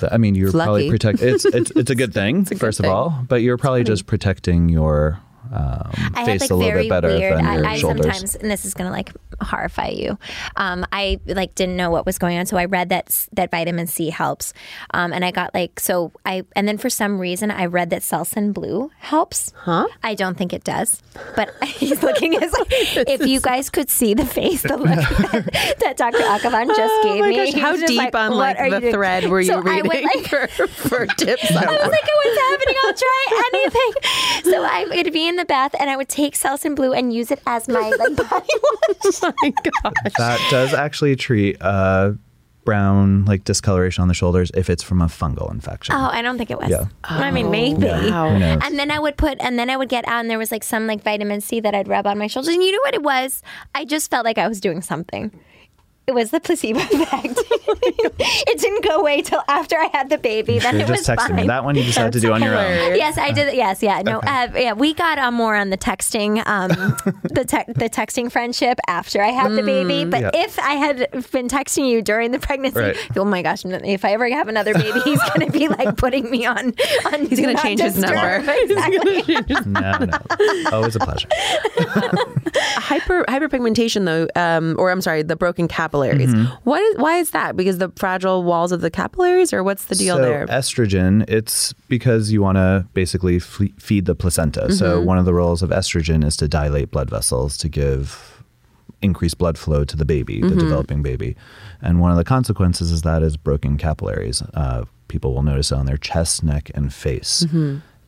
Th- 0.00 0.12
I 0.12 0.18
mean, 0.18 0.34
you're 0.34 0.48
It's 0.48 0.54
probably 0.56 0.82
lucky. 0.82 0.90
protect. 0.90 1.22
It's 1.22 1.44
it's 1.44 1.70
it's 1.72 1.90
a 1.90 1.94
good 1.94 2.12
thing 2.20 2.40
a 2.40 2.44
good 2.44 2.60
first 2.60 2.80
thing. 2.80 2.90
of 2.90 2.94
all, 2.96 3.24
but 3.28 3.36
you're 3.42 3.56
probably 3.58 3.84
just 3.84 4.06
protecting 4.06 4.68
your 4.68 5.18
um, 5.52 5.90
I 6.14 6.24
face 6.24 6.26
had 6.26 6.40
like 6.42 6.50
a 6.50 6.54
little 6.54 6.82
bit 6.82 6.88
better 6.88 7.08
weird. 7.08 7.36
than 7.38 7.44
your 7.44 7.66
I, 7.66 7.72
I 7.72 7.76
shoulders. 7.78 8.04
sometimes, 8.04 8.36
and 8.36 8.50
this 8.50 8.64
is 8.64 8.74
gonna 8.74 8.90
like 8.90 9.12
horrify 9.44 9.88
you. 9.88 10.18
Um, 10.56 10.84
I 10.92 11.20
like 11.26 11.54
didn't 11.54 11.76
know 11.76 11.90
what 11.90 12.06
was 12.06 12.18
going 12.18 12.38
on, 12.38 12.46
so 12.46 12.56
I 12.56 12.64
read 12.66 12.88
that 12.90 13.26
that 13.32 13.50
vitamin 13.50 13.86
C 13.86 14.10
helps, 14.10 14.52
um, 14.94 15.12
and 15.12 15.24
I 15.24 15.30
got 15.30 15.54
like 15.54 15.80
so 15.80 16.12
I 16.26 16.44
and 16.56 16.66
then 16.68 16.78
for 16.78 16.90
some 16.90 17.18
reason 17.18 17.50
I 17.50 17.66
read 17.66 17.90
that 17.90 18.02
Selsun 18.02 18.52
Blue 18.52 18.90
helps. 18.98 19.52
Huh? 19.56 19.86
I 20.02 20.14
don't 20.14 20.36
think 20.36 20.52
it 20.52 20.64
does, 20.64 21.02
but 21.36 21.50
he's 21.64 22.02
looking 22.02 22.36
as 22.36 22.52
if 22.68 23.26
you 23.26 23.40
guys 23.40 23.70
could 23.70 23.90
see 23.90 24.14
the 24.14 24.26
face, 24.26 24.62
the 24.62 24.76
look 24.76 24.86
that, 24.88 25.76
that 25.80 25.96
Dr. 25.96 26.18
Akhavan 26.18 26.68
just 26.68 26.92
Oh 26.94 27.02
gave 27.04 27.24
me. 27.24 27.52
gosh, 27.52 27.60
how 27.60 27.76
deep 27.76 28.14
on 28.14 28.32
like 28.32 28.58
the 28.58 28.80
doing?" 28.80 28.92
thread 28.92 29.28
were 29.28 29.40
you 29.40 29.48
So 29.52 29.58
I 29.58 29.80
reading 29.80 30.04
like, 30.04 30.28
for, 30.28 30.46
for 30.68 31.06
tips? 31.06 31.50
I 31.50 31.64
was 31.64 31.90
like, 31.90 32.08
what's 32.24 32.38
happening? 32.40 32.76
I'll 32.84 32.94
try 32.94 33.48
anything. 33.52 34.52
So 34.52 34.64
I 34.64 34.86
would 34.90 35.12
be 35.12 35.28
in 35.28 35.36
the 35.36 35.44
bath 35.44 35.74
and 35.78 35.88
I 35.90 35.96
would 35.96 36.08
take 36.08 36.34
Selsun 36.34 36.74
Blue 36.74 36.92
and 36.92 37.12
use 37.12 37.30
it 37.30 37.40
as 37.46 37.68
my 37.68 37.90
like 37.98 38.16
body 38.16 38.46
wash. 38.62 39.31
Oh 39.32 39.34
my 39.42 39.50
gosh. 39.50 40.12
That 40.18 40.40
does 40.50 40.74
actually 40.74 41.16
treat 41.16 41.60
uh, 41.60 42.12
brown 42.64 43.24
like 43.24 43.44
discoloration 43.44 44.02
on 44.02 44.08
the 44.08 44.14
shoulders 44.14 44.50
if 44.54 44.70
it's 44.70 44.82
from 44.82 45.02
a 45.02 45.06
fungal 45.06 45.50
infection. 45.50 45.94
Oh, 45.94 46.08
I 46.12 46.22
don't 46.22 46.38
think 46.38 46.50
it 46.50 46.58
was. 46.58 46.70
Yeah. 46.70 46.84
I 47.04 47.30
mean, 47.30 47.50
maybe. 47.50 47.86
wow. 47.86 48.28
And 48.28 48.78
then 48.78 48.90
I 48.90 48.98
would 48.98 49.16
put, 49.16 49.38
and 49.40 49.58
then 49.58 49.70
I 49.70 49.76
would 49.76 49.88
get 49.88 50.06
out, 50.06 50.20
and 50.20 50.30
there 50.30 50.38
was 50.38 50.52
like 50.52 50.64
some 50.64 50.86
like 50.86 51.02
vitamin 51.02 51.40
C 51.40 51.60
that 51.60 51.74
I'd 51.74 51.88
rub 51.88 52.06
on 52.06 52.18
my 52.18 52.26
shoulders. 52.26 52.54
And 52.54 52.62
you 52.62 52.72
know 52.72 52.80
what 52.84 52.94
it 52.94 53.02
was? 53.02 53.42
I 53.74 53.84
just 53.84 54.10
felt 54.10 54.24
like 54.24 54.38
I 54.38 54.48
was 54.48 54.60
doing 54.60 54.82
something. 54.82 55.32
It 56.12 56.14
was 56.14 56.30
the 56.30 56.40
placebo 56.40 56.78
effect. 56.82 57.38
it 57.48 58.58
didn't 58.60 58.84
go 58.84 58.98
away 59.00 59.22
till 59.22 59.40
after 59.48 59.78
I 59.78 59.86
had 59.94 60.10
the 60.10 60.18
baby. 60.18 60.58
Then 60.58 60.74
You're 60.74 60.82
it 60.84 60.88
just 60.88 61.08
was 61.08 61.16
texting 61.16 61.28
fine. 61.28 61.36
me. 61.36 61.46
That 61.46 61.64
one 61.64 61.74
you 61.74 61.84
just 61.84 61.96
had 61.96 62.12
to 62.12 62.20
do 62.20 62.34
on 62.34 62.42
your 62.42 62.54
own. 62.54 62.96
Yes, 62.96 63.16
I 63.16 63.32
did. 63.32 63.54
Yes, 63.54 63.82
yeah, 63.82 64.02
no, 64.02 64.18
uh, 64.18 64.48
yeah. 64.54 64.74
We 64.74 64.92
got 64.92 65.16
uh, 65.18 65.30
more 65.30 65.56
on 65.56 65.70
the 65.70 65.78
texting, 65.78 66.46
um, 66.46 66.68
the 67.22 67.44
te- 67.46 67.72
the 67.72 67.88
texting 67.88 68.30
friendship 68.30 68.78
after 68.88 69.22
I 69.22 69.28
had 69.28 69.52
the 69.52 69.62
baby. 69.62 70.04
But 70.04 70.20
Yeah. 70.20 70.30
if 70.34 70.58
I 70.58 70.74
had 70.74 71.08
been 71.32 71.48
texting 71.48 71.88
you 71.88 72.02
during 72.02 72.30
the 72.30 72.38
pregnancy, 72.38 72.78
Right. 72.78 72.96
oh 73.16 73.24
my 73.24 73.40
gosh, 73.40 73.64
if 73.64 74.04
I 74.04 74.12
ever 74.12 74.28
have 74.28 74.48
another 74.48 74.74
baby, 74.74 75.00
he's 75.00 75.20
going 75.30 75.46
to 75.46 75.50
be 75.50 75.68
like 75.68 75.96
putting 75.96 76.30
me 76.30 76.44
on. 76.44 76.74
on 77.06 77.24
He's 77.26 77.40
going 77.40 77.56
to 77.56 77.62
change 77.62 77.80
his 77.80 77.96
number. 77.96 78.44
Exactly. 78.46 79.36
No, 79.64 79.96
no. 79.98 80.18
Always 80.72 80.94
a 80.94 80.98
pleasure. 81.00 81.28
Hyper 82.56 83.24
hyperpigmentation 83.28 84.04
though, 84.04 84.28
um, 84.36 84.76
or 84.78 84.90
I'm 84.90 85.00
sorry, 85.00 85.22
the 85.22 85.36
broken 85.36 85.68
capillaries. 86.10 86.34
Mm-hmm. 86.34 86.54
What 86.64 86.80
is 86.82 86.96
why 86.98 87.18
is 87.18 87.30
that? 87.30 87.56
Because 87.56 87.78
the 87.78 87.90
fragile 87.96 88.42
walls 88.42 88.72
of 88.72 88.80
the 88.80 88.90
capillaries, 88.90 89.52
or 89.52 89.62
what's 89.62 89.86
the 89.86 89.94
deal 89.94 90.16
so 90.16 90.22
there? 90.22 90.46
estrogen, 90.46 91.28
it's 91.28 91.72
because 91.88 92.32
you 92.32 92.42
want 92.42 92.56
to 92.56 92.86
basically 92.94 93.38
fle- 93.38 93.74
feed 93.78 94.06
the 94.06 94.14
placenta. 94.14 94.72
So 94.72 94.98
mm-hmm. 94.98 95.06
one 95.06 95.18
of 95.18 95.24
the 95.24 95.34
roles 95.34 95.62
of 95.62 95.70
estrogen 95.70 96.24
is 96.24 96.36
to 96.38 96.48
dilate 96.48 96.90
blood 96.90 97.10
vessels 97.10 97.56
to 97.58 97.68
give 97.68 98.42
increased 99.00 99.38
blood 99.38 99.58
flow 99.58 99.84
to 99.84 99.96
the 99.96 100.04
baby, 100.04 100.40
the 100.40 100.48
mm-hmm. 100.48 100.58
developing 100.58 101.02
baby. 101.02 101.36
And 101.80 102.00
one 102.00 102.10
of 102.12 102.16
the 102.16 102.24
consequences 102.24 102.92
is 102.92 103.02
that 103.02 103.22
is 103.22 103.36
broken 103.36 103.76
capillaries. 103.76 104.42
Uh, 104.54 104.84
people 105.08 105.34
will 105.34 105.42
notice 105.42 105.72
it 105.72 105.78
on 105.78 105.86
their 105.86 105.96
chest, 105.96 106.44
neck, 106.44 106.70
and 106.74 106.94
face. 106.94 107.42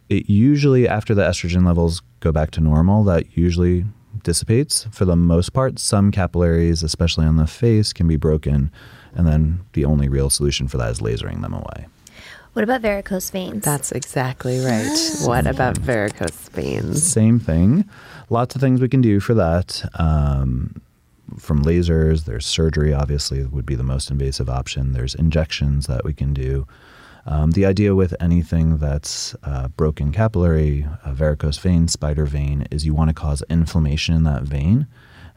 It 0.08 0.30
usually, 0.30 0.86
after 0.86 1.14
the 1.14 1.22
estrogen 1.22 1.66
levels 1.66 2.02
go 2.20 2.30
back 2.30 2.50
to 2.52 2.60
normal, 2.60 3.04
that 3.04 3.36
usually 3.36 3.84
dissipates 4.24 4.84
for 4.90 5.04
the 5.04 5.16
most 5.16 5.52
part. 5.52 5.78
Some 5.78 6.10
capillaries, 6.10 6.82
especially 6.82 7.26
on 7.26 7.36
the 7.36 7.46
face, 7.46 7.92
can 7.92 8.08
be 8.08 8.16
broken. 8.16 8.72
And 9.14 9.26
then 9.26 9.60
the 9.74 9.84
only 9.84 10.08
real 10.08 10.30
solution 10.30 10.66
for 10.66 10.76
that 10.78 10.90
is 10.90 11.00
lasering 11.00 11.40
them 11.42 11.54
away. 11.54 11.86
What 12.54 12.62
about 12.62 12.82
varicose 12.82 13.30
veins? 13.30 13.64
That's 13.64 13.92
exactly 13.92 14.64
right. 14.64 14.96
What 15.22 15.46
about 15.46 15.76
varicose 15.78 16.48
veins? 16.48 17.02
Same 17.02 17.38
thing. 17.38 17.88
Lots 18.30 18.54
of 18.54 18.60
things 18.60 18.80
we 18.80 18.88
can 18.88 19.00
do 19.00 19.20
for 19.20 19.34
that. 19.34 19.88
Um, 19.98 20.80
from 21.38 21.64
lasers, 21.64 22.24
there's 22.24 22.46
surgery, 22.46 22.92
obviously, 22.92 23.44
would 23.44 23.66
be 23.66 23.74
the 23.74 23.82
most 23.82 24.10
invasive 24.10 24.48
option. 24.48 24.92
There's 24.92 25.14
injections 25.14 25.86
that 25.86 26.04
we 26.04 26.12
can 26.12 26.32
do. 26.32 26.66
Um, 27.26 27.52
the 27.52 27.64
idea 27.64 27.94
with 27.94 28.14
anything 28.20 28.76
that's 28.76 29.34
uh, 29.44 29.68
broken 29.68 30.12
capillary, 30.12 30.86
varicose 31.06 31.58
vein, 31.58 31.88
spider 31.88 32.26
vein, 32.26 32.66
is 32.70 32.84
you 32.84 32.94
want 32.94 33.08
to 33.08 33.14
cause 33.14 33.42
inflammation 33.48 34.14
in 34.14 34.24
that 34.24 34.42
vein. 34.42 34.86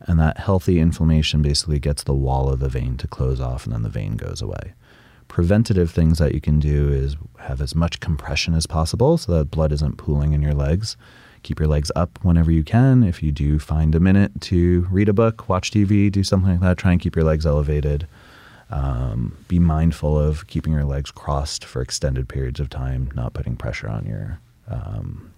And 0.01 0.19
that 0.19 0.37
healthy 0.37 0.79
inflammation 0.79 1.41
basically 1.41 1.79
gets 1.79 2.03
the 2.03 2.13
wall 2.13 2.49
of 2.49 2.59
the 2.59 2.69
vein 2.69 2.97
to 2.97 3.07
close 3.07 3.39
off, 3.39 3.65
and 3.65 3.73
then 3.73 3.83
the 3.83 3.89
vein 3.89 4.15
goes 4.15 4.41
away. 4.41 4.73
Preventative 5.27 5.91
things 5.91 6.19
that 6.19 6.33
you 6.33 6.41
can 6.41 6.59
do 6.59 6.89
is 6.89 7.15
have 7.39 7.61
as 7.61 7.75
much 7.75 7.99
compression 7.99 8.53
as 8.53 8.67
possible 8.67 9.17
so 9.17 9.33
that 9.33 9.51
blood 9.51 9.71
isn't 9.71 9.97
pooling 9.97 10.33
in 10.33 10.41
your 10.41 10.53
legs. 10.53 10.97
Keep 11.43 11.59
your 11.59 11.67
legs 11.67 11.91
up 11.95 12.19
whenever 12.21 12.51
you 12.51 12.63
can. 12.63 13.03
If 13.03 13.23
you 13.23 13.31
do 13.31 13.59
find 13.59 13.95
a 13.95 13.99
minute 13.99 14.39
to 14.41 14.87
read 14.91 15.09
a 15.09 15.13
book, 15.13 15.49
watch 15.49 15.71
TV, 15.71 16.11
do 16.11 16.23
something 16.23 16.51
like 16.51 16.59
that, 16.61 16.77
try 16.77 16.91
and 16.91 17.01
keep 17.01 17.15
your 17.15 17.25
legs 17.25 17.45
elevated. 17.45 18.07
Um, 18.69 19.37
be 19.47 19.59
mindful 19.59 20.19
of 20.19 20.47
keeping 20.47 20.73
your 20.73 20.83
legs 20.83 21.09
crossed 21.11 21.63
for 21.63 21.81
extended 21.81 22.27
periods 22.27 22.59
of 22.59 22.69
time, 22.69 23.11
not 23.15 23.33
putting 23.33 23.55
pressure 23.55 23.87
on 23.87 24.05
your 24.05 24.39
um, 24.69 25.31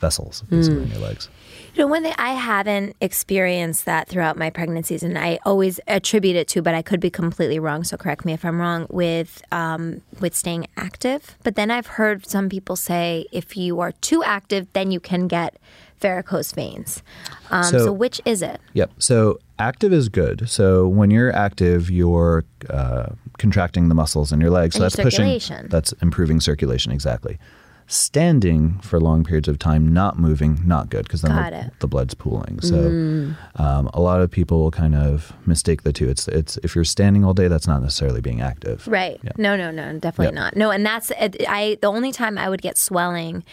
vessels, 0.00 0.42
basically, 0.50 0.82
in 0.82 0.90
your 0.90 0.98
legs. 1.00 1.28
You 1.74 1.82
know, 1.82 1.86
one 1.86 2.02
thing 2.02 2.14
I 2.18 2.34
haven't 2.34 2.96
experienced 3.00 3.84
that 3.86 4.08
throughout 4.08 4.36
my 4.36 4.50
pregnancies, 4.50 5.02
and 5.02 5.16
I 5.16 5.38
always 5.44 5.78
attribute 5.86 6.36
it 6.36 6.48
to, 6.48 6.62
but 6.62 6.74
I 6.74 6.82
could 6.82 7.00
be 7.00 7.10
completely 7.10 7.58
wrong. 7.58 7.84
So 7.84 7.96
correct 7.96 8.24
me 8.24 8.32
if 8.32 8.44
I'm 8.44 8.60
wrong 8.60 8.86
with 8.90 9.40
um, 9.52 10.02
with 10.20 10.34
staying 10.34 10.66
active. 10.76 11.36
But 11.44 11.54
then 11.54 11.70
I've 11.70 11.86
heard 11.86 12.26
some 12.26 12.48
people 12.48 12.76
say 12.76 13.26
if 13.32 13.56
you 13.56 13.80
are 13.80 13.92
too 13.92 14.22
active, 14.24 14.66
then 14.72 14.90
you 14.90 15.00
can 15.00 15.28
get 15.28 15.56
varicose 16.00 16.52
veins. 16.52 17.02
Um, 17.50 17.64
so, 17.64 17.78
So- 17.86 17.92
which 17.92 18.20
is 18.24 18.42
it? 18.42 18.60
Yep. 18.74 18.90
So 18.98 19.38
active 19.58 19.92
is 19.92 20.08
good. 20.08 20.48
So 20.48 20.86
when 20.86 21.10
you're 21.10 21.34
active, 21.34 21.90
you're 21.90 22.44
uh, 22.70 23.10
contracting 23.38 23.88
the 23.88 23.94
muscles 23.94 24.32
in 24.32 24.40
your 24.40 24.50
legs. 24.50 24.74
So 24.74 24.78
And 24.78 24.84
that's 24.90 24.96
pushing. 24.96 25.68
That's 25.68 25.92
improving 26.02 26.40
circulation. 26.40 26.92
Exactly. 26.92 27.38
Standing 27.86 28.78
for 28.78 28.98
long 28.98 29.24
periods 29.24 29.46
of 29.46 29.58
time, 29.58 29.92
not 29.92 30.18
moving, 30.18 30.58
not 30.64 30.88
good 30.88 31.04
because 31.04 31.20
then 31.20 31.36
the, 31.36 31.70
the 31.80 31.86
blood's 31.86 32.14
pooling. 32.14 32.58
So 32.62 33.34
um, 33.56 33.90
a 33.92 34.00
lot 34.00 34.22
of 34.22 34.30
people 34.30 34.60
will 34.60 34.70
kind 34.70 34.94
of 34.94 35.34
mistake 35.46 35.82
the 35.82 35.92
two. 35.92 36.08
It's 36.08 36.26
it's 36.28 36.56
if 36.62 36.74
you're 36.74 36.84
standing 36.84 37.26
all 37.26 37.34
day, 37.34 37.46
that's 37.46 37.66
not 37.66 37.82
necessarily 37.82 38.22
being 38.22 38.40
active. 38.40 38.88
Right. 38.88 39.20
Yeah. 39.22 39.32
No, 39.36 39.54
no, 39.54 39.70
no, 39.70 39.98
definitely 39.98 40.34
Yeah. 40.34 40.44
not. 40.44 40.56
No, 40.56 40.70
and 40.70 40.84
that's 40.84 41.12
I. 41.46 41.76
The 41.82 41.88
only 41.88 42.10
time 42.10 42.38
I 42.38 42.48
would 42.48 42.62
get 42.62 42.78
swelling 42.78 43.44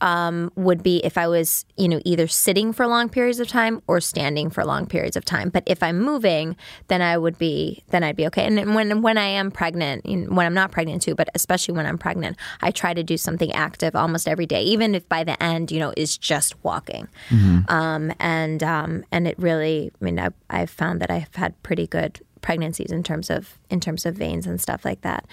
um, 0.00 0.50
would 0.56 0.82
be 0.82 0.98
if 1.04 1.18
I 1.18 1.28
was, 1.28 1.64
you 1.76 1.88
know, 1.88 2.00
either 2.04 2.26
sitting 2.26 2.72
for 2.72 2.86
long 2.86 3.08
periods 3.08 3.40
of 3.40 3.48
time 3.48 3.82
or 3.86 4.00
standing 4.00 4.50
for 4.50 4.64
long 4.64 4.86
periods 4.86 5.16
of 5.16 5.24
time. 5.24 5.50
But 5.50 5.62
if 5.66 5.82
I'm 5.82 6.00
moving, 6.00 6.56
then 6.88 7.02
I 7.02 7.18
would 7.18 7.38
be, 7.38 7.84
then 7.88 8.02
I'd 8.02 8.16
be 8.16 8.26
okay. 8.28 8.44
And 8.44 8.74
when 8.74 9.02
when 9.02 9.18
I 9.18 9.26
am 9.26 9.50
pregnant, 9.50 10.06
you 10.06 10.16
know, 10.16 10.34
when 10.34 10.46
I'm 10.46 10.54
not 10.54 10.70
pregnant 10.70 11.02
too, 11.02 11.14
but 11.14 11.28
especially 11.34 11.74
when 11.74 11.86
I'm 11.86 11.98
pregnant, 11.98 12.36
I 12.60 12.70
try 12.70 12.94
to 12.94 13.02
do 13.02 13.16
something 13.16 13.52
active 13.52 13.94
almost 13.94 14.28
every 14.28 14.46
day, 14.46 14.62
even 14.62 14.94
if 14.94 15.08
by 15.08 15.24
the 15.24 15.40
end, 15.42 15.70
you 15.70 15.78
know, 15.78 15.92
is 15.96 16.16
just 16.18 16.54
walking. 16.64 17.08
Um, 17.68 18.12
and 18.18 18.62
um, 18.62 19.04
and 19.12 19.26
it 19.28 19.38
really, 19.38 19.92
I 20.00 20.04
mean, 20.04 20.18
I, 20.18 20.28
I've 20.48 20.70
found 20.70 21.00
that 21.00 21.10
I've 21.10 21.34
had 21.34 21.60
pretty 21.62 21.86
good 21.86 22.20
pregnancies 22.42 22.90
in 22.90 23.02
terms 23.02 23.30
of 23.30 23.58
in 23.70 23.80
terms 23.80 24.06
of 24.06 24.14
veins 24.14 24.46
and 24.46 24.60
stuff 24.60 24.84
like 24.84 25.02
that. 25.02 25.26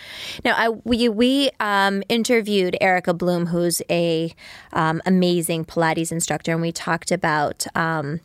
Now, 0.43 0.56
I 0.58 0.70
we 0.70 1.10
we 1.10 1.50
um, 1.60 2.04
interviewed 2.10 2.78
Erika 2.82 3.13
Bloom, 3.13 3.48
who's 3.48 3.82
a 3.89 4.34
um, 4.74 5.02
amazing 5.06 5.65
Pilates 5.65 6.12
instructor, 6.12 6.52
and 6.52 6.62
we 6.62 6.72
talked 6.72 7.12
about. 7.12 7.65
Um, 7.76 8.22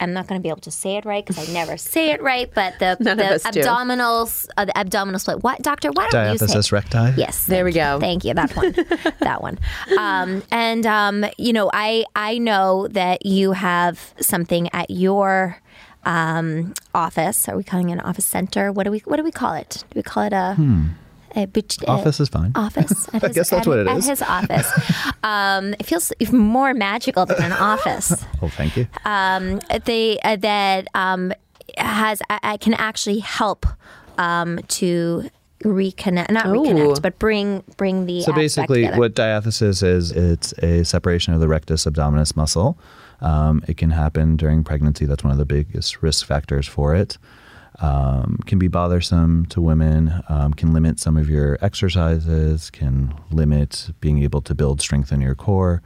I'm 0.00 0.12
not 0.12 0.28
going 0.28 0.40
to 0.40 0.42
be 0.42 0.48
able 0.48 0.60
to 0.60 0.70
say 0.70 0.96
it 0.96 1.04
right 1.04 1.26
because 1.26 1.48
I 1.48 1.52
never 1.52 1.76
say 1.76 2.12
it 2.12 2.22
right, 2.22 2.48
but 2.54 2.78
the, 2.78 2.96
the 3.00 3.34
us 3.34 3.42
abdominals, 3.44 4.48
uh, 4.56 4.64
the 4.64 4.78
abdominal 4.78 5.18
split. 5.18 5.42
What, 5.42 5.62
doctor? 5.62 5.90
Why 5.90 6.08
don't 6.10 6.32
you 6.32 6.38
say? 6.38 6.46
Diastasis 6.46 6.72
recti. 6.72 7.14
Yes. 7.16 7.46
There 7.46 7.64
we 7.64 7.72
thank 7.72 7.76
you. 7.76 7.98
go. 7.98 8.00
Thank 8.00 8.24
you. 8.24 8.34
That 8.34 8.56
one. 8.56 8.72
that 9.20 9.42
one. 9.42 9.58
Um, 9.98 10.42
and 10.50 10.86
um, 10.86 11.24
you 11.36 11.52
know, 11.52 11.70
I 11.72 12.04
I 12.14 12.38
know 12.38 12.88
that 12.88 13.26
you 13.26 13.52
have 13.52 14.14
something 14.20 14.68
at 14.72 14.90
your 14.90 15.60
um, 16.04 16.74
office. 16.94 17.48
Are 17.48 17.56
we 17.56 17.64
calling 17.64 17.90
it 17.90 17.94
an 17.94 18.00
office 18.00 18.24
center? 18.24 18.72
What 18.72 18.84
do 18.84 18.90
we 18.90 19.00
What 19.00 19.16
do 19.16 19.24
we 19.24 19.32
call 19.32 19.54
it? 19.54 19.84
Do 19.90 19.96
we 19.96 20.02
call 20.02 20.24
it 20.24 20.32
a? 20.32 20.56
a 21.36 21.46
bit- 21.46 21.76
a- 21.82 21.86
Office 21.90 22.20
is 22.20 22.28
fine. 22.28 22.52
Office. 22.54 23.08
At 23.12 23.22
I 23.22 23.28
guess 23.28 23.50
that's 23.50 23.66
at, 23.66 23.66
what 23.66 23.78
it 23.78 23.86
at 23.86 23.98
is. 23.98 24.06
his 24.06 24.22
office. 24.22 24.70
Um, 25.24 25.74
it 25.74 25.84
feels 25.84 26.10
more 26.32 26.72
magical 26.74 27.26
than 27.26 27.42
an 27.42 27.52
office 27.52 28.12
Oh, 28.42 28.48
thank 28.48 28.76
you. 28.76 28.86
um, 29.04 29.60
they 29.84 30.18
uh, 30.20 30.36
that 30.36 30.86
um, 30.94 31.32
has 31.76 32.22
I, 32.30 32.38
I 32.42 32.56
can 32.56 32.72
actually 32.74 33.18
help 33.18 33.66
um, 34.16 34.60
to 34.68 35.28
reconnect, 35.64 36.30
not 36.30 36.46
reconnect, 36.46 37.02
but 37.02 37.18
bring 37.18 37.62
bring 37.76 38.06
the 38.06 38.22
So 38.22 38.32
basically, 38.32 38.82
together. 38.82 38.98
what 38.98 39.14
diastasis 39.14 39.82
is, 39.82 40.12
it's 40.12 40.52
a 40.62 40.84
separation 40.84 41.34
of 41.34 41.40
the 41.40 41.48
rectus 41.48 41.84
abdominis 41.84 42.34
muscle. 42.36 42.78
Um, 43.20 43.62
it 43.66 43.76
can 43.76 43.90
happen 43.90 44.36
during 44.36 44.64
pregnancy. 44.64 45.04
That's 45.06 45.24
one 45.24 45.32
of 45.32 45.38
the 45.38 45.44
biggest 45.44 46.02
risk 46.02 46.24
factors 46.26 46.66
for 46.66 46.94
it. 46.94 47.18
Um, 47.80 48.40
can 48.46 48.58
be 48.58 48.68
bothersome 48.68 49.46
to 49.46 49.60
women. 49.60 50.22
Um, 50.28 50.52
can 50.52 50.72
limit 50.72 50.98
some 50.98 51.16
of 51.16 51.28
your 51.28 51.58
exercises. 51.60 52.70
Can 52.70 53.14
limit 53.30 53.90
being 54.00 54.22
able 54.22 54.40
to 54.42 54.54
build 54.54 54.80
strength 54.80 55.12
in 55.12 55.20
your 55.20 55.34
core. 55.34 55.82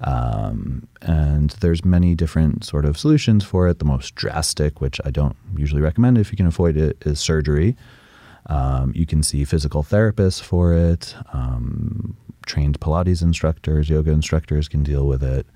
Um, 0.00 0.86
and 1.02 1.50
there's 1.60 1.84
many 1.84 2.14
different 2.14 2.64
sort 2.64 2.84
of 2.84 2.96
solutions 2.98 3.44
for 3.44 3.68
it. 3.68 3.78
The 3.78 3.84
most 3.84 4.14
drastic, 4.14 4.80
which 4.80 5.00
I 5.04 5.10
don't 5.10 5.36
usually 5.56 5.82
recommend 5.82 6.18
if 6.18 6.30
you 6.30 6.36
can 6.36 6.46
avoid 6.46 6.76
it, 6.76 6.96
is 7.04 7.18
surgery. 7.18 7.76
Um, 8.46 8.92
you 8.94 9.06
can 9.06 9.22
see 9.22 9.44
physical 9.44 9.82
therapists 9.82 10.40
for 10.40 10.72
it. 10.72 11.14
Um, 11.32 12.16
trained 12.46 12.80
Pilates 12.80 13.22
instructors, 13.22 13.90
yoga 13.90 14.10
instructors 14.10 14.68
can 14.68 14.82
deal 14.82 15.06
with 15.06 15.22
it. 15.22 15.46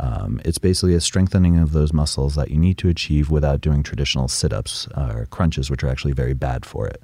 Um, 0.00 0.40
it's 0.46 0.56
basically 0.58 0.94
a 0.94 1.00
strengthening 1.00 1.58
of 1.58 1.72
those 1.72 1.92
muscles 1.92 2.34
that 2.34 2.50
you 2.50 2.58
need 2.58 2.78
to 2.78 2.88
achieve 2.88 3.30
without 3.30 3.60
doing 3.60 3.82
traditional 3.82 4.28
sit 4.28 4.50
ups 4.50 4.88
uh, 4.96 5.12
or 5.14 5.26
crunches, 5.26 5.70
which 5.70 5.84
are 5.84 5.88
actually 5.88 6.14
very 6.14 6.32
bad 6.32 6.64
for 6.64 6.86
it. 6.86 7.02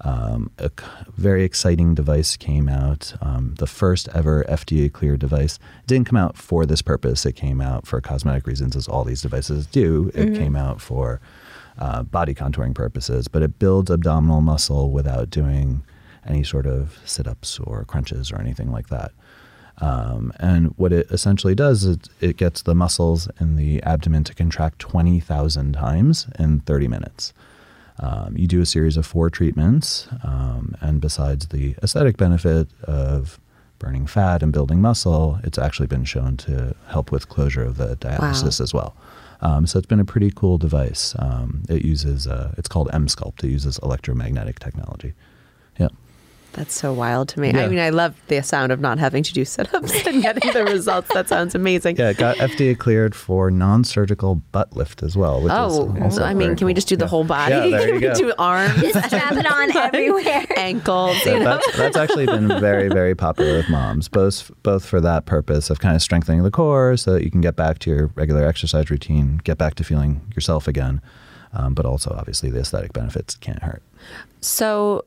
Um, 0.00 0.50
a 0.58 0.70
very 1.16 1.44
exciting 1.44 1.94
device 1.94 2.36
came 2.36 2.68
out. 2.68 3.14
Um, 3.20 3.54
the 3.58 3.66
first 3.66 4.08
ever 4.12 4.44
FDA 4.48 4.92
cleared 4.92 5.20
device 5.20 5.54
it 5.54 5.86
didn't 5.86 6.08
come 6.08 6.18
out 6.18 6.36
for 6.36 6.66
this 6.66 6.82
purpose. 6.82 7.24
It 7.24 7.32
came 7.32 7.60
out 7.60 7.86
for 7.86 8.00
cosmetic 8.00 8.46
reasons, 8.46 8.74
as 8.74 8.88
all 8.88 9.04
these 9.04 9.22
devices 9.22 9.66
do. 9.66 10.10
It 10.12 10.34
came 10.34 10.56
out 10.56 10.80
for 10.80 11.20
uh, 11.78 12.02
body 12.02 12.34
contouring 12.34 12.74
purposes, 12.74 13.28
but 13.28 13.42
it 13.42 13.58
builds 13.58 13.90
abdominal 13.90 14.40
muscle 14.40 14.90
without 14.90 15.30
doing 15.30 15.82
any 16.26 16.42
sort 16.42 16.66
of 16.66 16.98
sit 17.04 17.28
ups 17.28 17.60
or 17.60 17.84
crunches 17.84 18.32
or 18.32 18.40
anything 18.40 18.72
like 18.72 18.88
that. 18.88 19.12
Um, 19.78 20.32
and 20.38 20.68
what 20.78 20.92
it 20.92 21.06
essentially 21.10 21.54
does 21.54 21.84
is 21.84 21.98
it 22.20 22.36
gets 22.36 22.62
the 22.62 22.74
muscles 22.74 23.28
in 23.40 23.56
the 23.56 23.82
abdomen 23.82 24.24
to 24.24 24.34
contract 24.34 24.78
20,000 24.78 25.74
times 25.74 26.26
in 26.38 26.60
30 26.60 26.88
minutes. 26.88 27.32
Um, 27.98 28.34
you 28.36 28.46
do 28.46 28.60
a 28.60 28.66
series 28.66 28.96
of 28.96 29.06
four 29.06 29.30
treatments, 29.30 30.08
um, 30.22 30.74
and 30.80 31.00
besides 31.00 31.48
the 31.48 31.74
aesthetic 31.82 32.16
benefit 32.16 32.68
of 32.84 33.40
burning 33.78 34.06
fat 34.06 34.42
and 34.42 34.52
building 34.52 34.80
muscle, 34.80 35.38
it's 35.44 35.58
actually 35.58 35.86
been 35.86 36.04
shown 36.04 36.36
to 36.38 36.74
help 36.88 37.10
with 37.12 37.28
closure 37.28 37.62
of 37.62 37.76
the 37.76 37.96
diastasis 37.96 38.60
as 38.60 38.72
well. 38.74 38.94
Um, 39.42 39.66
so 39.66 39.78
it's 39.78 39.86
been 39.86 40.00
a 40.00 40.04
pretty 40.04 40.30
cool 40.30 40.56
device. 40.58 41.14
Um, 41.18 41.62
it 41.68 41.84
uses, 41.84 42.26
uh, 42.26 42.54
it's 42.56 42.68
called 42.68 42.88
Emsculpt. 42.88 43.44
It 43.44 43.50
uses 43.50 43.78
electromagnetic 43.82 44.58
technology. 44.58 45.12
Yeah. 45.78 45.88
That's 46.56 46.74
so 46.74 46.92
wild 46.92 47.28
to 47.30 47.40
me. 47.40 47.52
Yeah. 47.52 47.64
I 47.64 47.68
mean, 47.68 47.78
I 47.78 47.90
love 47.90 48.14
the 48.28 48.42
sound 48.42 48.72
of 48.72 48.80
not 48.80 48.98
having 48.98 49.22
to 49.22 49.32
do 49.34 49.44
sit 49.44 49.72
ups 49.74 49.92
and 50.06 50.22
getting 50.22 50.52
the 50.54 50.64
results. 50.64 51.12
That 51.12 51.28
sounds 51.28 51.54
amazing. 51.54 51.96
Yeah, 51.98 52.08
it 52.08 52.16
got 52.16 52.36
FDA 52.38 52.76
cleared 52.78 53.14
for 53.14 53.50
non-surgical 53.50 54.36
butt 54.52 54.74
lift 54.74 55.02
as 55.02 55.16
well. 55.18 55.42
Which 55.42 55.52
Oh, 55.54 55.94
is 55.96 56.02
also 56.02 56.24
I 56.24 56.32
mean, 56.32 56.48
very 56.48 56.56
can 56.56 56.66
we 56.66 56.72
just 56.74 56.88
do 56.88 56.96
the 56.96 57.04
Yeah. 57.04 57.08
whole 57.10 57.24
body? 57.24 57.54
Yeah, 57.54 57.60
there 57.76 57.78
can 57.80 57.88
you 57.88 57.94
we 57.94 58.00
go. 58.00 58.14
do 58.14 58.32
arms, 58.38 58.80
Just 58.80 59.06
strap 59.06 59.32
it 59.32 59.46
on 59.46 59.76
everywhere. 59.94 60.46
ankles? 60.56 61.22
So 61.22 61.32
You 61.34 61.38
know? 61.40 61.44
that's, 61.44 61.76
that's 61.76 61.96
actually 61.98 62.24
been 62.26 62.48
very, 62.48 62.88
very 62.88 63.14
popular 63.14 63.58
with 63.58 63.68
moms, 63.68 64.08
both 64.08 64.50
both 64.62 64.84
for 64.86 65.00
that 65.02 65.26
purpose 65.26 65.68
of 65.68 65.80
kind 65.80 65.94
of 65.94 66.00
strengthening 66.00 66.42
the 66.42 66.50
core 66.50 66.96
so 66.96 67.12
that 67.12 67.22
you 67.22 67.30
can 67.30 67.42
get 67.42 67.54
back 67.56 67.78
to 67.80 67.90
your 67.90 68.06
regular 68.14 68.46
exercise 68.46 68.90
routine, 68.90 69.42
get 69.44 69.58
back 69.58 69.74
to 69.74 69.84
feeling 69.84 70.22
yourself 70.34 70.66
again, 70.66 71.02
um, 71.52 71.74
but 71.74 71.84
also 71.84 72.14
obviously 72.18 72.50
the 72.50 72.60
aesthetic 72.60 72.94
benefits 72.94 73.36
can't 73.36 73.62
hurt. 73.62 73.82
So, 74.40 75.04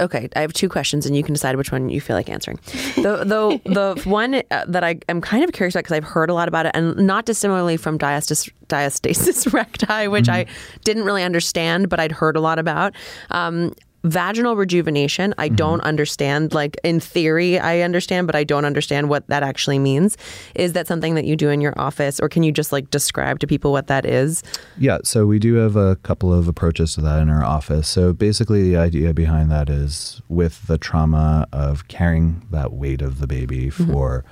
okay, 0.00 0.28
I 0.36 0.40
have 0.40 0.52
two 0.52 0.68
questions, 0.68 1.06
and 1.06 1.16
you 1.16 1.22
can 1.22 1.32
decide 1.32 1.56
which 1.56 1.72
one 1.72 1.88
you 1.88 2.00
feel 2.00 2.16
like 2.16 2.28
answering. 2.28 2.58
The 2.96 3.24
the 3.24 3.60
the 3.72 4.02
one 4.08 4.42
uh, 4.50 4.64
that 4.68 4.84
I 4.84 4.98
am 5.08 5.20
kind 5.20 5.44
of 5.44 5.52
curious 5.52 5.74
about 5.74 5.84
because 5.84 5.96
I've 5.96 6.04
heard 6.04 6.30
a 6.30 6.34
lot 6.34 6.48
about 6.48 6.66
it, 6.66 6.72
and 6.74 6.96
not 6.96 7.24
dissimilarly 7.24 7.76
from 7.76 7.98
diastasis, 7.98 8.50
diastasis 8.68 9.52
recti, 9.52 10.08
which 10.08 10.28
I 10.28 10.46
didn't 10.84 11.04
really 11.04 11.22
understand, 11.22 11.88
but 11.88 12.00
I'd 12.00 12.12
heard 12.12 12.36
a 12.36 12.40
lot 12.40 12.58
about. 12.58 12.94
Um, 13.30 13.74
Vaginal 14.04 14.56
rejuvenation, 14.56 15.34
I 15.38 15.46
mm-hmm. 15.46 15.56
don't 15.56 15.80
understand. 15.82 16.52
Like 16.52 16.76
in 16.82 17.00
theory, 17.00 17.58
I 17.58 17.80
understand, 17.80 18.26
but 18.26 18.34
I 18.34 18.44
don't 18.44 18.64
understand 18.64 19.08
what 19.08 19.26
that 19.28 19.42
actually 19.42 19.78
means. 19.78 20.16
Is 20.54 20.72
that 20.72 20.86
something 20.86 21.14
that 21.14 21.24
you 21.24 21.36
do 21.36 21.50
in 21.50 21.60
your 21.60 21.74
office, 21.78 22.18
or 22.20 22.28
can 22.28 22.42
you 22.42 22.52
just 22.52 22.72
like 22.72 22.90
describe 22.90 23.38
to 23.40 23.46
people 23.46 23.72
what 23.72 23.86
that 23.86 24.04
is? 24.04 24.42
Yeah, 24.78 24.98
so 25.04 25.26
we 25.26 25.38
do 25.38 25.54
have 25.54 25.76
a 25.76 25.96
couple 25.96 26.32
of 26.32 26.48
approaches 26.48 26.94
to 26.94 27.00
that 27.02 27.20
in 27.22 27.28
our 27.28 27.44
office. 27.44 27.88
So 27.88 28.12
basically, 28.12 28.62
the 28.62 28.76
idea 28.76 29.14
behind 29.14 29.50
that 29.50 29.70
is 29.70 30.20
with 30.28 30.66
the 30.66 30.78
trauma 30.78 31.46
of 31.52 31.88
carrying 31.88 32.46
that 32.50 32.72
weight 32.72 33.02
of 33.02 33.20
the 33.20 33.26
baby 33.26 33.66
mm-hmm. 33.66 33.92
for 33.92 34.24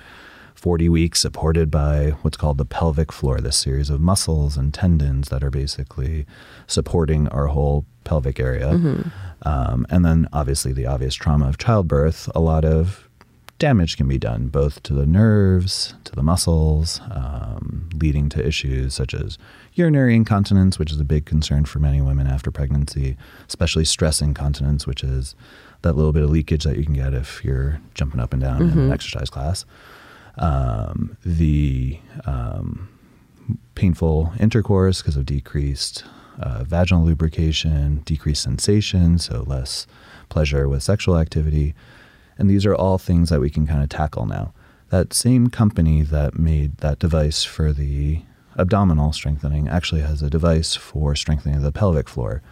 40 0.61 0.91
weeks, 0.91 1.21
supported 1.21 1.71
by 1.71 2.11
what's 2.21 2.37
called 2.37 2.59
the 2.59 2.66
pelvic 2.66 3.11
floor, 3.11 3.41
this 3.41 3.57
series 3.57 3.89
of 3.89 3.99
muscles 3.99 4.59
and 4.59 4.75
tendons 4.75 5.31
that 5.31 5.43
are 5.43 5.51
basically 5.51 6.27
supporting 6.66 7.29
our 7.29 7.47
whole 7.47 7.87
pelvic 8.05 8.40
area. 8.40 8.70
Um, 9.42 9.86
and 9.90 10.05
then 10.05 10.28
obviously, 10.32 10.72
the 10.72 10.86
obvious 10.86 11.14
trauma 11.14 11.48
of 11.48 11.59
childbirth, 11.59 12.28
a 12.34 12.40
lot 12.40 12.64
of 12.64 13.09
damage 13.59 13.96
can 13.96 14.09
be 14.09 14.18
done 14.18 14.48
both 14.48 14.82
to 14.82 14.94
the 14.94 15.07
nerves, 15.07 15.94
to 16.05 16.12
the 16.16 16.22
muscles, 16.22 17.01
um, 17.11 17.88
leading 17.94 18.28
to 18.30 18.44
issues 18.44 18.94
such 18.94 19.14
as 19.14 19.38
urinary 19.74 20.16
incontinence, 20.16 20.78
which 20.78 20.90
is 20.90 20.98
a 20.98 21.05
big 21.05 21.26
concern 21.26 21.64
for 21.64 21.78
many 21.78 22.01
women 22.01 22.26
after 22.26 22.51
pregnancy, 22.51 23.16
especially 23.46 23.84
stress 23.84 24.20
incontinence, 24.20 24.86
which 24.86 25.05
is 25.05 25.34
that 25.82 25.94
little 25.94 26.12
bit 26.12 26.22
of 26.22 26.30
leakage 26.30 26.64
that 26.64 26.76
you 26.76 26.84
can 26.84 26.94
get 26.94 27.14
if 27.14 27.44
you're 27.44 27.80
jumping 27.94 28.20
up 28.20 28.32
and 28.32 28.42
down 28.42 28.62
in 28.62 28.78
an 28.78 28.92
exercise 28.92 29.30
class. 29.30 29.64
Um, 30.36 31.16
the 31.24 31.98
um, 32.24 32.88
painful 33.74 34.32
intercourse 34.40 35.03
because 35.03 35.16
of 35.16 35.26
decreased 35.26 36.05
uh, 36.41 36.64
vaginal 36.64 37.05
lubrication, 37.05 38.03
decreased 38.05 38.43
sensation, 38.43 39.18
so 39.18 39.45
less 39.47 39.86
pleasure 40.28 40.68
with 40.68 40.82
sexual 40.82 41.18
activity. 41.18 41.74
And 42.38 42.49
these 42.49 42.64
are 42.64 42.74
all 42.74 42.99
things 42.99 43.28
that 43.28 43.41
we 43.41 43.51
can 43.51 43.66
kind 43.66 43.82
of 43.82 43.88
tackle 43.91 44.26
now. 44.26 44.55
That 44.88 45.12
same 45.12 45.49
company 45.49 46.03
that 46.03 46.38
made 46.38 46.78
that 46.78 46.99
device 46.99 47.45
for 47.45 47.72
the 47.72 48.22
abdominal 48.59 49.12
strengthening 49.12 49.68
actually 49.68 50.01
has 50.01 50.22
a 50.22 50.30
device 50.30 50.74
for 50.74 51.14
strengthening 51.14 51.62
the 51.62 51.70
pelvic 51.72 52.09
floor. 52.09 52.43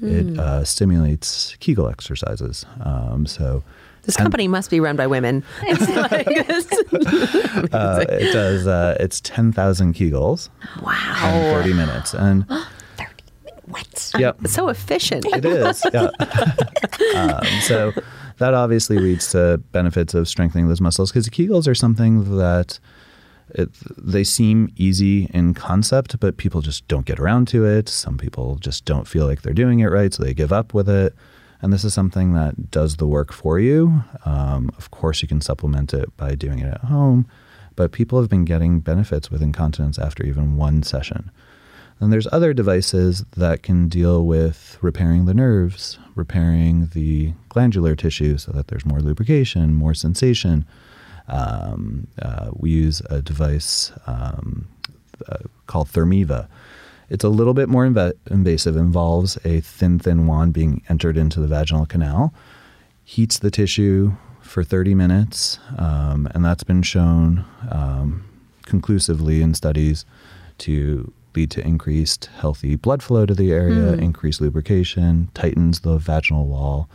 It 0.00 0.38
uh, 0.38 0.62
stimulates 0.62 1.56
Kegel 1.58 1.88
exercises. 1.88 2.64
Um, 2.82 3.26
so 3.26 3.64
This 4.02 4.16
company 4.16 4.46
must 4.46 4.70
be 4.70 4.78
run 4.78 4.94
by 4.94 5.08
women. 5.08 5.42
It's 5.62 5.88
like- 5.88 6.28
uh, 7.74 8.04
it 8.08 8.32
does. 8.32 8.68
Uh, 8.68 8.96
it's 9.00 9.20
ten 9.20 9.50
thousand 9.50 9.94
Kegels 9.94 10.50
in 10.76 10.84
wow. 10.84 11.52
thirty 11.52 11.72
minutes, 11.72 12.14
and 12.14 12.46
What? 13.68 14.12
yep, 14.18 14.38
It's 14.42 14.54
so 14.54 14.68
efficient. 14.68 15.24
It 15.26 15.44
is, 15.44 15.84
yeah. 15.92 16.10
um, 17.14 17.44
so 17.62 17.92
that 18.38 18.54
obviously 18.54 18.98
leads 18.98 19.30
to 19.32 19.58
benefits 19.72 20.14
of 20.14 20.28
strengthening 20.28 20.68
those 20.68 20.80
muscles 20.80 21.10
because 21.10 21.28
Kegels 21.28 21.68
are 21.68 21.74
something 21.74 22.36
that 22.38 22.78
it, 23.50 23.70
they 23.96 24.24
seem 24.24 24.72
easy 24.76 25.24
in 25.32 25.54
concept, 25.54 26.20
but 26.20 26.36
people 26.36 26.60
just 26.60 26.86
don't 26.88 27.06
get 27.06 27.18
around 27.18 27.48
to 27.48 27.64
it. 27.64 27.88
Some 27.88 28.18
people 28.18 28.56
just 28.56 28.84
don't 28.84 29.08
feel 29.08 29.26
like 29.26 29.42
they're 29.42 29.54
doing 29.54 29.80
it 29.80 29.86
right, 29.86 30.12
so 30.12 30.22
they 30.22 30.34
give 30.34 30.52
up 30.52 30.74
with 30.74 30.88
it. 30.88 31.14
And 31.60 31.72
this 31.72 31.84
is 31.84 31.92
something 31.92 32.34
that 32.34 32.70
does 32.70 32.96
the 32.96 33.06
work 33.06 33.32
for 33.32 33.58
you. 33.58 34.04
Um, 34.24 34.70
of 34.76 34.90
course, 34.90 35.22
you 35.22 35.28
can 35.28 35.40
supplement 35.40 35.92
it 35.92 36.16
by 36.16 36.34
doing 36.34 36.60
it 36.60 36.72
at 36.72 36.84
home, 36.84 37.26
but 37.74 37.90
people 37.90 38.20
have 38.20 38.30
been 38.30 38.44
getting 38.44 38.80
benefits 38.80 39.30
with 39.30 39.42
incontinence 39.42 39.98
after 39.98 40.24
even 40.24 40.56
one 40.56 40.82
session. 40.82 41.30
And 42.00 42.12
there's 42.12 42.28
other 42.30 42.52
devices 42.52 43.24
that 43.36 43.62
can 43.62 43.88
deal 43.88 44.24
with 44.24 44.78
repairing 44.80 45.24
the 45.24 45.34
nerves, 45.34 45.98
repairing 46.14 46.90
the 46.94 47.32
glandular 47.48 47.96
tissue 47.96 48.38
so 48.38 48.52
that 48.52 48.68
there's 48.68 48.86
more 48.86 49.00
lubrication, 49.00 49.74
more 49.74 49.94
sensation. 49.94 50.64
Um, 51.26 52.06
uh, 52.22 52.50
we 52.52 52.70
use 52.70 53.02
a 53.10 53.20
device 53.20 53.92
um, 54.06 54.68
uh, 55.28 55.38
called 55.66 55.88
Thermiva. 55.88 56.48
It's 57.10 57.24
a 57.24 57.28
little 57.28 57.54
bit 57.54 57.68
more 57.68 57.86
inv- 57.86 58.14
invasive, 58.30 58.76
involves 58.76 59.38
a 59.44 59.60
thin, 59.60 59.98
thin 59.98 60.26
wand 60.26 60.52
being 60.52 60.82
entered 60.88 61.16
into 61.16 61.40
the 61.40 61.46
vaginal 61.46 61.86
canal, 61.86 62.32
heats 63.04 63.38
the 63.38 63.50
tissue 63.50 64.12
for 64.40 64.62
30 64.62 64.94
minutes, 64.94 65.58
um, 65.78 66.28
and 66.34 66.44
that's 66.44 66.64
been 66.64 66.82
shown 66.82 67.44
um, 67.70 68.24
conclusively 68.62 69.42
in 69.42 69.54
studies 69.54 70.04
to 70.58 71.12
lead 71.34 71.50
to 71.52 71.60
increased 71.66 72.30
healthy 72.38 72.74
blood 72.76 73.02
flow 73.02 73.26
to 73.26 73.34
the 73.34 73.52
area, 73.52 73.92
increased 73.94 74.40
lubrication, 74.40 75.30
tightens 75.34 75.80
the 75.80 75.98
vaginal 75.98 76.46
wall. 76.46 76.88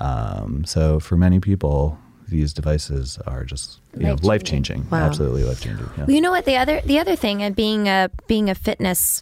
Um, 0.00 0.64
so 0.64 1.00
for 1.00 1.16
many 1.16 1.40
people, 1.40 1.98
these 2.28 2.52
devices 2.52 3.18
are 3.26 3.44
just 3.44 3.80
you 3.96 4.04
know, 4.04 4.10
Life-changing. 4.22 4.28
life 4.28 4.42
changing, 4.44 4.90
Wow. 4.90 4.98
absolutely 5.06 5.42
life 5.44 5.60
changing. 5.60 5.86
Yeah. 5.96 6.04
Well, 6.04 6.14
you 6.14 6.20
know 6.20 6.30
what 6.30 6.44
the 6.44 6.56
other 6.56 6.80
the 6.84 6.98
other 7.00 7.16
thing, 7.16 7.42
and 7.42 7.56
being 7.56 7.88
a 7.88 8.08
being 8.28 8.48
a 8.48 8.54
fitness 8.54 9.20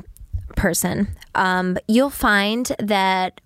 person, 0.56 1.08
um, 1.34 1.78
you'll 1.86 2.10
find 2.10 2.70
that 2.78 3.40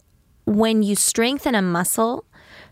when 0.47 0.83
you 0.83 0.97
strengthen 0.97 1.55
a 1.55 1.63
muscle 1.63 2.25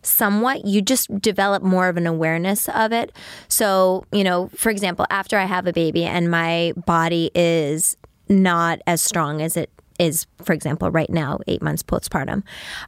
somewhat, 0.02 0.64
you 0.66 0.80
just 0.82 1.20
develop 1.20 1.62
more 1.62 1.88
of 1.88 1.96
an 1.96 2.06
awareness 2.06 2.68
of 2.70 2.90
it. 2.92 3.12
So, 3.48 4.04
you 4.12 4.24
know, 4.24 4.48
for 4.56 4.70
example, 4.70 5.06
after 5.10 5.38
I 5.38 5.44
have 5.44 5.66
a 5.66 5.72
baby 5.72 6.04
and 6.04 6.30
my 6.30 6.72
body 6.86 7.30
is 7.34 7.96
not 8.30 8.80
as 8.86 9.02
strong 9.02 9.42
as 9.42 9.56
it 9.56 9.70
is, 10.00 10.26
for 10.42 10.54
example, 10.54 10.90
right 10.90 11.10
now 11.10 11.38
eight 11.46 11.60
months 11.60 11.82
postpartum, 11.82 12.42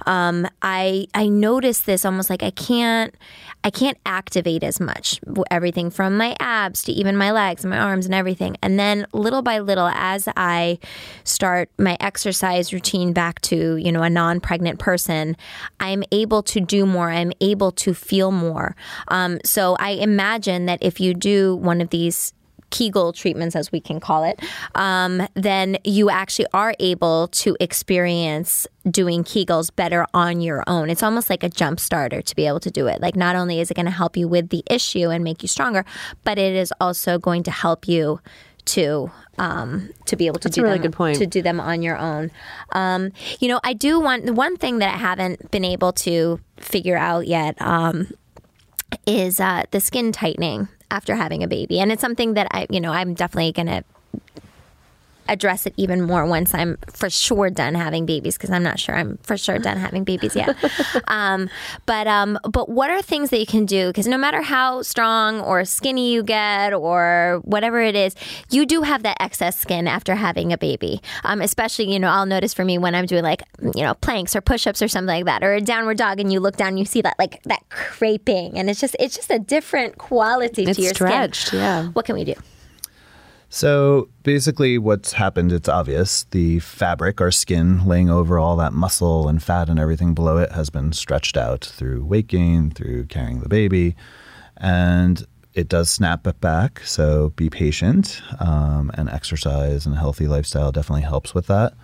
um, 0.07 0.49
I 0.63 1.07
I 1.13 1.29
notice 1.29 1.81
this 1.81 2.05
almost 2.07 2.31
like 2.31 2.43
I 2.43 2.51
can't 2.51 3.15
I 3.63 3.71
can't 3.71 3.99
activate 4.07 4.65
as 4.65 4.81
much 4.81 5.21
everything 5.51 5.91
from 5.91 6.17
my 6.17 6.35
abs 6.41 6.83
to 6.85 6.93
even 6.93 7.17
my 7.17 7.31
legs 7.31 7.65
and 7.65 7.71
my 7.71 7.79
arms 7.79 8.07
and 8.07 8.15
everything. 8.15 8.57
And 8.63 8.81
then 8.81 9.07
little 9.13 9.43
by 9.43 9.59
little, 9.59 9.89
as 9.89 10.27
I 10.37 10.79
start 11.25 11.69
my 11.79 11.99
exercise 12.01 12.73
routine 12.73 13.13
back 13.13 13.43
to 13.43 13.77
you 13.77 13.93
know 13.93 14.03
a 14.03 14.11
non-pregnant 14.11 14.79
person, 14.79 15.37
I'm 15.81 16.03
able 16.13 16.43
to 16.45 16.61
do 16.61 16.87
more. 16.87 17.11
I'm 17.11 17.33
able 17.43 17.73
to 17.73 17.93
feel 17.93 18.33
more. 18.33 18.75
Um, 19.09 19.39
so 19.45 19.77
I 19.79 19.91
imagine 19.91 20.65
that 20.65 20.79
if 20.81 20.99
you 20.99 21.13
do 21.13 21.57
one 21.57 21.83
of 21.83 21.91
these 21.91 22.33
Kegel 22.73 23.13
treatments, 23.13 23.55
as 23.55 23.71
we 23.71 23.81
can 23.81 24.01
call 24.01 24.25
it, 24.25 24.41
um, 24.75 25.29
then 25.35 25.77
you 25.85 26.11
actually 26.11 26.47
are 26.53 26.75
able 26.81 27.29
to 27.29 27.57
experience 27.61 28.67
doing 28.91 29.23
Kegels 29.23 29.71
better 29.77 30.07
on 30.13 30.41
your 30.41 30.65
own. 30.67 30.91
It's 30.91 31.05
almost 31.05 31.31
like 31.31 31.45
a 31.45 31.49
jump 31.49 31.79
starter 31.79 32.21
to 32.21 32.35
be 32.35 32.49
able 32.49 32.59
to 32.61 32.71
do 32.71 32.89
it. 32.89 33.01
Like, 33.01 33.15
not 33.15 33.37
only 33.37 33.61
is 33.61 33.71
it 33.71 33.75
going 33.75 33.87
to 33.87 33.93
help 33.93 34.17
you 34.17 34.27
with 34.27 34.49
the 34.49 34.65
issue 34.69 35.11
and 35.11 35.23
make 35.23 35.43
you 35.43 35.49
stronger, 35.49 35.85
but 36.25 36.39
it 36.39 36.57
is 36.57 36.73
also 36.81 37.19
going 37.19 37.45
to 37.45 37.53
help 37.53 37.87
you 37.87 38.19
to 38.65 39.11
um, 39.39 39.91
to 40.07 40.17
be 40.17 40.27
able 40.27 40.39
to 40.39 40.49
That's 40.49 40.57
a 40.57 40.61
do 40.61 40.65
really 40.65 40.79
them 40.79 40.91
good 40.91 40.93
point. 40.97 41.19
to 41.19 41.27
do 41.27 41.43
them 41.43 41.59
on 41.61 41.83
your 41.83 41.99
own. 41.99 42.31
Um, 42.73 43.11
you 43.41 43.49
know, 43.49 43.61
I 43.65 43.73
do 43.73 43.99
want 44.01 44.27
the 44.27 44.33
one 44.33 44.57
thing 44.57 44.79
that 44.79 44.95
I 44.95 44.99
haven't 44.99 45.51
been 45.51 45.65
able 45.65 45.93
to 45.93 46.41
figure 46.59 46.97
out 46.97 47.27
yet 47.27 47.61
um, 47.61 48.13
is 49.07 49.41
uh, 49.41 49.65
the 49.71 49.81
skin 49.81 50.13
tightening 50.13 50.69
after 50.93 51.17
having 51.17 51.43
a 51.43 51.49
baby, 51.49 51.81
and 51.81 51.91
it's 51.91 52.03
something 52.03 52.35
that 52.35 52.47
I, 52.53 52.67
you 52.69 52.81
know, 52.81 52.93
I'm 52.93 53.15
definitely 53.15 53.53
gonna 53.53 53.83
address 55.29 55.67
it 55.67 55.75
even 55.77 56.03
more 56.03 56.27
once 56.27 56.55
I'm 56.55 56.79
for 56.93 57.09
sure 57.11 57.49
done 57.51 57.75
having 57.75 58.07
babies 58.07 58.37
because 58.37 58.51
I'm 58.51 58.63
not 58.63 58.79
sure 58.81 58.95
I'm 58.95 59.19
for 59.23 59.37
sure 59.37 59.59
done 59.59 59.77
having 59.77 60.05
babies 60.05 60.35
yet. 60.37 60.57
um, 61.09 61.49
but 61.87 62.07
um, 62.07 62.39
but 62.51 62.69
what 62.69 62.91
are 62.91 63.03
things 63.03 63.31
that 63.31 63.39
you 63.41 63.47
can 63.47 63.65
do? 63.67 63.89
Because 63.89 64.07
no 64.07 64.19
matter 64.19 64.43
how 64.43 64.83
strong 64.83 65.41
or 65.41 65.65
skinny 65.65 66.13
you 66.13 66.23
get 66.23 66.73
or 66.73 67.41
whatever 67.45 67.81
it 67.81 67.95
is, 67.95 68.15
you 68.51 68.67
do 68.67 68.83
have 68.83 69.03
that 69.05 69.17
excess 69.21 69.59
skin 69.59 69.87
after 69.89 70.15
having 70.15 70.53
a 70.53 70.59
baby. 70.59 71.01
Um, 71.25 71.41
especially 71.41 71.93
you 71.93 71.99
know 71.99 72.09
I'll 72.09 72.27
notice 72.27 72.53
for 72.55 72.65
me 72.65 72.79
when 72.79 72.95
I'm 72.95 73.07
doing 73.07 73.23
like 73.23 73.43
you 73.75 73.83
know 73.83 73.95
planks 73.95 74.35
or 74.37 74.41
push-ups 74.41 74.83
or 74.83 74.89
something 74.89 75.07
like 75.15 75.25
that 75.27 75.45
or 75.45 75.55
a 75.55 75.61
downward 75.61 75.99
dog 75.99 76.21
and 76.21 76.33
you 76.33 76.41
look 76.41 76.57
down 76.57 76.77
you 76.77 76.85
see 76.85 77.01
that 77.03 77.17
like 77.19 77.43
that 77.45 77.63
craping 77.71 78.59
and 78.59 78.69
it's 78.69 78.81
just 78.81 78.97
it's 78.99 79.15
just 79.17 79.31
a 79.31 79.39
different 79.39 79.99
quality 79.99 80.65
It's 80.65 80.77
to 80.77 80.83
your 80.83 80.95
stretched, 80.95 81.47
skin. 81.49 81.61
yeah. 81.61 81.87
What 81.89 82.05
can 82.05 82.15
we 82.17 82.25
do? 82.25 82.35
So 83.55 84.09
basically, 84.23 84.79
what's 84.79 85.13
happened, 85.13 85.53
it's 85.53 85.69
obvious. 85.69 86.25
The 86.31 86.61
fabric, 86.61 87.21
our 87.21 87.31
skin, 87.31 87.85
laying 87.85 88.09
over 88.09 88.39
all 88.39 88.57
that 88.57 88.73
muscle 88.73 89.29
and 89.29 89.43
fat 89.43 89.69
and 89.69 89.79
everything 89.79 90.15
below 90.15 90.39
it, 90.39 90.53
has 90.53 90.71
been 90.71 90.95
stretched 90.95 91.37
out 91.37 91.63
through 91.63 92.03
weight 92.03 92.29
gain, 92.29 92.71
through 92.71 93.05
carrying 93.09 93.41
the 93.41 93.51
baby. 93.51 93.95
And 94.57 95.27
it 95.53 95.69
does 95.69 95.91
snap 95.91 96.27
it 96.27 96.41
back. 96.41 96.81
So 96.81 97.35
be 97.37 97.51
patient. 97.51 98.23
Um, 98.41 98.91
and 98.95 99.11
exercise 99.11 99.85
and 99.85 99.95
a 99.95 99.99
healthy 99.99 100.27
lifestyle 100.27 100.73
definitely 100.73 101.03
helps 101.03 101.35
with 101.35 101.47
that. 101.49 101.75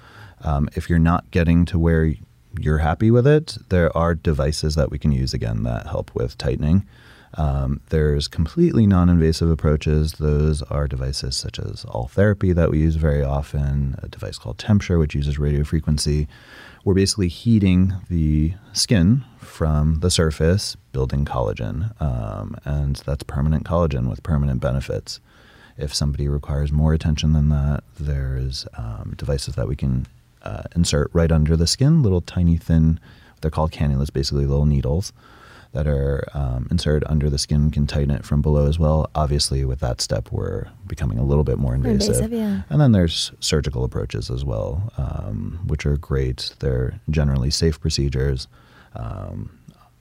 Um, 0.41 0.71
if 0.75 0.89
you're 0.89 0.99
not 0.99 1.31
getting 1.33 1.67
to 1.67 1.79
where 1.79 2.15
you're 2.59 2.79
happy 2.79 3.11
with 3.11 3.27
it, 3.27 3.59
there 3.69 3.95
are 3.95 4.15
devices 4.15 4.75
that 4.77 4.91
we 4.91 4.99
can 4.99 5.13
use 5.13 5.35
again 5.35 5.65
that 5.65 5.87
help 5.87 6.15
with 6.15 6.39
tightening. 6.39 6.87
Um, 7.35 7.81
there's 7.91 8.29
completely 8.29 8.87
non 8.87 9.09
invasive 9.09 9.51
approaches. 9.51 10.13
Those 10.15 10.63
are 10.63 10.89
devices 10.89 11.37
such 11.37 11.59
as 11.59 11.85
Ultherapy 11.85 12.55
that 12.55 12.71
we 12.71 12.79
use 12.81 12.97
very 12.97 13.23
often, 13.23 13.97
a 14.03 14.09
device 14.09 14.39
called 14.39 14.59
TempSure, 14.59 14.99
which 14.99 15.15
uses 15.15 15.39
radio 15.39 15.65
frequency. 15.65 16.27
We're 16.85 16.95
basically 16.95 17.29
heating 17.29 17.95
the 18.09 18.55
skin 18.73 19.25
from 19.39 20.01
the 20.01 20.11
surface, 20.11 20.77
building 20.93 21.25
collagen. 21.25 22.01
Um, 22.01 22.57
and 22.65 22.97
that's 22.97 23.25
permanent 23.25 23.65
collagen 23.65 24.09
with 24.09 24.23
permanent 24.23 24.61
benefits. 24.61 25.21
If 25.77 25.95
somebody 25.95 26.29
requires 26.29 26.73
more 26.73 26.93
attention 26.93 27.35
than 27.35 27.51
that, 27.51 27.85
there's 28.01 28.67
um, 28.77 29.15
devices 29.17 29.55
that 29.55 29.69
we 29.69 29.77
can 29.77 30.07
uh, 30.43 30.63
insert 30.75 31.11
right 31.13 31.31
under 31.31 31.57
the 31.57 31.67
skin, 31.67 32.03
little 32.03 32.21
tiny 32.21 32.57
thin, 32.57 32.99
they're 33.41 33.51
called 33.51 33.71
cannulas, 33.71 34.13
basically 34.13 34.47
little 34.47 34.67
needles 34.67 35.13
that 35.73 35.87
are 35.87 36.25
um, 36.35 36.67
inserted 36.71 37.05
under 37.11 37.29
the 37.29 37.39
skin 37.39 37.71
can 37.71 37.87
tighten 37.87 38.11
it 38.11 38.25
from 38.25 38.41
below 38.41 38.67
as 38.67 38.79
well. 38.79 39.11
Obviously, 39.15 39.65
with 39.65 39.81
that 39.81 40.01
step, 40.01 40.33
we're 40.33 40.67
becoming 40.87 41.19
a 41.19 41.25
little 41.25 41.45
bit 41.45 41.59
more 41.59 41.75
invasive. 41.75 42.17
invasive, 42.17 42.33
yeah. 42.33 42.63
And 42.71 42.81
then 42.81 42.93
there's 42.93 43.33
surgical 43.41 43.85
approaches 43.85 44.31
as 44.31 44.45
well, 44.45 44.91
um, 44.97 45.61
which 45.67 45.85
are 45.85 45.97
great. 45.97 46.55
They're 46.61 46.99
generally 47.11 47.51
safe 47.51 47.79
procedures. 47.81 48.49
Um, 48.97 49.51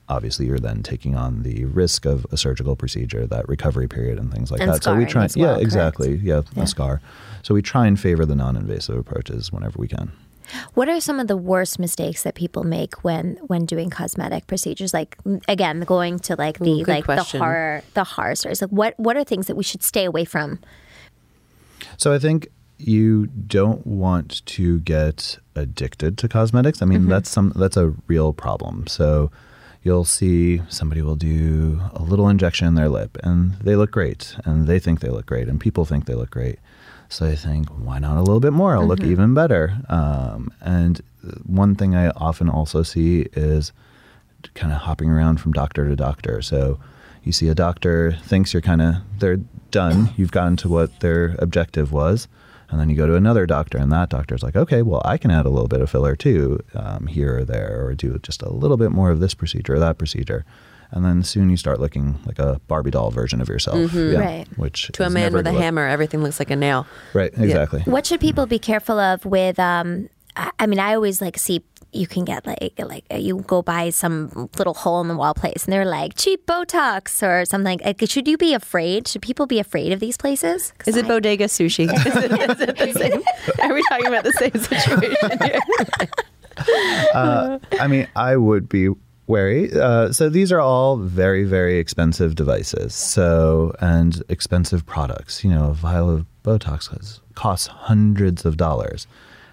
obviously, 0.08 0.46
you're 0.46 0.58
then 0.58 0.82
taking 0.82 1.14
on 1.14 1.42
the 1.42 1.66
risk 1.66 2.06
of 2.06 2.26
a 2.32 2.38
surgical 2.38 2.74
procedure, 2.74 3.26
that 3.26 3.46
recovery 3.46 3.88
period, 3.88 4.18
and 4.18 4.32
things 4.32 4.50
like 4.50 4.62
And 4.62 4.70
that. 4.72 4.82
so 4.82 4.94
we 4.96 5.04
try, 5.04 5.22
well, 5.22 5.30
yeah, 5.36 5.46
correct? 5.48 5.62
exactly, 5.62 6.16
yeah, 6.16 6.42
Yeah. 6.54 6.62
a 6.62 6.66
scar. 6.66 7.00
So 7.42 7.54
we 7.54 7.60
try 7.60 7.86
and 7.86 8.00
favor 8.00 8.24
the 8.24 8.34
non-invasive 8.34 8.96
approaches 8.96 9.52
whenever 9.52 9.78
we 9.78 9.86
can. 9.88 10.12
What 10.74 10.88
are 10.88 11.00
some 11.00 11.20
of 11.20 11.26
the 11.26 11.36
worst 11.36 11.78
mistakes 11.78 12.22
that 12.22 12.34
people 12.34 12.64
make 12.64 13.04
when 13.04 13.38
when 13.46 13.66
doing 13.66 13.90
cosmetic 13.90 14.46
procedures? 14.46 14.94
Like 14.94 15.16
again, 15.46 15.80
going 15.80 16.18
to 16.20 16.36
like 16.36 16.58
the 16.58 16.82
Ooh, 16.82 16.84
like 16.84 17.04
question. 17.04 17.38
the 17.38 17.44
horror 17.44 17.82
the 17.94 18.04
horror 18.04 18.34
stories. 18.34 18.60
Like 18.62 18.70
what 18.70 18.94
what 18.98 19.16
are 19.16 19.24
things 19.24 19.46
that 19.46 19.56
we 19.56 19.64
should 19.64 19.82
stay 19.82 20.04
away 20.04 20.24
from? 20.24 20.60
So 21.96 22.12
I 22.12 22.18
think 22.18 22.48
you 22.78 23.26
don't 23.26 23.86
want 23.86 24.44
to 24.46 24.80
get 24.80 25.38
addicted 25.54 26.16
to 26.18 26.28
cosmetics. 26.28 26.80
I 26.80 26.86
mean, 26.86 27.00
mm-hmm. 27.00 27.10
that's 27.10 27.28
some 27.28 27.52
that's 27.56 27.76
a 27.76 27.94
real 28.06 28.32
problem. 28.32 28.86
So 28.86 29.30
you'll 29.82 30.04
see 30.04 30.62
somebody 30.68 31.02
will 31.02 31.16
do 31.16 31.80
a 31.92 32.02
little 32.02 32.28
injection 32.28 32.66
in 32.68 32.74
their 32.74 32.88
lip 32.88 33.16
and 33.22 33.54
they 33.54 33.76
look 33.76 33.90
great 33.90 34.36
and 34.44 34.66
they 34.66 34.78
think 34.78 35.00
they 35.00 35.08
look 35.08 35.26
great 35.26 35.48
and 35.48 35.60
people 35.60 35.84
think 35.84 36.06
they 36.06 36.14
look 36.14 36.30
great. 36.30 36.58
So 37.08 37.26
I 37.26 37.34
think, 37.36 37.68
why 37.70 37.98
not 37.98 38.16
a 38.16 38.20
little 38.20 38.40
bit 38.40 38.52
more? 38.52 38.74
I'll 38.74 38.86
look 38.86 39.02
even 39.02 39.32
better. 39.34 39.78
Um, 39.88 40.52
and 40.60 41.00
one 41.46 41.74
thing 41.74 41.94
I 41.94 42.10
often 42.10 42.48
also 42.50 42.82
see 42.82 43.26
is 43.32 43.72
kind 44.54 44.72
of 44.72 44.80
hopping 44.80 45.10
around 45.10 45.40
from 45.40 45.52
doctor 45.52 45.88
to 45.88 45.96
doctor. 45.96 46.42
So 46.42 46.78
you 47.24 47.32
see 47.32 47.48
a 47.48 47.54
doctor 47.54 48.12
thinks 48.22 48.52
you're 48.52 48.60
kind 48.62 48.82
of 48.82 48.94
they're 49.18 49.40
done. 49.70 50.10
You've 50.16 50.32
gotten 50.32 50.56
to 50.58 50.68
what 50.68 51.00
their 51.00 51.34
objective 51.38 51.92
was, 51.92 52.28
and 52.70 52.78
then 52.78 52.88
you 52.90 52.96
go 52.96 53.06
to 53.06 53.16
another 53.16 53.46
doctor, 53.46 53.78
and 53.78 53.90
that 53.92 54.10
doctor's 54.10 54.42
like, 54.42 54.56
okay, 54.56 54.82
well, 54.82 55.02
I 55.04 55.18
can 55.18 55.30
add 55.30 55.46
a 55.46 55.50
little 55.50 55.68
bit 55.68 55.80
of 55.80 55.90
filler 55.90 56.14
too, 56.14 56.60
um, 56.74 57.06
here 57.06 57.38
or 57.38 57.44
there, 57.44 57.84
or 57.84 57.94
do 57.94 58.18
just 58.22 58.42
a 58.42 58.52
little 58.52 58.76
bit 58.76 58.92
more 58.92 59.10
of 59.10 59.20
this 59.20 59.34
procedure 59.34 59.74
or 59.74 59.78
that 59.78 59.98
procedure. 59.98 60.44
And 60.90 61.04
then 61.04 61.22
soon 61.22 61.50
you 61.50 61.56
start 61.58 61.80
looking 61.80 62.18
like 62.24 62.38
a 62.38 62.60
Barbie 62.66 62.90
doll 62.90 63.10
version 63.10 63.40
of 63.42 63.48
yourself, 63.48 63.92
yeah, 63.92 64.18
Right. 64.18 64.46
Which 64.56 64.90
To 64.94 65.04
a 65.04 65.10
man 65.10 65.32
with 65.34 65.46
a 65.46 65.52
good. 65.52 65.60
hammer, 65.60 65.86
everything 65.86 66.22
looks 66.22 66.38
like 66.38 66.50
a 66.50 66.56
nail. 66.56 66.86
right? 67.12 67.30
Exactly. 67.36 67.82
What 67.82 68.06
should 68.06 68.20
people 68.20 68.46
be 68.46 68.58
careful 68.58 68.98
of 68.98 69.24
with? 69.26 69.58
Um, 69.58 70.08
I, 70.36 70.50
I 70.60 70.66
mean, 70.66 70.78
I 70.78 70.94
always 70.94 71.20
like 71.20 71.36
see 71.38 71.62
you 71.90 72.06
can 72.06 72.24
get 72.26 72.46
like 72.46 72.74
like 72.78 73.04
you 73.10 73.38
go 73.46 73.62
by 73.62 73.88
some 73.90 74.48
little 74.58 74.74
hole 74.74 75.00
in 75.00 75.08
the 75.08 75.16
wall 75.16 75.32
place, 75.34 75.64
and 75.64 75.72
they're 75.72 75.86
like 75.86 76.12
cheap 76.16 76.46
Botox 76.46 77.22
or 77.22 77.44
something. 77.44 77.80
Like, 77.84 77.98
should 78.08 78.28
you 78.28 78.36
be 78.38 78.52
afraid? 78.54 79.08
Should 79.08 79.22
people 79.22 79.46
be 79.46 79.58
afraid 79.58 79.92
of 79.92 80.00
these 80.00 80.16
places? 80.16 80.72
Is 80.86 80.96
it 80.96 81.04
I- 81.06 81.08
bodega 81.08 81.46
sushi? 81.46 81.84
is, 82.06 82.16
it, 82.16 82.32
is 82.50 82.60
it 82.60 82.76
the 82.78 82.92
same? 82.92 83.22
Are 83.70 83.74
we 83.74 83.82
talking 83.88 84.06
about 84.06 84.24
the 84.24 84.32
same 84.32 84.52
situation 84.52 85.38
here? 85.42 85.60
uh, 87.14 87.58
I 87.80 87.86
mean, 87.86 88.08
I 88.16 88.36
would 88.36 88.68
be 88.68 88.90
wary. 89.28 89.70
Uh, 89.72 90.10
so 90.12 90.28
these 90.28 90.50
are 90.50 90.60
all 90.60 90.96
very, 90.96 91.44
very 91.44 91.78
expensive 91.78 92.34
devices. 92.34 92.94
So 92.94 93.74
and 93.80 94.22
expensive 94.28 94.84
products. 94.84 95.44
You 95.44 95.50
know, 95.50 95.70
a 95.70 95.74
vial 95.74 96.10
of 96.10 96.26
Botox 96.44 96.88
costs, 96.88 97.20
costs 97.34 97.66
hundreds 97.68 98.44
of 98.44 98.56
dollars. 98.56 99.06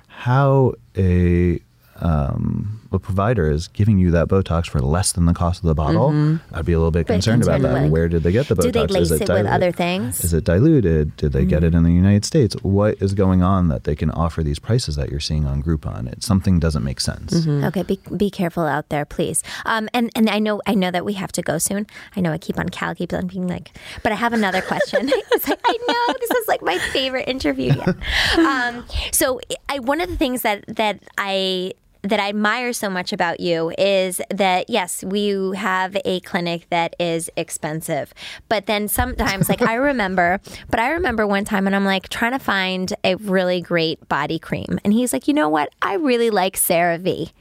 How 0.07 0.73
a 0.97 1.59
um, 1.97 2.84
a 2.91 2.99
provider 2.99 3.49
is 3.51 3.67
giving 3.69 3.97
you 3.97 4.11
that 4.11 4.27
Botox 4.27 4.67
for 4.69 4.79
less 4.79 5.11
than 5.11 5.25
the 5.25 5.33
cost 5.33 5.61
of 5.61 5.67
the 5.67 5.75
bottle, 5.75 6.39
I'd 6.53 6.65
be 6.65 6.73
a 6.73 6.77
little 6.77 6.91
bit 6.91 7.07
Bit 7.07 7.13
concerned 7.13 7.43
about 7.43 7.61
that. 7.61 7.73
like, 7.73 7.91
Where 7.91 8.07
did 8.07 8.23
they 8.23 8.31
get 8.31 8.47
the 8.47 8.55
Botox? 8.55 8.61
do 8.63 8.71
they 8.71 8.83
Is 8.83 9.11
lace 9.11 9.21
it 9.21 9.29
with 9.29 9.45
other 9.45 9.71
things? 9.71 10.23
Is 10.23 10.33
it 10.33 10.43
diluted? 10.43 11.15
Did 11.17 11.33
they 11.33 11.45
get 11.45 11.63
it 11.63 11.75
in 11.75 11.83
the 11.83 11.91
United 11.91 12.25
States? 12.25 12.55
What 12.61 13.01
is 13.01 13.13
going 13.13 13.41
on 13.41 13.67
that 13.67 13.83
they 13.83 13.95
can 13.95 14.11
offer 14.11 14.43
these 14.43 14.59
prices 14.59 14.95
that 14.95 15.09
you're 15.09 15.19
seeing 15.19 15.45
on 15.45 15.61
Groupon? 15.61 16.11
It 16.11 16.23
something 16.23 16.59
doesn't 16.59 16.83
make 16.83 16.99
sense. 16.99 17.45
Okay, 17.47 17.83
be, 17.83 17.99
be 18.15 18.29
careful 18.29 18.63
out 18.65 18.89
there, 18.89 19.05
please. 19.05 19.43
Um, 19.65 19.89
and 19.93 20.09
and 20.15 20.29
I 20.29 20.39
know 20.39 20.61
I 20.65 20.73
know 20.75 20.91
that 20.91 21.05
we 21.05 21.13
have 21.13 21.31
to 21.33 21.41
go 21.41 21.57
soon. 21.57 21.87
I 22.15 22.21
know 22.21 22.31
I 22.31 22.37
keep 22.37 22.57
on 22.59 22.69
Cal 22.69 22.95
keeps 22.95 23.13
on 23.13 23.27
being 23.27 23.47
like, 23.47 23.71
but 24.03 24.11
I 24.11 24.15
have 24.15 24.33
another 24.33 24.61
question. 24.61 25.07
like 25.47 25.59
I 25.65 25.77
know 25.87 26.13
this 26.19 26.31
is 26.31 26.47
like 26.47 26.61
my 26.61 26.77
favorite 26.93 27.27
interview 27.27 27.73
yet. 27.73 27.95
Um, 28.37 28.85
so 29.11 29.39
I 29.69 29.79
one 29.79 30.01
of 30.01 30.09
the 30.09 30.17
things 30.17 30.41
that 30.43 30.63
that 30.67 30.99
I 31.17 31.73
that 32.05 32.19
I 32.19 32.29
admire 32.29 32.71
so 32.71 32.89
much 32.89 33.11
about 33.11 33.39
you 33.39 33.73
is 33.77 34.21
that 34.29 34.69
yes, 34.69 35.03
we 35.03 35.55
have 35.55 35.97
a 36.05 36.19
clinic 36.21 36.67
that 36.69 36.95
is 36.99 37.31
expensive, 37.35 38.13
but 38.47 38.67
then 38.67 38.87
sometimes, 38.87 39.49
like 39.49 39.61
I 39.61 39.73
remember, 39.89 40.39
but 40.69 40.79
I 40.79 40.91
remember 40.91 41.25
one 41.25 41.45
time, 41.45 41.65
and 41.65 41.75
I'm 41.75 41.85
like 41.85 42.09
trying 42.09 42.33
to 42.33 42.39
find 42.39 42.93
a 43.03 43.15
really 43.15 43.59
great 43.59 44.07
body 44.07 44.37
cream, 44.37 44.79
and 44.83 44.93
he's 44.93 45.13
like, 45.13 45.27
you 45.27 45.33
know 45.33 45.49
what? 45.49 45.69
I 45.81 45.95
really 45.95 46.29
like 46.29 46.55
CeraVe, 46.55 47.31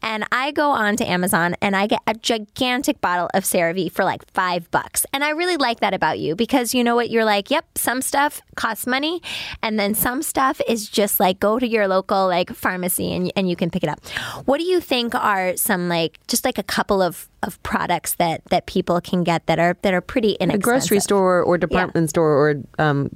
and 0.00 0.24
I 0.30 0.52
go 0.52 0.70
on 0.70 0.96
to 0.96 1.10
Amazon 1.10 1.56
and 1.60 1.74
I 1.74 1.86
get 1.86 2.00
a 2.06 2.14
gigantic 2.14 3.00
bottle 3.00 3.28
of 3.34 3.44
CeraVe 3.44 3.90
for 3.90 4.04
like 4.04 4.30
five 4.32 4.70
bucks, 4.70 5.04
and 5.12 5.24
I 5.24 5.30
really 5.30 5.56
like 5.56 5.80
that 5.80 5.92
about 5.92 6.20
you 6.20 6.36
because 6.36 6.72
you 6.72 6.84
know 6.84 6.94
what? 6.94 7.10
You're 7.10 7.24
like, 7.24 7.50
yep, 7.50 7.66
some 7.76 8.00
stuff 8.00 8.40
costs 8.54 8.86
money, 8.86 9.20
and 9.60 9.78
then 9.78 9.94
some 9.94 10.22
stuff 10.22 10.60
is 10.68 10.88
just 10.88 11.18
like 11.18 11.40
go 11.40 11.58
to 11.58 11.66
your 11.66 11.88
local 11.88 12.28
like 12.28 12.50
pharmacy 12.54 13.12
and 13.12 13.32
and 13.34 13.50
you 13.50 13.56
can 13.56 13.70
pick 13.70 13.82
it 13.82 13.88
up. 13.88 14.03
What 14.44 14.58
do 14.58 14.64
you 14.64 14.80
think 14.80 15.14
are 15.14 15.56
some 15.56 15.88
like 15.88 16.18
just 16.26 16.44
like 16.44 16.58
a 16.58 16.62
couple 16.62 17.02
of 17.02 17.28
of 17.42 17.62
products 17.62 18.14
that 18.14 18.44
that 18.46 18.66
people 18.66 19.00
can 19.00 19.24
get 19.24 19.46
that 19.46 19.58
are 19.58 19.76
that 19.82 19.94
are 19.94 20.00
pretty 20.00 20.34
a 20.34 20.44
inexpensive? 20.44 20.62
grocery 20.62 21.00
store 21.00 21.42
or 21.42 21.58
department 21.58 22.10
store 22.10 22.32
or 22.32 22.54
um, 22.78 23.10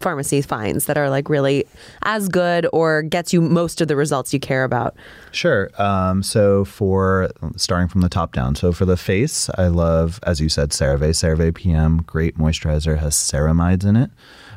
pharmacy 0.00 0.42
finds 0.42 0.86
that 0.86 0.98
are 0.98 1.08
like 1.08 1.28
really 1.28 1.64
as 2.02 2.28
good 2.28 2.66
or 2.72 3.02
gets 3.02 3.32
you 3.32 3.40
most 3.40 3.80
of 3.80 3.88
the 3.88 3.96
results 3.96 4.32
you 4.32 4.40
care 4.40 4.64
about. 4.64 4.96
Sure. 5.32 5.70
Um, 5.80 6.22
so 6.22 6.64
for 6.64 7.30
starting 7.56 7.88
from 7.88 8.00
the 8.00 8.08
top 8.08 8.32
down, 8.32 8.54
so 8.54 8.72
for 8.72 8.84
the 8.84 8.96
face, 8.96 9.48
I 9.56 9.68
love, 9.68 10.20
as 10.24 10.40
you 10.40 10.48
said, 10.48 10.70
CeraVe. 10.70 11.10
CeraVe 11.10 11.54
PM, 11.54 12.02
great 12.02 12.36
moisturizer, 12.36 12.98
has 12.98 13.14
ceramides 13.14 13.84
in 13.84 13.96
it, 13.96 14.10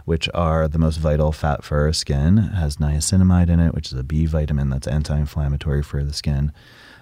which 0.06 0.30
are 0.34 0.68
the 0.68 0.78
most 0.80 0.98
vital 0.98 1.32
fat 1.32 1.64
for 1.64 1.82
our 1.82 1.94
skin. 1.94 2.38
It 2.38 2.54
has 2.56 2.78
niacinamide 2.78 3.50
in 3.50 3.60
it, 3.60 3.74
which 3.74 3.92
is 3.92 4.00
a 4.00 4.04
B 4.04 4.26
vitamin 4.26 4.70
that's 4.70 4.88
anti-inflammatory 4.88 5.84
for 5.84 6.04
the 6.04 6.14
skin. 6.14 6.52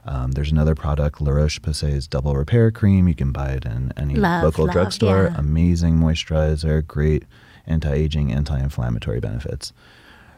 Um, 0.06 0.32
there's 0.32 0.52
another 0.52 0.76
product, 0.76 1.22
La 1.22 1.32
Roche 1.32 1.62
Posay's 1.62 2.08
Double 2.08 2.36
Repair 2.36 2.72
Cream. 2.72 3.08
You 3.08 3.16
can 3.16 3.32
buy 3.32 3.50
it 3.52 3.66
in 3.66 3.92
any 3.98 4.16
Love, 4.16 4.44
local 4.44 4.66
love, 4.66 4.74
drugstore. 4.74 5.26
yeah. 5.32 5.40
Amazing 5.40 5.96
moisturizer, 5.98 6.86
great 6.86 7.26
anti-aging, 7.68 8.32
anti-inflammatory 8.32 9.20
benefits. 9.20 9.74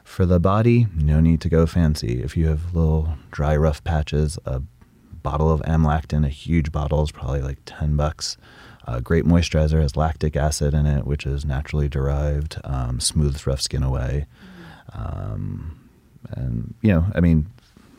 For 0.03 0.25
the 0.25 0.39
body, 0.39 0.87
no 0.95 1.19
need 1.21 1.39
to 1.41 1.49
go 1.49 1.65
fancy. 1.65 2.21
If 2.23 2.35
you 2.35 2.47
have 2.47 2.73
little 2.73 3.13
dry, 3.31 3.55
rough 3.55 3.83
patches, 3.83 4.37
a 4.45 4.61
bottle 5.23 5.51
of 5.51 5.61
Amlactin, 5.61 6.25
a 6.25 6.29
huge 6.29 6.71
bottle, 6.71 7.03
is 7.03 7.11
probably 7.11 7.41
like 7.41 7.59
10 7.65 7.95
bucks. 7.95 8.35
Uh, 8.87 8.99
great 8.99 9.25
moisturizer 9.25 9.81
has 9.81 9.95
lactic 9.95 10.35
acid 10.35 10.73
in 10.73 10.85
it, 10.85 11.05
which 11.05 11.25
is 11.25 11.45
naturally 11.45 11.87
derived, 11.87 12.57
um, 12.63 12.99
smooths 12.99 13.45
rough 13.45 13.61
skin 13.61 13.83
away. 13.83 14.25
Um, 14.93 15.77
and, 16.31 16.73
you 16.81 16.91
know, 16.91 17.05
I 17.13 17.19
mean, 17.19 17.47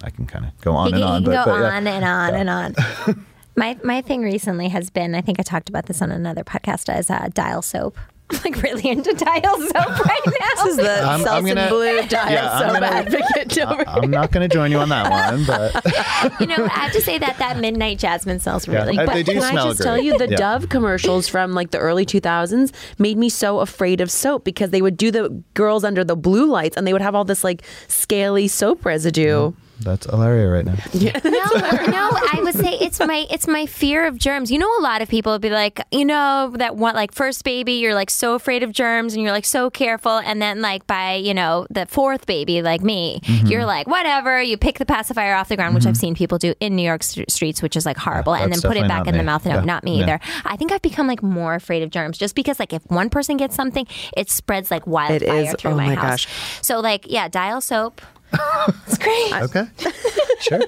I 0.02 0.10
can 0.10 0.26
kind 0.26 0.44
of 0.44 0.60
go 0.60 0.72
on 0.72 0.88
You 0.88 0.94
and 0.96 1.02
can, 1.02 1.12
on. 1.12 1.22
you 1.22 1.28
can 1.28 1.34
but, 1.36 1.44
go 1.44 1.52
but 1.52 1.60
yeah. 1.60 1.76
on 1.76 1.86
and 1.86 2.04
on 2.04 2.34
and 2.34 2.50
on. 2.50 3.26
my 3.56 3.78
my 3.84 4.00
thing 4.02 4.22
recently 4.22 4.68
has 4.68 4.90
been 4.90 5.14
I 5.14 5.20
think 5.20 5.38
I 5.38 5.42
talked 5.42 5.68
about 5.68 5.86
this 5.86 6.02
on 6.02 6.10
another 6.10 6.42
podcast 6.42 6.88
as 6.88 7.10
uh, 7.10 7.28
dial 7.32 7.62
soap. 7.62 7.96
I'm 8.30 8.38
like 8.44 8.62
really 8.62 8.88
into 8.88 9.12
dial 9.12 9.58
soap 9.60 9.74
right 9.74 10.20
now. 10.26 10.64
This 10.64 10.66
is 10.66 10.76
the 10.78 11.02
I'm- 11.02 11.20
I'm 11.20 11.44
Selsun 11.44 11.48
gonna- 11.54 11.68
Blue 11.68 12.02
dial 12.08 12.30
Yeah, 12.32 12.50
I'm 12.52 12.62
soap 12.62 12.72
gonna- 12.74 12.86
advocate 12.86 13.58
over 13.58 13.88
I'm 13.88 14.10
not 14.10 14.32
going 14.32 14.48
to 14.48 14.54
join 14.54 14.70
you 14.70 14.78
on 14.78 14.88
that 14.88 15.10
one, 15.10 15.44
but 15.46 16.40
you 16.40 16.46
know, 16.46 16.64
I 16.64 16.68
have 16.68 16.92
to 16.92 17.00
say 17.02 17.18
that 17.18 17.36
that 17.38 17.58
midnight 17.58 17.98
jasmine 17.98 18.40
smells 18.40 18.66
Yeah, 18.66 18.84
really 18.84 18.96
uh, 18.98 19.02
I- 19.02 19.06
good. 19.06 19.14
they 19.16 19.22
do 19.22 19.32
Can 19.34 19.42
I 19.42 19.50
smell 19.50 19.66
just 19.68 19.78
great. 19.80 19.84
tell 19.86 19.98
you 19.98 20.16
the 20.18 20.28
Yeah. 20.30 20.36
Dove 20.36 20.68
commercials 20.70 21.28
from 21.28 21.52
like 21.52 21.72
the 21.72 21.78
early 21.78 22.06
2000s 22.06 22.72
made 22.98 23.18
me 23.18 23.28
so 23.28 23.60
afraid 23.60 24.00
of 24.00 24.10
soap 24.10 24.44
because 24.44 24.70
they 24.70 24.80
would 24.82 24.96
do 24.96 25.10
the 25.10 25.42
girls 25.54 25.84
under 25.84 26.02
the 26.04 26.16
blue 26.16 26.46
lights 26.50 26.76
and 26.76 26.86
they 26.86 26.92
would 26.92 27.02
have 27.02 27.14
all 27.14 27.24
this 27.24 27.44
like 27.44 27.62
scaly 27.88 28.48
soap 28.48 28.84
residue. 28.86 29.50
Mm-hmm. 29.50 29.58
That's 29.80 30.06
Hilaria 30.06 30.48
right 30.48 30.64
now. 30.64 30.74
no, 30.94 31.10
no, 31.24 32.10
I 32.12 32.40
would 32.42 32.54
say 32.54 32.74
it's 32.80 33.00
my 33.00 33.26
it's 33.30 33.48
my 33.48 33.66
fear 33.66 34.06
of 34.06 34.16
germs. 34.16 34.50
You 34.52 34.58
know, 34.60 34.70
a 34.78 34.82
lot 34.82 35.02
of 35.02 35.08
people 35.08 35.32
would 35.32 35.40
be 35.40 35.50
like, 35.50 35.80
you 35.90 36.04
know, 36.04 36.52
that 36.56 36.76
one 36.76 36.94
like 36.94 37.12
first 37.12 37.42
baby, 37.42 37.72
you're 37.74 37.94
like 37.94 38.08
so 38.10 38.34
afraid 38.34 38.62
of 38.62 38.70
germs 38.70 39.14
and 39.14 39.22
you're 39.22 39.32
like 39.32 39.44
so 39.44 39.70
careful, 39.70 40.18
and 40.18 40.40
then 40.40 40.60
like 40.62 40.86
by 40.86 41.14
you 41.14 41.34
know 41.34 41.66
the 41.70 41.86
fourth 41.86 42.26
baby, 42.26 42.62
like 42.62 42.80
me, 42.82 43.20
Mm-hmm. 43.24 43.46
you're 43.48 43.64
like 43.64 43.88
whatever. 43.88 44.40
You 44.40 44.56
pick 44.56 44.78
the 44.78 44.86
pacifier 44.86 45.34
off 45.34 45.48
the 45.48 45.56
ground, 45.56 45.74
which 45.74 45.86
I've 45.86 45.96
seen 45.96 46.14
people 46.14 46.38
do 46.38 46.54
in 46.60 46.76
New 46.76 46.84
York 46.84 47.02
st- 47.02 47.30
streets, 47.30 47.60
which 47.60 47.74
is 47.76 47.84
like 47.84 47.96
horrible, 47.96 48.34
and 48.34 48.52
then 48.52 48.60
put 48.60 48.76
it 48.76 48.86
back 48.86 49.06
not 49.06 49.08
in 49.08 49.16
the 49.16 49.24
mouth. 49.24 49.44
No, 49.44 49.54
Yeah. 49.56 49.60
not 49.64 49.82
me 49.82 49.96
Yeah. 49.98 50.02
either. 50.04 50.20
I 50.44 50.56
think 50.56 50.70
I've 50.70 50.82
become 50.82 51.08
like 51.08 51.22
more 51.24 51.54
afraid 51.54 51.82
of 51.82 51.90
germs 51.90 52.18
just 52.18 52.36
because 52.36 52.60
like 52.60 52.72
if 52.72 52.82
one 52.88 53.10
person 53.10 53.36
gets 53.36 53.56
something, 53.56 53.86
it 54.16 54.30
spreads 54.30 54.70
like 54.70 54.86
wildfire 54.86 55.42
is- 55.42 55.54
through 55.58 55.72
oh 55.72 55.76
my, 55.76 55.86
my 55.88 55.94
house. 55.96 56.24
gosh. 56.26 56.28
So 56.62 56.78
like 56.78 57.06
yeah, 57.10 57.26
dial 57.26 57.60
soap. 57.60 58.00
it's 58.86 58.98
great. 58.98 59.32
Okay. 59.34 59.66
sure. 60.40 60.60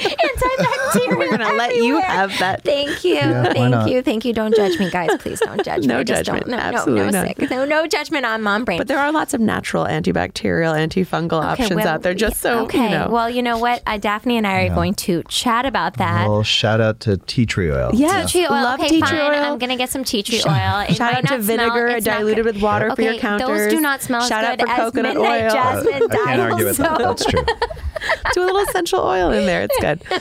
Antibacterial. 0.00 1.18
We're 1.18 1.30
gonna 1.36 1.52
let 1.54 1.76
you 1.76 1.82
everywhere. 1.98 2.02
have 2.02 2.38
that. 2.38 2.64
Thank 2.64 3.04
you. 3.04 3.14
Yeah, 3.14 3.42
why 3.48 3.52
Thank 3.52 3.70
not? 3.70 3.90
you. 3.90 4.02
Thank 4.02 4.24
you. 4.24 4.32
Don't 4.32 4.54
judge 4.54 4.78
me, 4.78 4.90
guys. 4.90 5.10
Please 5.18 5.40
don't 5.40 5.62
judge 5.64 5.86
No 5.86 5.98
me. 5.98 6.04
Just 6.04 6.24
judgment. 6.24 6.46
Don't, 6.46 6.56
no, 6.56 6.62
Absolutely 6.62 7.04
no, 7.06 7.10
no, 7.10 7.24
not. 7.26 7.36
sick. 7.38 7.50
No, 7.50 7.64
no 7.64 7.86
judgment 7.86 8.24
on 8.24 8.42
mom 8.42 8.64
brain. 8.64 8.78
But 8.78 8.88
there 8.88 8.98
are 8.98 9.12
lots 9.12 9.34
of 9.34 9.40
natural 9.40 9.84
antibacterial, 9.84 10.72
antifungal 10.74 11.42
options 11.42 11.70
well, 11.74 11.86
out 11.88 12.02
there. 12.02 12.14
Just 12.14 12.40
so 12.40 12.60
okay. 12.64 12.84
you 12.84 12.90
know. 12.90 13.08
Well, 13.10 13.28
you 13.28 13.42
know 13.42 13.58
what? 13.58 13.82
Uh, 13.86 13.98
Daphne 13.98 14.36
and 14.38 14.46
I 14.46 14.62
are 14.66 14.74
going 14.74 14.94
to 14.94 15.22
chat 15.28 15.66
about 15.66 15.96
that. 15.98 16.28
Well, 16.28 16.42
shout 16.42 16.80
out 16.80 17.00
to 17.00 17.16
tea 17.18 17.46
tree 17.46 17.70
oil. 17.70 17.90
yeah, 17.92 18.24
Tea 18.24 18.30
tree 18.32 18.44
oil. 18.44 18.50
love 18.62 18.80
okay, 18.80 18.88
tea 18.88 19.00
fine. 19.00 19.10
tree 19.10 19.18
oil. 19.20 19.34
I'm 19.52 19.58
gonna 19.58 19.76
get 19.76 19.90
some 19.90 20.04
tea 20.04 20.22
tree 20.22 20.38
oil. 20.46 20.80
It 20.88 20.94
Shout 20.96 21.12
might 21.12 21.18
out 21.18 21.26
to 21.28 21.36
not 21.36 21.44
smell- 21.44 21.58
vinegar 21.58 21.86
it's 21.88 22.06
not 22.06 22.18
diluted 22.18 22.44
good. 22.44 22.54
with 22.54 22.62
water 22.62 22.94
for 22.94 23.02
your 23.02 23.12
Okay, 23.12 23.20
counters. 23.20 23.48
Those 23.48 23.72
do 23.72 23.80
not 23.80 24.00
smell 24.02 24.22
Shout 24.26 24.44
as 24.44 24.50
out 24.50 24.60
for 24.60 24.68
as 24.68 24.78
coconut 24.78 25.14
midnight 25.16 25.42
oil. 25.44 25.50
jasmine 25.50 25.94
I 25.94 25.98
can't 25.98 26.12
dial 26.12 26.40
argue 26.40 26.64
with 26.66 26.76
that. 26.78 27.00
Soap. 27.16 27.18
That's 27.18 27.30
true. 27.30 27.44
Do 28.34 28.42
a 28.42 28.46
little 28.46 28.62
essential 28.62 29.00
oil 29.00 29.30
in 29.30 29.44
there. 29.46 29.62
It's 29.62 29.78
good. 29.80 30.02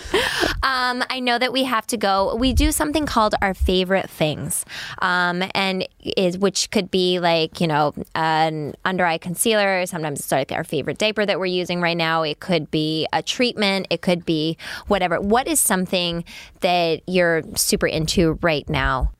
Um, 0.62 1.04
I 1.10 1.22
know 1.22 1.40
that 1.40 1.54
we 1.54 1.64
have 1.64 1.88
to 1.88 1.98
go. 1.98 2.36
We 2.36 2.52
do 2.52 2.72
something 2.74 3.06
called 3.06 3.34
our 3.42 3.54
favorite 3.54 4.10
things, 4.10 4.66
um, 5.02 5.42
and 5.56 5.88
is 6.02 6.38
which 6.38 6.70
could 6.70 6.92
be 6.92 7.20
like 7.20 7.62
you 7.62 7.68
know 7.68 7.94
an 8.14 8.76
under 8.84 9.06
eye 9.06 9.18
concealer. 9.18 9.86
Sometimes 9.86 10.20
it's 10.20 10.32
like 10.32 10.52
our 10.52 10.66
favorite 10.66 10.98
diaper 10.98 11.26
that 11.26 11.40
we're 11.40 11.46
using 11.46 11.80
right 11.80 11.96
now. 11.96 12.24
It 12.24 12.42
could 12.42 12.70
be 12.70 13.08
a 13.14 13.24
treatment. 13.24 13.88
It 13.90 14.02
could 14.02 14.26
be 14.26 14.58
whatever. 14.88 15.22
What 15.22 15.48
is 15.48 15.62
something 15.62 16.26
that 16.60 17.02
you're 17.08 17.42
super 17.56 17.88
into 17.88 18.38
right 18.42 18.68
now? 18.70 19.12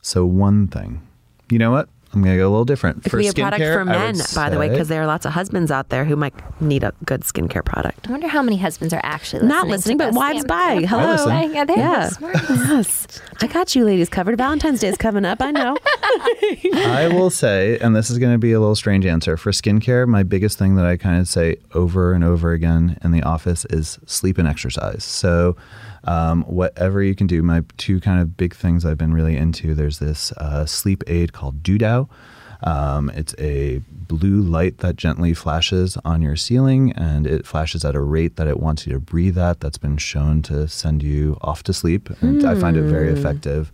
So 0.00 0.24
one 0.24 0.66
thing, 0.68 1.06
you 1.50 1.58
know 1.58 1.70
what? 1.70 1.88
I'm 2.14 2.22
gonna 2.22 2.36
go 2.36 2.46
a 2.48 2.50
little 2.50 2.64
different. 2.66 3.06
It 3.06 3.10
could 3.10 3.18
be 3.20 3.28
a 3.28 3.32
product 3.32 3.62
skincare, 3.62 3.74
for 3.74 3.84
men, 3.86 4.16
would 4.16 4.26
by 4.34 4.50
the 4.50 4.58
way, 4.58 4.68
because 4.68 4.88
there 4.88 5.00
are 5.02 5.06
lots 5.06 5.24
of 5.24 5.32
husbands 5.32 5.70
out 5.70 5.88
there 5.88 6.04
who 6.04 6.14
might 6.14 6.34
need 6.60 6.84
a 6.84 6.92
good 7.06 7.22
skincare 7.22 7.64
product. 7.64 8.06
I 8.06 8.10
wonder 8.10 8.28
how 8.28 8.42
many 8.42 8.58
husbands 8.58 8.92
are 8.92 9.00
actually 9.02 9.40
listening 9.42 9.56
Not 9.58 9.68
listening, 9.68 9.98
to 9.98 10.04
but 10.04 10.10
this. 10.10 10.16
wives 10.16 10.44
Yeah. 10.48 10.78
by. 10.80 10.86
Hello. 10.86 11.12
listen. 11.12 11.54
Yeah, 11.54 11.64
they're 11.64 11.76
Yeah. 11.78 12.08
smart. 12.10 12.36
Yes. 12.50 13.06
I 13.40 13.46
got 13.46 13.74
you 13.74 13.84
ladies 13.84 14.08
covered. 14.08 14.36
Valentine's 14.36 14.80
Day 14.80 14.88
is 14.88 14.96
coming 14.96 15.24
up. 15.24 15.40
I 15.40 15.50
know. 15.52 15.76
I 16.74 17.08
will 17.12 17.30
say, 17.30 17.78
and 17.78 17.94
this 17.96 18.10
is 18.10 18.18
going 18.18 18.32
to 18.32 18.38
be 18.38 18.52
a 18.52 18.60
little 18.60 18.76
strange 18.76 19.06
answer 19.06 19.36
for 19.36 19.50
skincare. 19.50 20.06
My 20.06 20.22
biggest 20.22 20.58
thing 20.58 20.74
that 20.76 20.84
I 20.84 20.96
kind 20.96 21.20
of 21.20 21.28
say 21.28 21.56
over 21.74 22.12
and 22.12 22.22
over 22.24 22.52
again 22.52 22.98
in 23.02 23.10
the 23.12 23.22
office 23.22 23.64
is 23.70 23.98
sleep 24.06 24.38
and 24.38 24.46
exercise. 24.46 25.04
So, 25.04 25.56
um, 26.04 26.42
whatever 26.44 27.02
you 27.02 27.14
can 27.14 27.26
do. 27.26 27.42
My 27.42 27.62
two 27.76 28.00
kind 28.00 28.20
of 28.20 28.36
big 28.36 28.54
things 28.54 28.84
I've 28.84 28.98
been 28.98 29.14
really 29.14 29.36
into. 29.36 29.74
There's 29.74 29.98
this 29.98 30.32
uh, 30.32 30.66
sleep 30.66 31.04
aid 31.06 31.32
called 31.32 31.62
Dodow. 31.62 32.08
Um, 32.64 33.10
it's 33.10 33.34
a 33.38 33.82
blue 33.90 34.40
light 34.40 34.78
that 34.78 34.96
gently 34.96 35.34
flashes 35.34 35.98
on 36.04 36.22
your 36.22 36.36
ceiling, 36.36 36.92
and 36.92 37.26
it 37.26 37.46
flashes 37.46 37.84
at 37.84 37.94
a 37.94 38.00
rate 38.00 38.36
that 38.36 38.46
it 38.46 38.60
wants 38.60 38.86
you 38.86 38.92
to 38.92 39.00
breathe 39.00 39.36
at. 39.36 39.60
That's 39.60 39.78
been 39.78 39.96
shown 39.96 40.42
to 40.42 40.68
send 40.68 41.02
you 41.02 41.38
off 41.40 41.64
to 41.64 41.72
sleep, 41.72 42.08
and 42.20 42.44
I 42.46 42.54
find 42.54 42.76
it 42.76 42.82
very 42.82 43.08
effective 43.08 43.72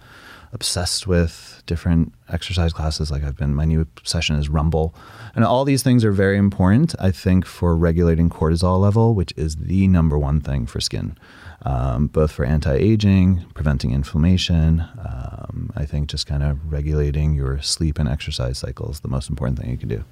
obsessed 0.52 1.06
with 1.06 1.62
different 1.66 2.12
exercise 2.28 2.72
classes. 2.72 3.10
Like 3.10 3.22
I've 3.22 3.36
been, 3.36 3.54
my 3.54 3.64
new 3.64 3.80
obsession 3.80 4.36
is 4.36 4.48
Rumble. 4.48 4.94
And 5.34 5.44
all 5.44 5.64
these 5.64 5.82
things 5.82 6.04
are 6.04 6.12
very 6.12 6.36
important, 6.38 6.94
I 6.98 7.10
think, 7.10 7.44
for 7.44 7.76
regulating 7.76 8.30
cortisol 8.30 8.80
level, 8.80 9.14
which 9.14 9.32
is 9.36 9.56
the 9.56 9.86
number 9.88 10.18
one 10.18 10.40
thing 10.40 10.66
for 10.66 10.80
skin, 10.80 11.16
um, 11.62 12.06
both 12.06 12.32
for 12.32 12.44
anti 12.44 12.74
aging, 12.74 13.44
preventing 13.54 13.92
inflammation. 13.92 14.80
Um, 14.80 15.72
I 15.74 15.84
think 15.86 16.08
just 16.08 16.26
kind 16.26 16.42
of 16.42 16.72
regulating 16.72 17.34
your 17.34 17.60
sleep 17.62 17.98
and 17.98 18.08
exercise 18.08 18.58
cycle 18.58 18.90
is 18.90 19.00
the 19.00 19.08
most 19.08 19.28
important 19.28 19.58
thing 19.58 19.70
you 19.70 19.76
can 19.78 19.88
do. 19.88 20.04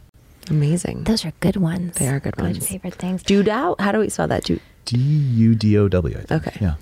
Amazing. 0.49 1.05
Those 1.05 1.25
are 1.25 1.33
good 1.41 1.57
ones. 1.57 1.97
They 1.97 2.09
are 2.09 2.21
good 2.21 2.37
ones. 2.41 2.69
favorite 2.69 2.95
things. 2.95 3.23
Dodow? 3.23 3.75
How 3.79 3.93
do 3.93 3.99
we 3.99 4.09
spell 4.09 4.29
that? 4.29 4.45
Do- 4.45 4.61
D 4.85 4.97
U 4.99 5.55
D 5.57 5.77
O 5.79 5.89
W, 5.89 6.17
I 6.17 6.23
think. 6.23 6.47
Okay. 6.47 6.57
Yeah. 6.61 6.75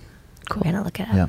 We're 0.55 0.63
gonna 0.63 0.83
look 0.85 0.99
it 1.01 1.09
up. 1.09 1.15
Yeah. 1.15 1.27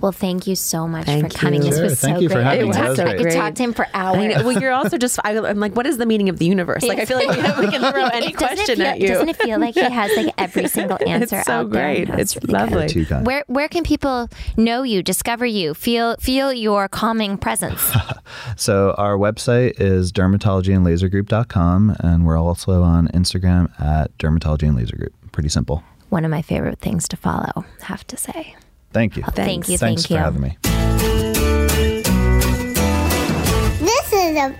Well, 0.00 0.12
thank 0.12 0.46
you 0.46 0.54
so 0.56 0.86
much 0.86 1.06
Thank 1.06 1.32
for 1.32 1.38
coming. 1.38 1.62
you. 1.62 1.70
This 1.70 1.76
Sure, 1.76 1.84
was 1.84 2.00
thank 2.00 2.16
so 2.16 2.22
you 2.22 2.28
for 2.28 2.34
great. 2.36 2.44
having 2.44 2.60
I 2.60 2.64
me. 2.64 2.72
could 2.72 2.96
That 2.96 2.96
talk- 2.96 3.06
I 3.08 3.16
could 3.22 3.32
talk 3.32 3.54
to 3.54 3.62
him 3.62 3.72
for 3.72 3.86
hours. 3.94 4.18
I 4.18 4.26
know. 4.26 4.42
Well, 4.46 4.60
you're 4.60 4.72
also 4.72 4.98
just, 4.98 5.18
I, 5.24 5.36
I'm 5.38 5.58
like, 5.58 5.74
what 5.74 5.86
is 5.86 5.96
the 5.98 6.06
meaning 6.06 6.28
of 6.28 6.38
the 6.38 6.44
universe? 6.46 6.82
Like, 6.84 6.98
I 6.98 7.04
feel 7.04 7.16
like 7.18 7.28
we, 7.28 7.66
we 7.66 7.72
can 7.78 7.80
throw 7.92 8.04
any 8.06 8.32
Doesn't 8.32 8.36
question 8.36 8.76
feel- 8.76 8.86
at 8.86 9.00
you. 9.00 9.08
Doesn't 9.08 9.28
it 9.30 9.36
feel 9.36 9.58
like 9.58 9.74
he 9.74 9.80
has 9.80 10.16
like 10.16 10.34
every 10.38 10.68
single 10.68 10.98
answer 11.06 11.36
it's 11.38 11.46
so 11.46 11.52
out 11.60 11.70
great. 11.70 12.04
That's 12.08 12.36
It's 12.36 12.44
really 12.44 12.52
lovely. 12.58 12.88
Too 12.88 13.06
kind. 13.06 13.26
Where 13.26 13.44
where 13.46 13.68
can 13.68 13.84
people 13.84 14.28
know 14.56 14.82
you, 14.82 15.02
discover 15.02 15.46
you, 15.46 15.74
feel 15.74 16.16
feel 16.20 16.52
your 16.52 16.88
calming 16.88 17.38
presence? 17.38 17.80
So 18.56 18.94
our 18.98 19.16
website 19.16 19.80
is 19.80 20.12
dermatologyandlasergroup.com, 20.12 21.96
and 22.00 22.26
we're 22.26 22.38
also 22.38 22.82
on 22.82 23.08
Instagram 23.08 23.68
at 23.80 24.16
dermatology 24.18 24.64
and 24.68 24.76
laser 24.76 24.96
group. 24.96 25.12
pretty 25.32 25.48
simple. 25.48 25.82
One 26.08 26.24
of 26.24 26.30
my 26.30 26.42
favorite 26.42 26.78
things 26.78 27.08
to 27.08 27.16
follow, 27.16 27.64
have 27.82 28.06
to 28.08 28.16
say. 28.16 28.54
Thank 28.92 29.16
you. 29.16 29.22
Thank 29.24 29.68
you, 29.68 29.76
Thanks 29.76 30.06
thank 30.06 30.08
for 30.08 30.12
you. 30.14 30.18
having 30.18 30.40
me. 30.40 30.56
This 33.80 34.12
is 34.12 34.34
the 34.34 34.54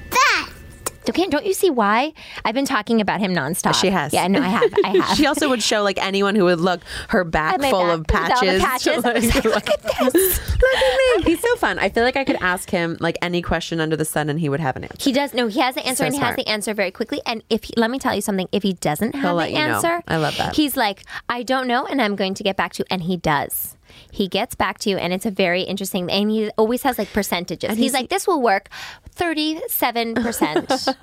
don't 1.14 1.46
you 1.46 1.54
see 1.54 1.70
why? 1.70 2.12
I've 2.44 2.54
been 2.54 2.64
talking 2.64 3.00
about 3.00 3.20
him 3.20 3.32
nonstop. 3.34 3.74
She 3.80 3.90
has. 3.90 4.12
Yeah, 4.12 4.26
no, 4.28 4.40
I 4.40 4.46
have. 4.48 4.72
I 4.84 4.88
have. 4.98 5.16
She 5.16 5.26
also 5.26 5.48
would 5.48 5.62
show 5.62 5.82
like 5.82 5.98
anyone 6.02 6.34
who 6.34 6.44
would 6.44 6.60
look 6.60 6.80
her 7.08 7.24
back 7.24 7.60
full 7.60 7.60
back 7.60 7.72
of 7.72 7.72
with 7.72 7.90
all 7.90 7.96
the 7.98 8.04
patches. 8.04 8.62
patches. 9.02 9.04
Like, 9.04 9.44
look 9.44 9.70
at 9.70 9.82
this. 10.12 10.50
Look 10.50 10.74
at 10.74 11.18
me. 11.18 11.22
He's 11.24 11.40
so 11.40 11.56
fun. 11.56 11.78
I 11.78 11.88
feel 11.88 12.02
like 12.04 12.16
I 12.16 12.24
could 12.24 12.36
ask 12.40 12.70
him 12.70 12.96
like 13.00 13.16
any 13.22 13.42
question 13.42 13.80
under 13.80 13.96
the 13.96 14.04
sun 14.04 14.28
and 14.28 14.38
he 14.40 14.48
would 14.48 14.60
have 14.60 14.76
an 14.76 14.84
answer. 14.84 14.96
He 15.00 15.12
does. 15.12 15.34
No, 15.34 15.46
he 15.48 15.60
has 15.60 15.74
the 15.74 15.86
answer, 15.86 16.02
So 16.02 16.06
and 16.06 16.14
he 16.14 16.20
has 16.20 16.36
the 16.36 16.46
answer 16.48 16.74
very 16.74 16.90
quickly. 16.90 17.20
And 17.26 17.42
if 17.50 17.64
he, 17.64 17.74
let 17.76 17.90
me 17.90 17.98
tell 17.98 18.14
you 18.14 18.20
something, 18.20 18.48
if 18.52 18.62
he 18.62 18.74
doesn't 18.74 19.14
have 19.14 19.36
the 19.36 19.48
you 19.48 19.54
know. 19.54 19.60
answer, 19.76 20.02
I 20.08 20.16
love 20.16 20.36
that. 20.38 20.56
He's 20.56 20.76
like, 20.76 21.02
I 21.28 21.42
don't 21.42 21.66
know, 21.66 21.86
and 21.86 22.00
I'm 22.00 22.16
going 22.16 22.34
to 22.34 22.42
get 22.42 22.56
back 22.56 22.72
to 22.74 22.80
you, 22.82 22.86
and 22.90 23.02
he 23.02 23.16
does. 23.16 23.76
He 24.10 24.28
gets 24.28 24.54
back 24.54 24.78
to 24.80 24.90
you, 24.90 24.96
and 24.98 25.12
it's 25.12 25.24
a 25.26 25.30
very 25.30 25.62
interesting. 25.62 26.10
And 26.10 26.30
he 26.30 26.50
always 26.58 26.82
has 26.82 26.98
like 26.98 27.12
percentages. 27.12 27.70
he's, 27.70 27.78
he's- 27.78 27.92
like, 27.92 28.08
this 28.10 28.26
will 28.26 28.42
work, 28.42 28.68
thirty-seven 29.16 30.14
percent. 30.14 30.88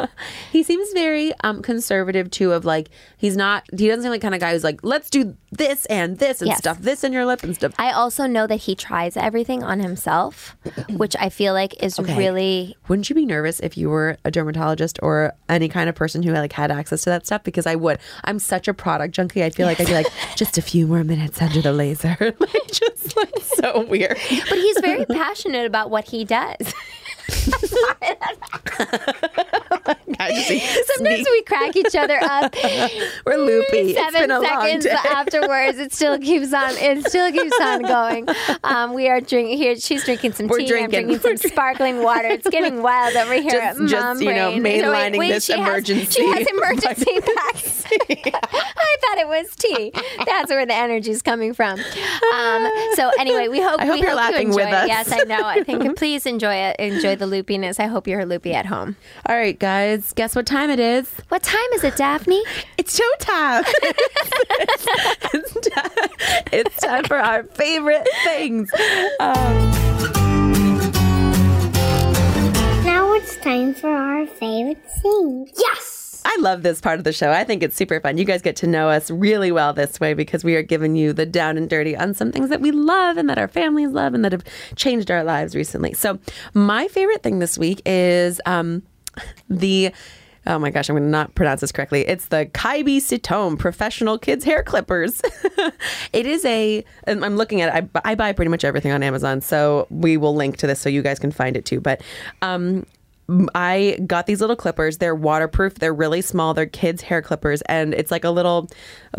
He 0.52 0.62
seems 0.64 0.92
very 0.94 1.34
um, 1.44 1.62
conservative 1.64 2.30
too. 2.30 2.52
Of 2.54 2.64
like 2.64 2.90
he's 3.18 3.36
not. 3.36 3.66
He 3.76 3.88
doesn't 3.88 4.04
seem 4.04 4.12
like 4.12 4.22
the 4.22 4.26
kind 4.26 4.36
of 4.36 4.42
guy 4.42 4.52
who's 4.52 4.64
like 4.64 4.80
let's 4.84 5.10
do 5.10 5.36
this 5.52 5.86
and 5.88 6.20
this 6.20 6.42
and 6.42 6.48
Yes. 6.50 6.60
stuff 6.60 6.80
this 6.80 7.04
in 7.04 7.12
your 7.12 7.26
lip 7.26 7.44
and 7.44 7.56
stuff. 7.56 7.74
I 7.80 7.92
also 7.92 8.28
know 8.28 8.46
that 8.48 8.58
he 8.58 8.76
tries 8.76 9.18
everything 9.18 9.64
on 9.64 9.80
himself, 9.80 10.56
which 10.92 11.16
I 11.20 11.30
feel 11.30 11.54
like 11.54 11.82
is 11.84 12.00
Okay. 12.00 12.16
really 12.18 12.76
Wouldn't 12.88 13.10
you 13.10 13.16
be 13.16 13.26
nervous 13.26 13.60
if 13.62 13.78
you 13.78 13.90
were 13.90 14.18
a 14.24 14.30
dermatologist 14.32 15.00
or 15.02 15.34
any 15.50 15.68
kind 15.68 15.90
of 15.90 15.96
person 15.96 16.22
who 16.24 16.32
like 16.34 16.54
had 16.54 16.72
access 16.72 17.02
to 17.04 17.10
that 17.10 17.26
stuff? 17.26 17.44
Because 17.44 17.66
I 17.66 17.76
would. 17.76 17.98
I'm 18.24 18.38
such 18.40 18.68
a 18.68 18.74
product 18.74 19.16
junkie. 19.16 19.44
I 19.44 19.50
feel 19.50 19.66
like 19.66 19.80
I'd 19.80 19.88
be 19.88 19.94
like, 19.94 20.08
just 20.36 20.58
a 20.58 20.62
few 20.62 20.86
more 20.88 21.04
minutes 21.04 21.42
under 21.42 21.62
the 21.62 21.74
laser. 21.74 22.16
like 22.40 22.68
just 22.72 23.16
like 23.18 23.34
so 23.42 23.86
weird. 23.86 24.18
But 24.50 24.58
he's 24.60 24.78
very 24.82 25.06
passionate 25.06 25.66
about 25.66 25.90
what 25.90 26.06
he 26.06 26.26
does. 26.26 26.74
I 30.20 30.32
just 30.34 30.48
see- 30.48 30.60
Sometimes 30.96 31.28
we 31.30 31.42
crack 31.44 31.76
each 31.76 31.96
other 31.96 32.18
up. 32.22 32.56
we're 33.26 33.38
loopy. 33.38 33.78
It's 33.92 34.00
Seven 34.00 34.22
been 34.22 34.32
a 34.32 34.40
long 34.40 34.62
seconds 34.62 34.86
afterwards, 34.86 35.78
it 35.80 35.94
still 35.94 36.18
keeps 36.20 36.54
on. 36.54 36.72
It 36.78 37.08
still 37.08 37.32
keeps 37.32 37.60
on 37.60 37.82
going. 37.82 38.28
Um, 38.64 38.94
we 38.94 39.08
are 39.10 39.20
drinking 39.22 39.58
here. 39.58 39.76
She's 39.76 40.04
drinking 40.06 40.34
some 40.34 40.48
We're 40.48 40.60
tea. 40.60 40.68
drinking. 40.68 41.00
I'm 41.00 41.06
drinking 41.08 41.30
We're 41.32 41.38
some 41.38 41.52
sparkling 41.52 42.04
water. 42.04 42.28
It's 42.28 42.48
getting 42.50 42.82
wild 42.82 43.16
over 43.16 43.34
here 43.34 43.52
Just- 43.52 43.82
at 43.82 43.88
just, 43.88 44.22
you 44.22 44.34
know, 44.34 44.52
Brain. 44.60 44.82
So 44.84 44.92
wait, 44.92 45.14
mainlining 45.14 45.18
wait, 45.18 45.30
this 45.32 45.46
she 45.46 45.54
has- 45.54 45.68
emergency. 45.68 46.12
she 46.22 46.28
has 46.28 46.48
emergency 46.48 47.20
packs. 47.36 47.84
I 48.00 48.98
thought 49.02 49.18
it 49.18 49.28
was 49.28 49.56
tea. 49.56 49.92
That's 50.26 50.50
where 50.50 50.66
the 50.66 50.74
energy 50.74 51.12
is 51.12 51.22
coming 51.22 51.54
from. 51.54 51.80
Um, 51.80 52.72
so 52.94 53.12
anyway, 53.20 53.48
we 53.50 53.62
hope 53.62 53.80
I 53.80 53.86
hope 53.86 53.96
we 53.96 54.02
you're 54.02 54.10
hope 54.12 54.18
laughing 54.18 54.48
you 54.54 54.60
enjoy 54.60 54.66
with 54.66 54.68
it. 54.68 54.74
us. 54.74 54.88
Yes, 54.88 55.12
I 55.12 55.24
know. 55.24 55.42
I 55.46 55.64
think 55.64 55.98
please 55.98 56.26
enjoy 56.26 56.54
it. 56.56 56.78
Enjoy 56.80 57.16
the 57.16 57.26
loopiness. 57.26 57.63
I 57.64 57.86
hope 57.88 58.08
you're 58.08 58.26
loopy 58.26 58.54
at 58.54 58.66
home. 58.66 58.96
All 59.28 59.36
right, 59.36 59.58
guys. 59.58 60.14
Guess 60.14 60.36
what 60.36 60.46
time 60.46 60.70
it 60.70 60.80
is? 60.80 61.10
What 61.30 61.44
time 61.44 61.66
is 61.74 61.84
it, 61.84 61.96
Daphne? 61.96 62.42
It's 62.78 63.00
showtime. 63.00 63.64
it's, 65.34 65.54
time, 65.70 66.10
it's 66.52 66.76
time 66.78 67.04
for 67.06 67.18
our 67.18 67.44
favorite 67.44 68.08
things. 68.24 68.70
Um, 69.20 69.72
Now 72.86 73.14
it's 73.14 73.38
time 73.38 73.74
for 73.74 73.90
our 73.90 74.26
favorite 74.28 74.84
thing. 75.02 75.50
Yes! 75.58 75.93
I 76.26 76.38
love 76.40 76.64
this 76.64 76.80
part 76.82 77.00
of 77.00 77.04
the 77.04 77.14
show. 77.14 77.32
I 77.32 77.44
think 77.44 77.64
it's 77.64 77.76
super 77.76 78.00
fun. 78.00 78.18
You 78.18 78.26
guys 78.26 78.42
get 78.42 78.56
to 78.58 78.68
know 78.68 78.90
us 78.90 79.12
really 79.12 79.52
well 79.52 79.74
this 79.74 80.00
way 80.00 80.14
because 80.14 80.44
we 80.44 80.56
are 80.56 80.62
giving 80.62 80.96
you 80.96 81.14
the 81.14 81.26
down 81.26 81.58
and 81.58 81.70
dirty 81.70 81.96
on 81.96 82.14
some 82.14 82.32
things 82.32 82.50
that 82.50 82.62
we 82.62 82.72
love 82.72 83.18
and 83.18 83.30
that 83.30 83.38
our 83.38 83.48
families 83.48 83.90
love 83.90 84.14
and 84.14 84.24
that 84.24 84.32
have 84.32 84.44
changed 84.76 85.12
our 85.12 85.24
lives 85.24 85.56
recently. 85.56 85.94
So, 85.94 86.20
my 86.54 86.88
favorite 86.88 87.24
thing 87.24 87.40
this 87.40 87.58
week 87.58 87.82
is 87.86 88.40
um, 88.46 88.84
the. 89.50 89.92
Oh 90.46 90.60
my 90.60 90.72
gosh, 90.72 90.90
I'm 90.90 90.96
going 90.96 91.04
to 91.04 91.10
not 91.10 91.36
pronounce 91.36 91.62
this 91.62 91.72
correctly. 91.72 92.06
It's 92.06 92.26
the 92.26 92.48
Keiby 92.48 93.00
Sitome 93.00 93.56
Professional 93.56 94.18
Kids 94.18 94.44
Hair 94.44 94.64
Clippers. 94.64 95.22
it 96.12 96.26
is 96.26 96.44
a, 96.44 96.84
I'm 97.08 97.38
looking 97.38 97.62
at 97.62 97.74
it, 97.74 97.90
I, 97.96 98.12
I 98.12 98.16
buy 98.16 98.34
pretty 98.34 98.50
much 98.50 98.66
everything 98.66 98.92
on 98.92 99.04
Amazon, 99.04 99.40
so 99.40 99.88
we 99.90 100.18
will 100.18 100.36
link 100.36 100.58
to 100.58 100.68
this 100.68 100.82
so 100.82 100.90
you 100.90 101.02
guys 101.02 101.18
can 101.18 101.32
find 101.32 101.56
it 101.56 101.64
too. 101.64 101.80
But 101.80 102.02
um, 102.42 102.86
I 103.56 104.00
got 104.06 104.26
these 104.26 104.42
little 104.42 104.56
clippers. 104.56 104.98
They're 104.98 105.16
waterproof. 105.16 105.76
They're 105.76 105.94
really 105.94 106.22
small. 106.22 106.54
They're 106.54 106.66
kids' 106.66 107.02
hair 107.02 107.22
clippers, 107.22 107.62
and 107.64 107.94
it's 107.94 108.12
like 108.12 108.24
a 108.24 108.30
little 108.30 108.70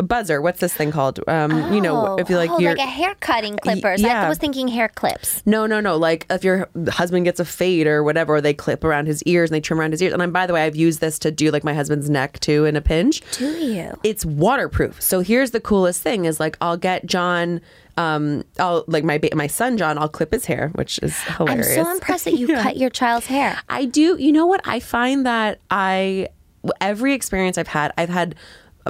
buzzer. 0.03 0.41
What's 0.41 0.59
this 0.59 0.73
thing 0.73 0.91
called? 0.91 1.19
Um, 1.27 1.73
you 1.73 1.81
know, 1.81 2.15
if 2.17 2.29
you 2.29 2.37
like 2.37 2.51
oh, 2.51 2.57
like 2.57 2.77
a 2.77 2.81
hair 2.81 3.15
cutting 3.19 3.57
clippers. 3.57 4.01
yeah. 4.01 4.25
I 4.25 4.29
was 4.29 4.37
thinking 4.37 4.67
hair 4.67 4.89
clips. 4.89 5.41
no, 5.45 5.65
no, 5.65 5.79
no. 5.79 5.97
Like 5.97 6.27
if 6.29 6.43
your 6.43 6.69
husband 6.89 7.25
gets 7.25 7.39
a 7.39 7.45
fade 7.45 7.87
or 7.87 8.03
whatever, 8.03 8.41
they 8.41 8.53
clip 8.53 8.83
around 8.83 9.07
his 9.07 9.23
ears 9.23 9.49
and 9.49 9.55
they 9.55 9.61
trim 9.61 9.79
around 9.79 9.91
his 9.91 10.01
ears. 10.01 10.13
And 10.13 10.21
I'm, 10.21 10.31
by 10.31 10.45
the 10.45 10.53
way, 10.53 10.63
I've 10.63 10.75
used 10.75 11.01
this 11.01 11.17
to 11.19 11.31
do 11.31 11.49
like 11.49 11.63
my 11.63 11.73
husband's 11.73 12.09
neck 12.09 12.39
too 12.39 12.65
in 12.65 12.75
a 12.75 12.81
pinch. 12.81 13.21
Do 13.31 13.47
you? 13.47 13.99
It's 14.03 14.25
waterproof. 14.25 15.01
So 15.01 15.21
here's 15.21 15.51
the 15.51 15.61
coolest 15.61 16.01
thing: 16.01 16.25
is 16.25 16.39
like 16.39 16.57
I'll 16.61 16.77
get 16.77 17.05
John. 17.05 17.61
Um, 17.97 18.43
I'll 18.59 18.83
like 18.87 19.03
my 19.03 19.17
ba- 19.17 19.35
my 19.35 19.47
son 19.47 19.77
John. 19.77 19.97
I'll 19.97 20.09
clip 20.09 20.33
his 20.33 20.45
hair, 20.45 20.69
which 20.75 20.99
is 20.99 21.17
hilarious. 21.23 21.77
I'm 21.77 21.85
so 21.85 21.91
impressed 21.91 22.25
that 22.25 22.33
you 22.33 22.47
cut 22.55 22.77
your 22.77 22.89
child's 22.89 23.27
hair. 23.27 23.59
I 23.69 23.85
do. 23.85 24.17
You 24.17 24.31
know 24.31 24.45
what? 24.45 24.61
I 24.65 24.79
find 24.79 25.25
that 25.25 25.59
I 25.69 26.27
every 26.81 27.13
experience 27.13 27.57
I've 27.57 27.67
had, 27.67 27.93
I've 27.97 28.09
had 28.09 28.35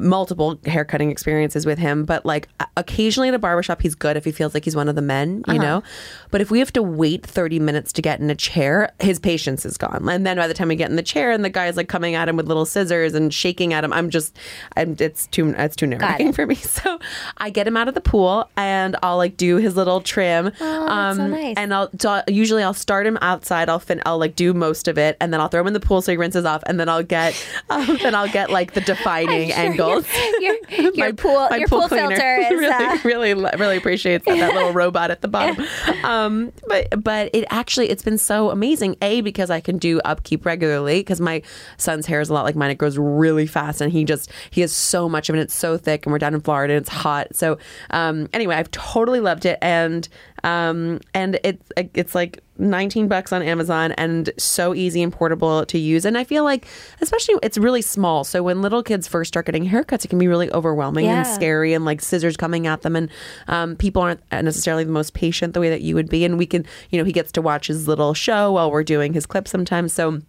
multiple 0.01 0.59
haircutting 0.65 1.09
experiences 1.11 1.65
with 1.65 1.77
him, 1.79 2.05
but 2.05 2.25
like 2.25 2.47
occasionally 2.77 3.29
at 3.29 3.33
a 3.33 3.39
barbershop 3.39 3.81
he's 3.81 3.95
good 3.95 4.17
if 4.17 4.25
he 4.25 4.31
feels 4.31 4.53
like 4.53 4.65
he's 4.65 4.75
one 4.75 4.89
of 4.89 4.95
the 4.95 5.01
men, 5.01 5.43
Uh-huh. 5.47 5.53
you 5.53 5.59
know. 5.59 5.83
But 6.31 6.41
if 6.41 6.51
we 6.51 6.59
have 6.59 6.73
to 6.73 6.83
wait 6.83 7.25
30 7.25 7.59
minutes 7.59 7.93
to 7.93 8.01
get 8.01 8.19
in 8.19 8.29
a 8.29 8.35
chair, 8.35 8.91
his 8.99 9.19
patience 9.19 9.65
is 9.65 9.77
gone. 9.77 10.07
And 10.09 10.25
then 10.25 10.37
by 10.37 10.47
the 10.47 10.53
time 10.53 10.67
we 10.67 10.75
get 10.75 10.89
in 10.89 10.95
the 10.97 11.03
chair 11.03 11.31
and 11.31 11.45
the 11.45 11.49
guy's 11.49 11.77
like 11.77 11.87
coming 11.87 12.15
at 12.15 12.27
him 12.27 12.35
with 12.35 12.47
little 12.47 12.65
scissors 12.65 13.13
and 13.13 13.33
shaking 13.33 13.73
at 13.73 13.83
him, 13.83 13.93
I'm 13.93 14.09
just 14.09 14.37
I'm 14.75 14.95
it's 14.99 15.27
too 15.27 15.53
it's 15.57 15.75
too 15.75 15.87
nerve-wracking 15.87 16.29
it. 16.29 16.35
for 16.35 16.45
me. 16.45 16.55
So 16.75 16.99
I 17.37 17.49
get 17.49 17.67
him 17.67 17.77
out 17.77 17.87
of 17.87 17.93
the 17.93 18.01
pool 18.01 18.49
and 18.57 18.95
I'll 19.01 19.17
like 19.17 19.37
do 19.37 19.57
his 19.57 19.75
little 19.77 20.01
trim. 20.01 20.51
Oh, 20.59 20.85
that's 20.87 21.17
so 21.17 21.27
nice. 21.27 21.53
And 21.57 21.73
I'll 21.73 21.89
so 21.99 22.21
usually 22.27 22.63
I'll 22.63 22.73
start 22.73 23.07
him 23.07 23.17
outside. 23.21 23.69
I'll 23.69 23.79
fin 23.79 24.01
I'll 24.05 24.17
like 24.17 24.35
do 24.35 24.53
most 24.53 24.87
of 24.89 24.97
it, 24.97 25.15
and 25.21 25.31
then 25.31 25.39
I'll 25.39 25.47
throw 25.47 25.61
him 25.61 25.67
in 25.67 25.73
the 25.73 25.79
pool 25.79 26.01
so 26.01 26.11
he 26.11 26.17
rinses 26.17 26.43
off, 26.45 26.63
and 26.67 26.79
then 26.79 26.89
I'll 26.89 27.03
get 27.03 27.33
um, 27.69 27.97
then 28.03 28.13
I'll 28.13 28.27
get 28.27 28.49
like 28.49 28.73
the 28.73 28.81
defining 28.93 29.49
sure 29.51 29.57
Your, 29.89 30.55
your, 30.69 30.93
your 30.93 31.13
pool, 31.13 31.47
my 31.49 31.57
your 31.57 31.67
pool, 31.67 31.87
cleaner 31.87 32.15
filter 32.15 32.37
is. 32.41 32.51
really, 32.51 32.67
uh, 32.67 32.97
really, 33.03 33.33
really 33.33 33.77
appreciates 33.77 34.25
that, 34.25 34.37
that 34.37 34.53
little 34.53 34.71
robot 34.71 35.11
at 35.11 35.21
the 35.21 35.27
bottom. 35.27 35.65
Um, 36.03 36.51
but 36.67 37.03
but 37.03 37.29
it 37.33 37.45
actually 37.49 37.89
it's 37.89 38.03
been 38.03 38.17
so 38.17 38.49
amazing. 38.49 38.95
A 39.01 39.21
because 39.21 39.49
I 39.49 39.59
can 39.59 39.77
do 39.77 39.99
upkeep 40.01 40.45
regularly 40.45 40.99
because 40.99 41.21
my 41.21 41.41
son's 41.77 42.05
hair 42.05 42.21
is 42.21 42.29
a 42.29 42.33
lot 42.33 42.45
like 42.45 42.55
mine. 42.55 42.71
It 42.71 42.77
grows 42.77 42.97
really 42.97 43.47
fast, 43.47 43.81
and 43.81 43.91
he 43.91 44.03
just 44.03 44.31
he 44.49 44.61
has 44.61 44.71
so 44.71 45.09
much 45.09 45.29
of 45.29 45.35
it. 45.35 45.39
It's 45.39 45.55
so 45.55 45.77
thick, 45.77 46.05
and 46.05 46.13
we're 46.13 46.19
down 46.19 46.33
in 46.33 46.41
Florida, 46.41 46.73
and 46.73 46.81
it's 46.81 46.89
hot. 46.89 47.35
So 47.35 47.57
um, 47.91 48.27
anyway, 48.33 48.55
I've 48.55 48.71
totally 48.71 49.19
loved 49.19 49.45
it, 49.45 49.57
and 49.61 50.07
um, 50.45 50.99
and 51.15 51.39
it's 51.43 51.71
it's 51.95 52.13
like 52.13 52.39
19 52.59 53.07
bucks 53.07 53.33
on 53.33 53.41
Amazon 53.41 53.93
and 53.93 54.29
so 54.37 54.75
easy 54.75 55.01
and 55.01 55.11
portable 55.11 55.65
to 55.65 55.79
use. 55.79 56.05
And 56.05 56.15
I 56.17 56.23
feel 56.23 56.43
like, 56.43 56.67
especially, 57.01 57.35
it's 57.41 57.57
really 57.57 57.81
small. 57.81 58.23
So 58.23 58.43
when 58.43 58.61
little 58.61 58.83
kids 58.83 59.07
first 59.07 59.29
start 59.29 59.47
getting 59.47 59.67
haircuts, 59.67 60.05
it 60.05 60.09
can 60.09 60.19
be 60.19 60.27
really 60.27 60.51
overwhelming 60.51 61.07
and 61.07 61.25
scary 61.25 61.73
and 61.73 61.83
like 61.83 61.99
scissors 61.99 62.37
coming 62.37 62.67
at 62.67 62.83
them. 62.83 62.95
And 62.95 63.09
um, 63.47 63.75
people 63.75 64.03
aren't 64.03 64.21
necessarily 64.31 64.83
the 64.83 64.91
most 64.91 65.15
patient 65.15 65.55
the 65.55 65.59
way 65.59 65.69
that 65.69 65.81
you 65.81 65.95
would 65.95 66.09
be. 66.09 66.23
And 66.23 66.37
we 66.37 66.45
can, 66.45 66.63
you 66.91 66.99
know, 66.99 67.05
he 67.05 67.11
gets 67.11 67.31
to 67.33 67.41
watch 67.41 67.65
his 67.65 67.87
little 67.87 68.13
show 68.13 68.51
while 68.51 68.69
we're 68.69 68.83
doing 68.83 69.13
his 69.13 69.25
clip 69.25 69.47
sometimes. 69.47 69.93
So 69.93 70.21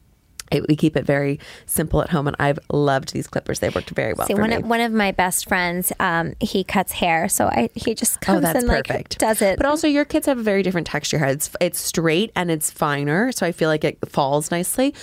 it, 0.51 0.66
we 0.68 0.76
keep 0.76 0.97
it 0.97 1.05
very 1.05 1.38
simple 1.66 2.03
at 2.03 2.11
home. 2.11 2.26
And 2.26 2.36
I've 2.38 2.59
loved 2.72 3.12
these 3.12 3.26
clippers. 3.26 3.61
They 3.61 3.68
worked 3.68 3.90
very 3.90 4.12
well 4.12 4.26
See, 4.26 4.34
for 4.34 4.40
one 4.40 4.51
me. 4.51 4.57
of, 4.57 4.64
one 4.66 4.80
of 4.80 4.92
my 4.92 5.12
best 5.12 5.49
friends, 5.49 5.92
um, 6.01 6.34
he 6.40 6.64
cuts 6.64 6.92
hair, 6.92 7.28
so 7.28 7.47
I 7.47 7.68
he 7.74 7.94
just 7.94 8.20
comes 8.20 8.38
Oh, 8.38 8.40
that's 8.40 8.59
and 8.61 8.68
like 8.68 8.86
perfect. 8.86 9.18
does 9.18 9.42
it. 9.42 9.57
But 9.57 9.66
also, 9.66 9.86
your 9.86 10.05
kids 10.05 10.26
have 10.26 10.38
a 10.38 10.42
very 10.42 10.62
different 10.62 10.86
texture 10.86 11.18
hair. 11.18 11.28
It's 11.28 11.51
it's 11.61 11.78
straight 11.80 12.30
and 12.36 12.51
it's 12.51 12.70
finer, 12.70 13.32
so 13.32 13.47
I 13.47 13.53
feel 13.53 13.68
like 13.68 13.84
it 13.84 13.99
falls 14.09 14.51
nicely. 14.51 14.94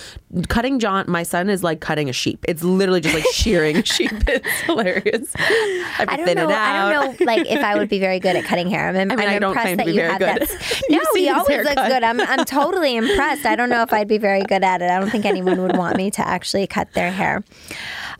Cutting 0.48 0.78
John, 0.78 1.04
my 1.08 1.22
son 1.22 1.48
is 1.48 1.62
like 1.62 1.80
cutting 1.80 2.08
a 2.08 2.12
sheep. 2.12 2.44
It's 2.48 2.62
literally 2.64 3.00
just 3.00 3.14
like 3.14 3.24
shearing 3.32 3.76
a 3.78 3.84
sheep. 3.84 4.10
It's 4.26 4.60
hilarious. 4.62 5.32
I 5.38 6.06
I 6.08 6.16
don't 6.16 6.26
know. 6.34 6.48
it 6.48 6.50
out. 6.50 6.50
I 6.52 6.92
don't 7.02 7.18
know, 7.20 7.26
like 7.26 7.46
if 7.48 7.62
I 7.62 7.76
would 7.76 7.88
be 7.88 7.98
very 7.98 8.18
good 8.20 8.34
at 8.36 8.44
cutting 8.44 8.68
hair. 8.68 8.88
I'm, 8.88 8.96
I'm 9.12 9.18
I 9.20 9.38
don't 9.38 9.50
impressed 9.56 9.76
that 9.78 9.86
you 9.94 10.00
have 10.02 10.18
good. 10.18 10.42
that. 10.48 10.82
No, 10.90 11.00
he 11.14 11.28
always 11.28 11.64
looks 11.64 11.74
good. 11.88 12.02
I'm 12.02 12.20
I'm 12.20 12.44
totally 12.44 12.96
impressed. 12.96 13.46
I 13.46 13.56
don't 13.56 13.68
know 13.68 13.82
if 13.82 13.92
I'd 13.92 14.08
be 14.08 14.18
very 14.18 14.42
good 14.42 14.64
at 14.64 14.82
it. 14.82 14.90
I 14.90 14.98
don't 15.00 15.10
think 15.10 15.24
anyone 15.34 15.60
would 15.62 15.76
want 15.76 15.96
me 15.96 16.10
to 16.12 16.26
actually 16.26 16.66
cut 16.66 16.92
their 16.92 17.10
hair. 17.10 17.44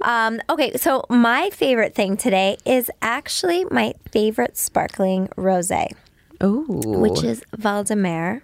Um, 0.03 0.41
okay, 0.51 0.77
so 0.77 1.05
my 1.09 1.51
favorite 1.51 1.95
thing 1.95 2.17
today 2.17 2.57
is 2.65 2.91
actually 3.03 3.65
my 3.71 3.95
favorite 4.11 4.57
sparkling 4.57 5.29
rosé. 5.37 5.93
Ooh, 6.43 6.67
which 6.69 7.23
is 7.23 7.45
Valdemere, 7.57 8.43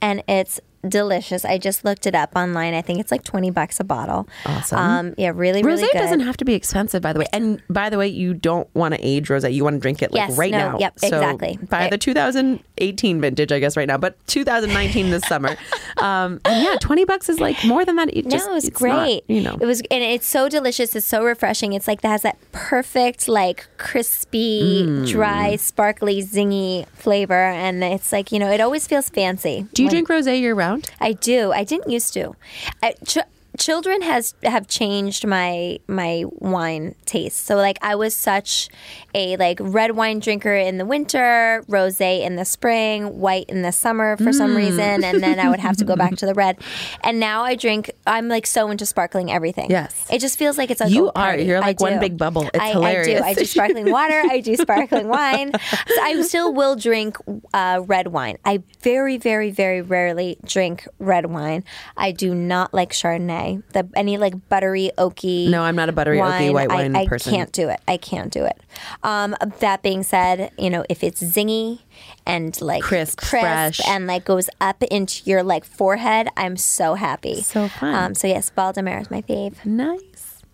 and 0.00 0.22
it's 0.28 0.60
delicious. 0.88 1.44
I 1.44 1.58
just 1.58 1.84
looked 1.84 2.06
it 2.06 2.14
up 2.14 2.32
online. 2.36 2.74
I 2.74 2.82
think 2.82 3.00
it's 3.00 3.10
like 3.10 3.24
20 3.24 3.50
bucks 3.50 3.80
a 3.80 3.84
bottle. 3.84 4.28
Awesome. 4.46 4.78
Um, 4.78 5.14
yeah, 5.18 5.32
really, 5.34 5.62
Rosé 5.62 5.66
really 5.66 5.82
good. 5.92 5.98
doesn't 5.98 6.20
have 6.20 6.36
to 6.38 6.44
be 6.44 6.54
expensive, 6.54 7.02
by 7.02 7.12
the 7.12 7.20
way. 7.20 7.26
And 7.32 7.62
by 7.68 7.90
the 7.90 7.98
way, 7.98 8.08
you 8.08 8.34
don't 8.34 8.68
want 8.74 8.94
to 8.94 9.00
age 9.06 9.28
rosé. 9.28 9.52
You 9.52 9.64
want 9.64 9.74
to 9.74 9.80
drink 9.80 10.02
it 10.02 10.12
like 10.12 10.28
Yes, 10.28 10.38
right 10.38 10.50
no, 10.52 10.72
now. 10.72 10.78
yep, 10.78 10.98
So 10.98 11.06
exactly. 11.08 11.58
By 11.68 11.88
the 11.88 11.98
2018 11.98 13.20
vintage, 13.20 13.52
I 13.52 13.58
guess 13.58 13.76
right 13.76 13.88
now, 13.88 13.98
but 13.98 14.16
2019 14.26 15.10
this 15.10 15.22
summer. 15.24 15.56
Um, 15.96 16.40
and 16.44 16.62
yeah, 16.64 16.74
20 16.80 17.04
bucks 17.04 17.28
is 17.28 17.38
like 17.38 17.64
more 17.64 17.84
than 17.84 17.94
that. 17.96 18.14
It 18.14 18.28
just, 18.28 18.46
no, 18.46 18.52
it 18.52 18.54
was 18.56 18.64
it's 18.64 18.80
not, 18.80 19.04
great. 19.06 19.22
you 19.28 19.40
know, 19.40 19.56
it 19.60 19.64
was, 19.64 19.80
and 19.92 20.02
it's 20.02 20.26
so 20.26 20.48
delicious. 20.48 20.96
It's 20.96 21.06
so 21.06 21.24
refreshing. 21.24 21.72
It's 21.72 21.86
like 21.86 22.00
that 22.00 22.08
has 22.08 22.22
that 22.22 22.36
perfect, 22.50 23.28
like 23.28 23.68
crispy, 23.78 24.84
Mm. 24.84 25.08
dry, 25.08 25.54
sparkly, 25.54 26.20
zingy 26.20 26.86
flavor, 26.88 27.32
and 27.34 27.84
it's 27.84 28.10
like 28.10 28.32
you 28.32 28.40
know, 28.40 28.50
it 28.50 28.60
always 28.60 28.88
feels 28.88 29.08
fancy. 29.08 29.66
do 29.72 29.82
you 29.84 29.86
when- 29.86 30.04
drink 30.04 30.08
rosé 30.08 30.38
year 30.40 30.52
round? 30.54 30.73
I 31.00 31.12
do. 31.12 31.52
I 31.52 31.64
didn't 31.64 31.90
used 31.90 32.12
to. 32.14 32.34
I, 32.82 32.94
ch- 33.06 33.18
children 33.58 34.02
has 34.02 34.34
have 34.42 34.66
changed 34.68 35.26
my 35.26 35.78
my 35.88 36.24
wine 36.30 36.94
taste. 37.06 37.44
So 37.46 37.56
like 37.56 37.78
I 37.82 37.94
was 37.94 38.14
such 38.14 38.68
a 39.14 39.36
like 39.36 39.58
red 39.60 39.92
wine 39.92 40.18
drinker 40.18 40.54
in 40.54 40.78
the 40.78 40.84
winter, 40.84 41.62
rosé 41.68 42.22
in 42.24 42.36
the 42.36 42.44
spring, 42.44 43.18
white 43.20 43.46
in 43.48 43.62
the 43.62 43.72
summer 43.72 44.16
for 44.16 44.24
Mm. 44.24 44.34
some 44.34 44.56
reason, 44.56 45.04
and 45.04 45.22
then 45.22 45.38
I 45.38 45.48
would 45.50 45.60
have 45.60 45.76
to 45.78 45.84
go 45.84 45.96
back 45.96 46.16
to 46.16 46.26
the 46.26 46.34
red. 46.44 46.58
And 47.02 47.20
now 47.20 47.42
I 47.42 47.54
drink. 47.54 47.90
I'm 48.06 48.28
like 48.28 48.46
so 48.46 48.70
into 48.70 48.86
sparkling 48.86 49.30
everything. 49.30 49.70
Yes. 49.70 50.06
it 50.10 50.20
just 50.20 50.38
feels 50.38 50.58
like 50.58 50.70
it's 50.70 50.80
a 50.80 50.88
You 50.90 51.10
are. 51.14 51.36
You're 51.36 51.60
like 51.60 51.80
one 51.80 52.00
big 52.00 52.16
bubble. 52.18 52.48
It's 52.54 52.58
I, 52.58 52.72
hilarious. 52.72 53.20
I 53.22 53.34
do. 53.34 53.40
I 53.40 53.42
do 53.42 53.44
sparkling 53.56 53.90
water. 53.90 54.22
I 54.30 54.40
do 54.40 54.56
sparkling 54.56 55.08
wine. 55.08 55.52
So 55.52 56.02
I 56.02 56.20
still 56.30 56.52
will 56.52 56.76
drink 56.76 57.16
uh, 57.52 57.82
red 57.86 58.08
wine. 58.08 58.38
I 58.44 58.62
very, 58.82 59.16
very, 59.18 59.50
very 59.50 59.80
rarely 59.82 60.38
drink 60.44 60.86
red 60.98 61.26
wine. 61.26 61.64
I 61.96 62.10
do 62.12 62.34
not 62.34 62.72
like 62.74 62.90
Chardonnay. 62.92 63.43
The 63.72 63.88
any 63.94 64.16
like 64.18 64.48
buttery 64.48 64.90
oaky. 64.98 65.48
No, 65.50 65.62
I'm 65.62 65.76
not 65.76 65.88
a 65.88 65.92
buttery, 65.92 66.18
oaky 66.18 66.52
white 66.52 66.70
I- 66.70 66.74
wine 66.74 66.96
I, 66.96 67.06
person. 67.06 67.32
I 67.32 67.36
can't 67.36 67.52
do 67.52 67.68
it. 67.68 67.80
I 67.86 67.96
can't 67.96 68.32
do 68.32 68.44
it. 68.44 68.60
Um, 69.02 69.34
that 69.60 69.82
being 69.82 70.02
said, 70.02 70.50
you 70.58 70.70
know 70.70 70.84
if 70.88 71.02
it's 71.04 71.22
zingy 71.22 71.80
and 72.26 72.60
like 72.60 72.82
Crisp, 72.82 73.20
fresh. 73.20 73.80
and 73.86 74.06
like 74.06 74.24
goes 74.24 74.48
up 74.60 74.82
into 74.84 75.22
your 75.28 75.42
like 75.42 75.64
forehead, 75.64 76.28
I'm 76.36 76.56
so 76.56 76.94
happy. 76.94 77.42
So 77.42 77.68
fun. 77.68 77.94
Um, 77.94 78.14
so 78.14 78.26
yes, 78.26 78.50
Baldomero 78.56 79.00
is 79.00 79.10
my 79.10 79.22
fave. 79.22 79.64
Nice. 79.64 80.00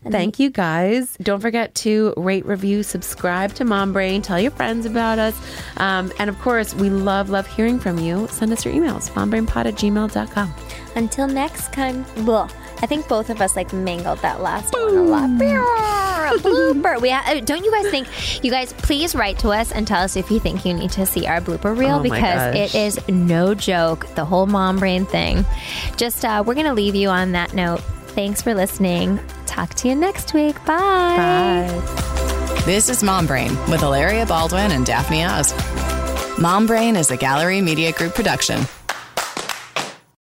Thank 0.08 0.38
you 0.38 0.48
guys. 0.48 1.14
Don't 1.22 1.40
forget 1.40 1.74
to 1.84 2.14
rate, 2.16 2.46
review, 2.46 2.82
subscribe 2.82 3.52
to 3.56 3.66
Mom 3.66 3.92
Brain, 3.92 4.22
tell 4.22 4.40
your 4.40 4.50
friends 4.50 4.86
about 4.86 5.18
us. 5.18 5.38
Um, 5.76 6.10
and 6.18 6.30
of 6.30 6.38
course, 6.40 6.74
we 6.74 6.88
love, 6.88 7.28
love 7.28 7.46
hearing 7.46 7.78
from 7.78 7.98
you. 7.98 8.26
Send 8.30 8.50
us 8.50 8.64
your 8.64 8.72
emails, 8.72 9.10
mombrainpod 9.10 9.66
at 9.66 9.74
gmail.com. 9.74 10.54
Until 10.96 11.28
next 11.28 11.74
time, 11.74 12.06
well, 12.24 12.50
I 12.82 12.86
think 12.86 13.08
both 13.08 13.28
of 13.30 13.40
us 13.40 13.56
like 13.56 13.72
mangled 13.72 14.18
that 14.20 14.40
last 14.40 14.72
one 14.74 14.96
a 14.96 15.02
lot. 15.02 15.30
blooper. 16.40 17.00
We 17.00 17.10
ha- 17.10 17.24
uh, 17.26 17.40
don't 17.40 17.64
you 17.64 17.70
guys 17.70 17.90
think? 17.90 18.08
You 18.44 18.50
guys, 18.50 18.72
please 18.72 19.14
write 19.14 19.38
to 19.40 19.50
us 19.50 19.72
and 19.72 19.86
tell 19.86 20.02
us 20.02 20.16
if 20.16 20.30
you 20.30 20.40
think 20.40 20.64
you 20.64 20.72
need 20.74 20.90
to 20.92 21.04
see 21.06 21.26
our 21.26 21.40
blooper 21.40 21.76
reel 21.76 21.96
Oh 21.96 22.02
because 22.02 22.54
it 22.54 22.74
is 22.74 23.08
no 23.08 23.54
joke. 23.54 24.06
The 24.14 24.24
whole 24.24 24.46
mom 24.46 24.78
brain 24.78 25.04
thing. 25.06 25.44
Just 25.96 26.24
uh, 26.24 26.42
we're 26.46 26.54
gonna 26.54 26.74
leave 26.74 26.94
you 26.94 27.08
on 27.08 27.32
that 27.32 27.54
note. 27.54 27.80
Thanks 28.14 28.42
for 28.42 28.54
listening. 28.54 29.20
Talk 29.46 29.74
to 29.74 29.88
you 29.88 29.94
next 29.94 30.34
week. 30.34 30.56
Bye. 30.64 31.66
Bye. 31.68 32.62
This 32.64 32.88
is 32.88 33.02
Mom 33.02 33.26
Brain 33.26 33.50
with 33.70 33.80
Hilaria 33.80 34.26
Baldwin 34.26 34.70
and 34.72 34.84
Daphne 34.84 35.24
Oz. 35.24 35.52
Mom 36.38 36.66
Brain 36.66 36.96
is 36.96 37.10
a 37.10 37.16
Gallery 37.16 37.60
Media 37.60 37.92
Group 37.92 38.14
production. 38.14 38.60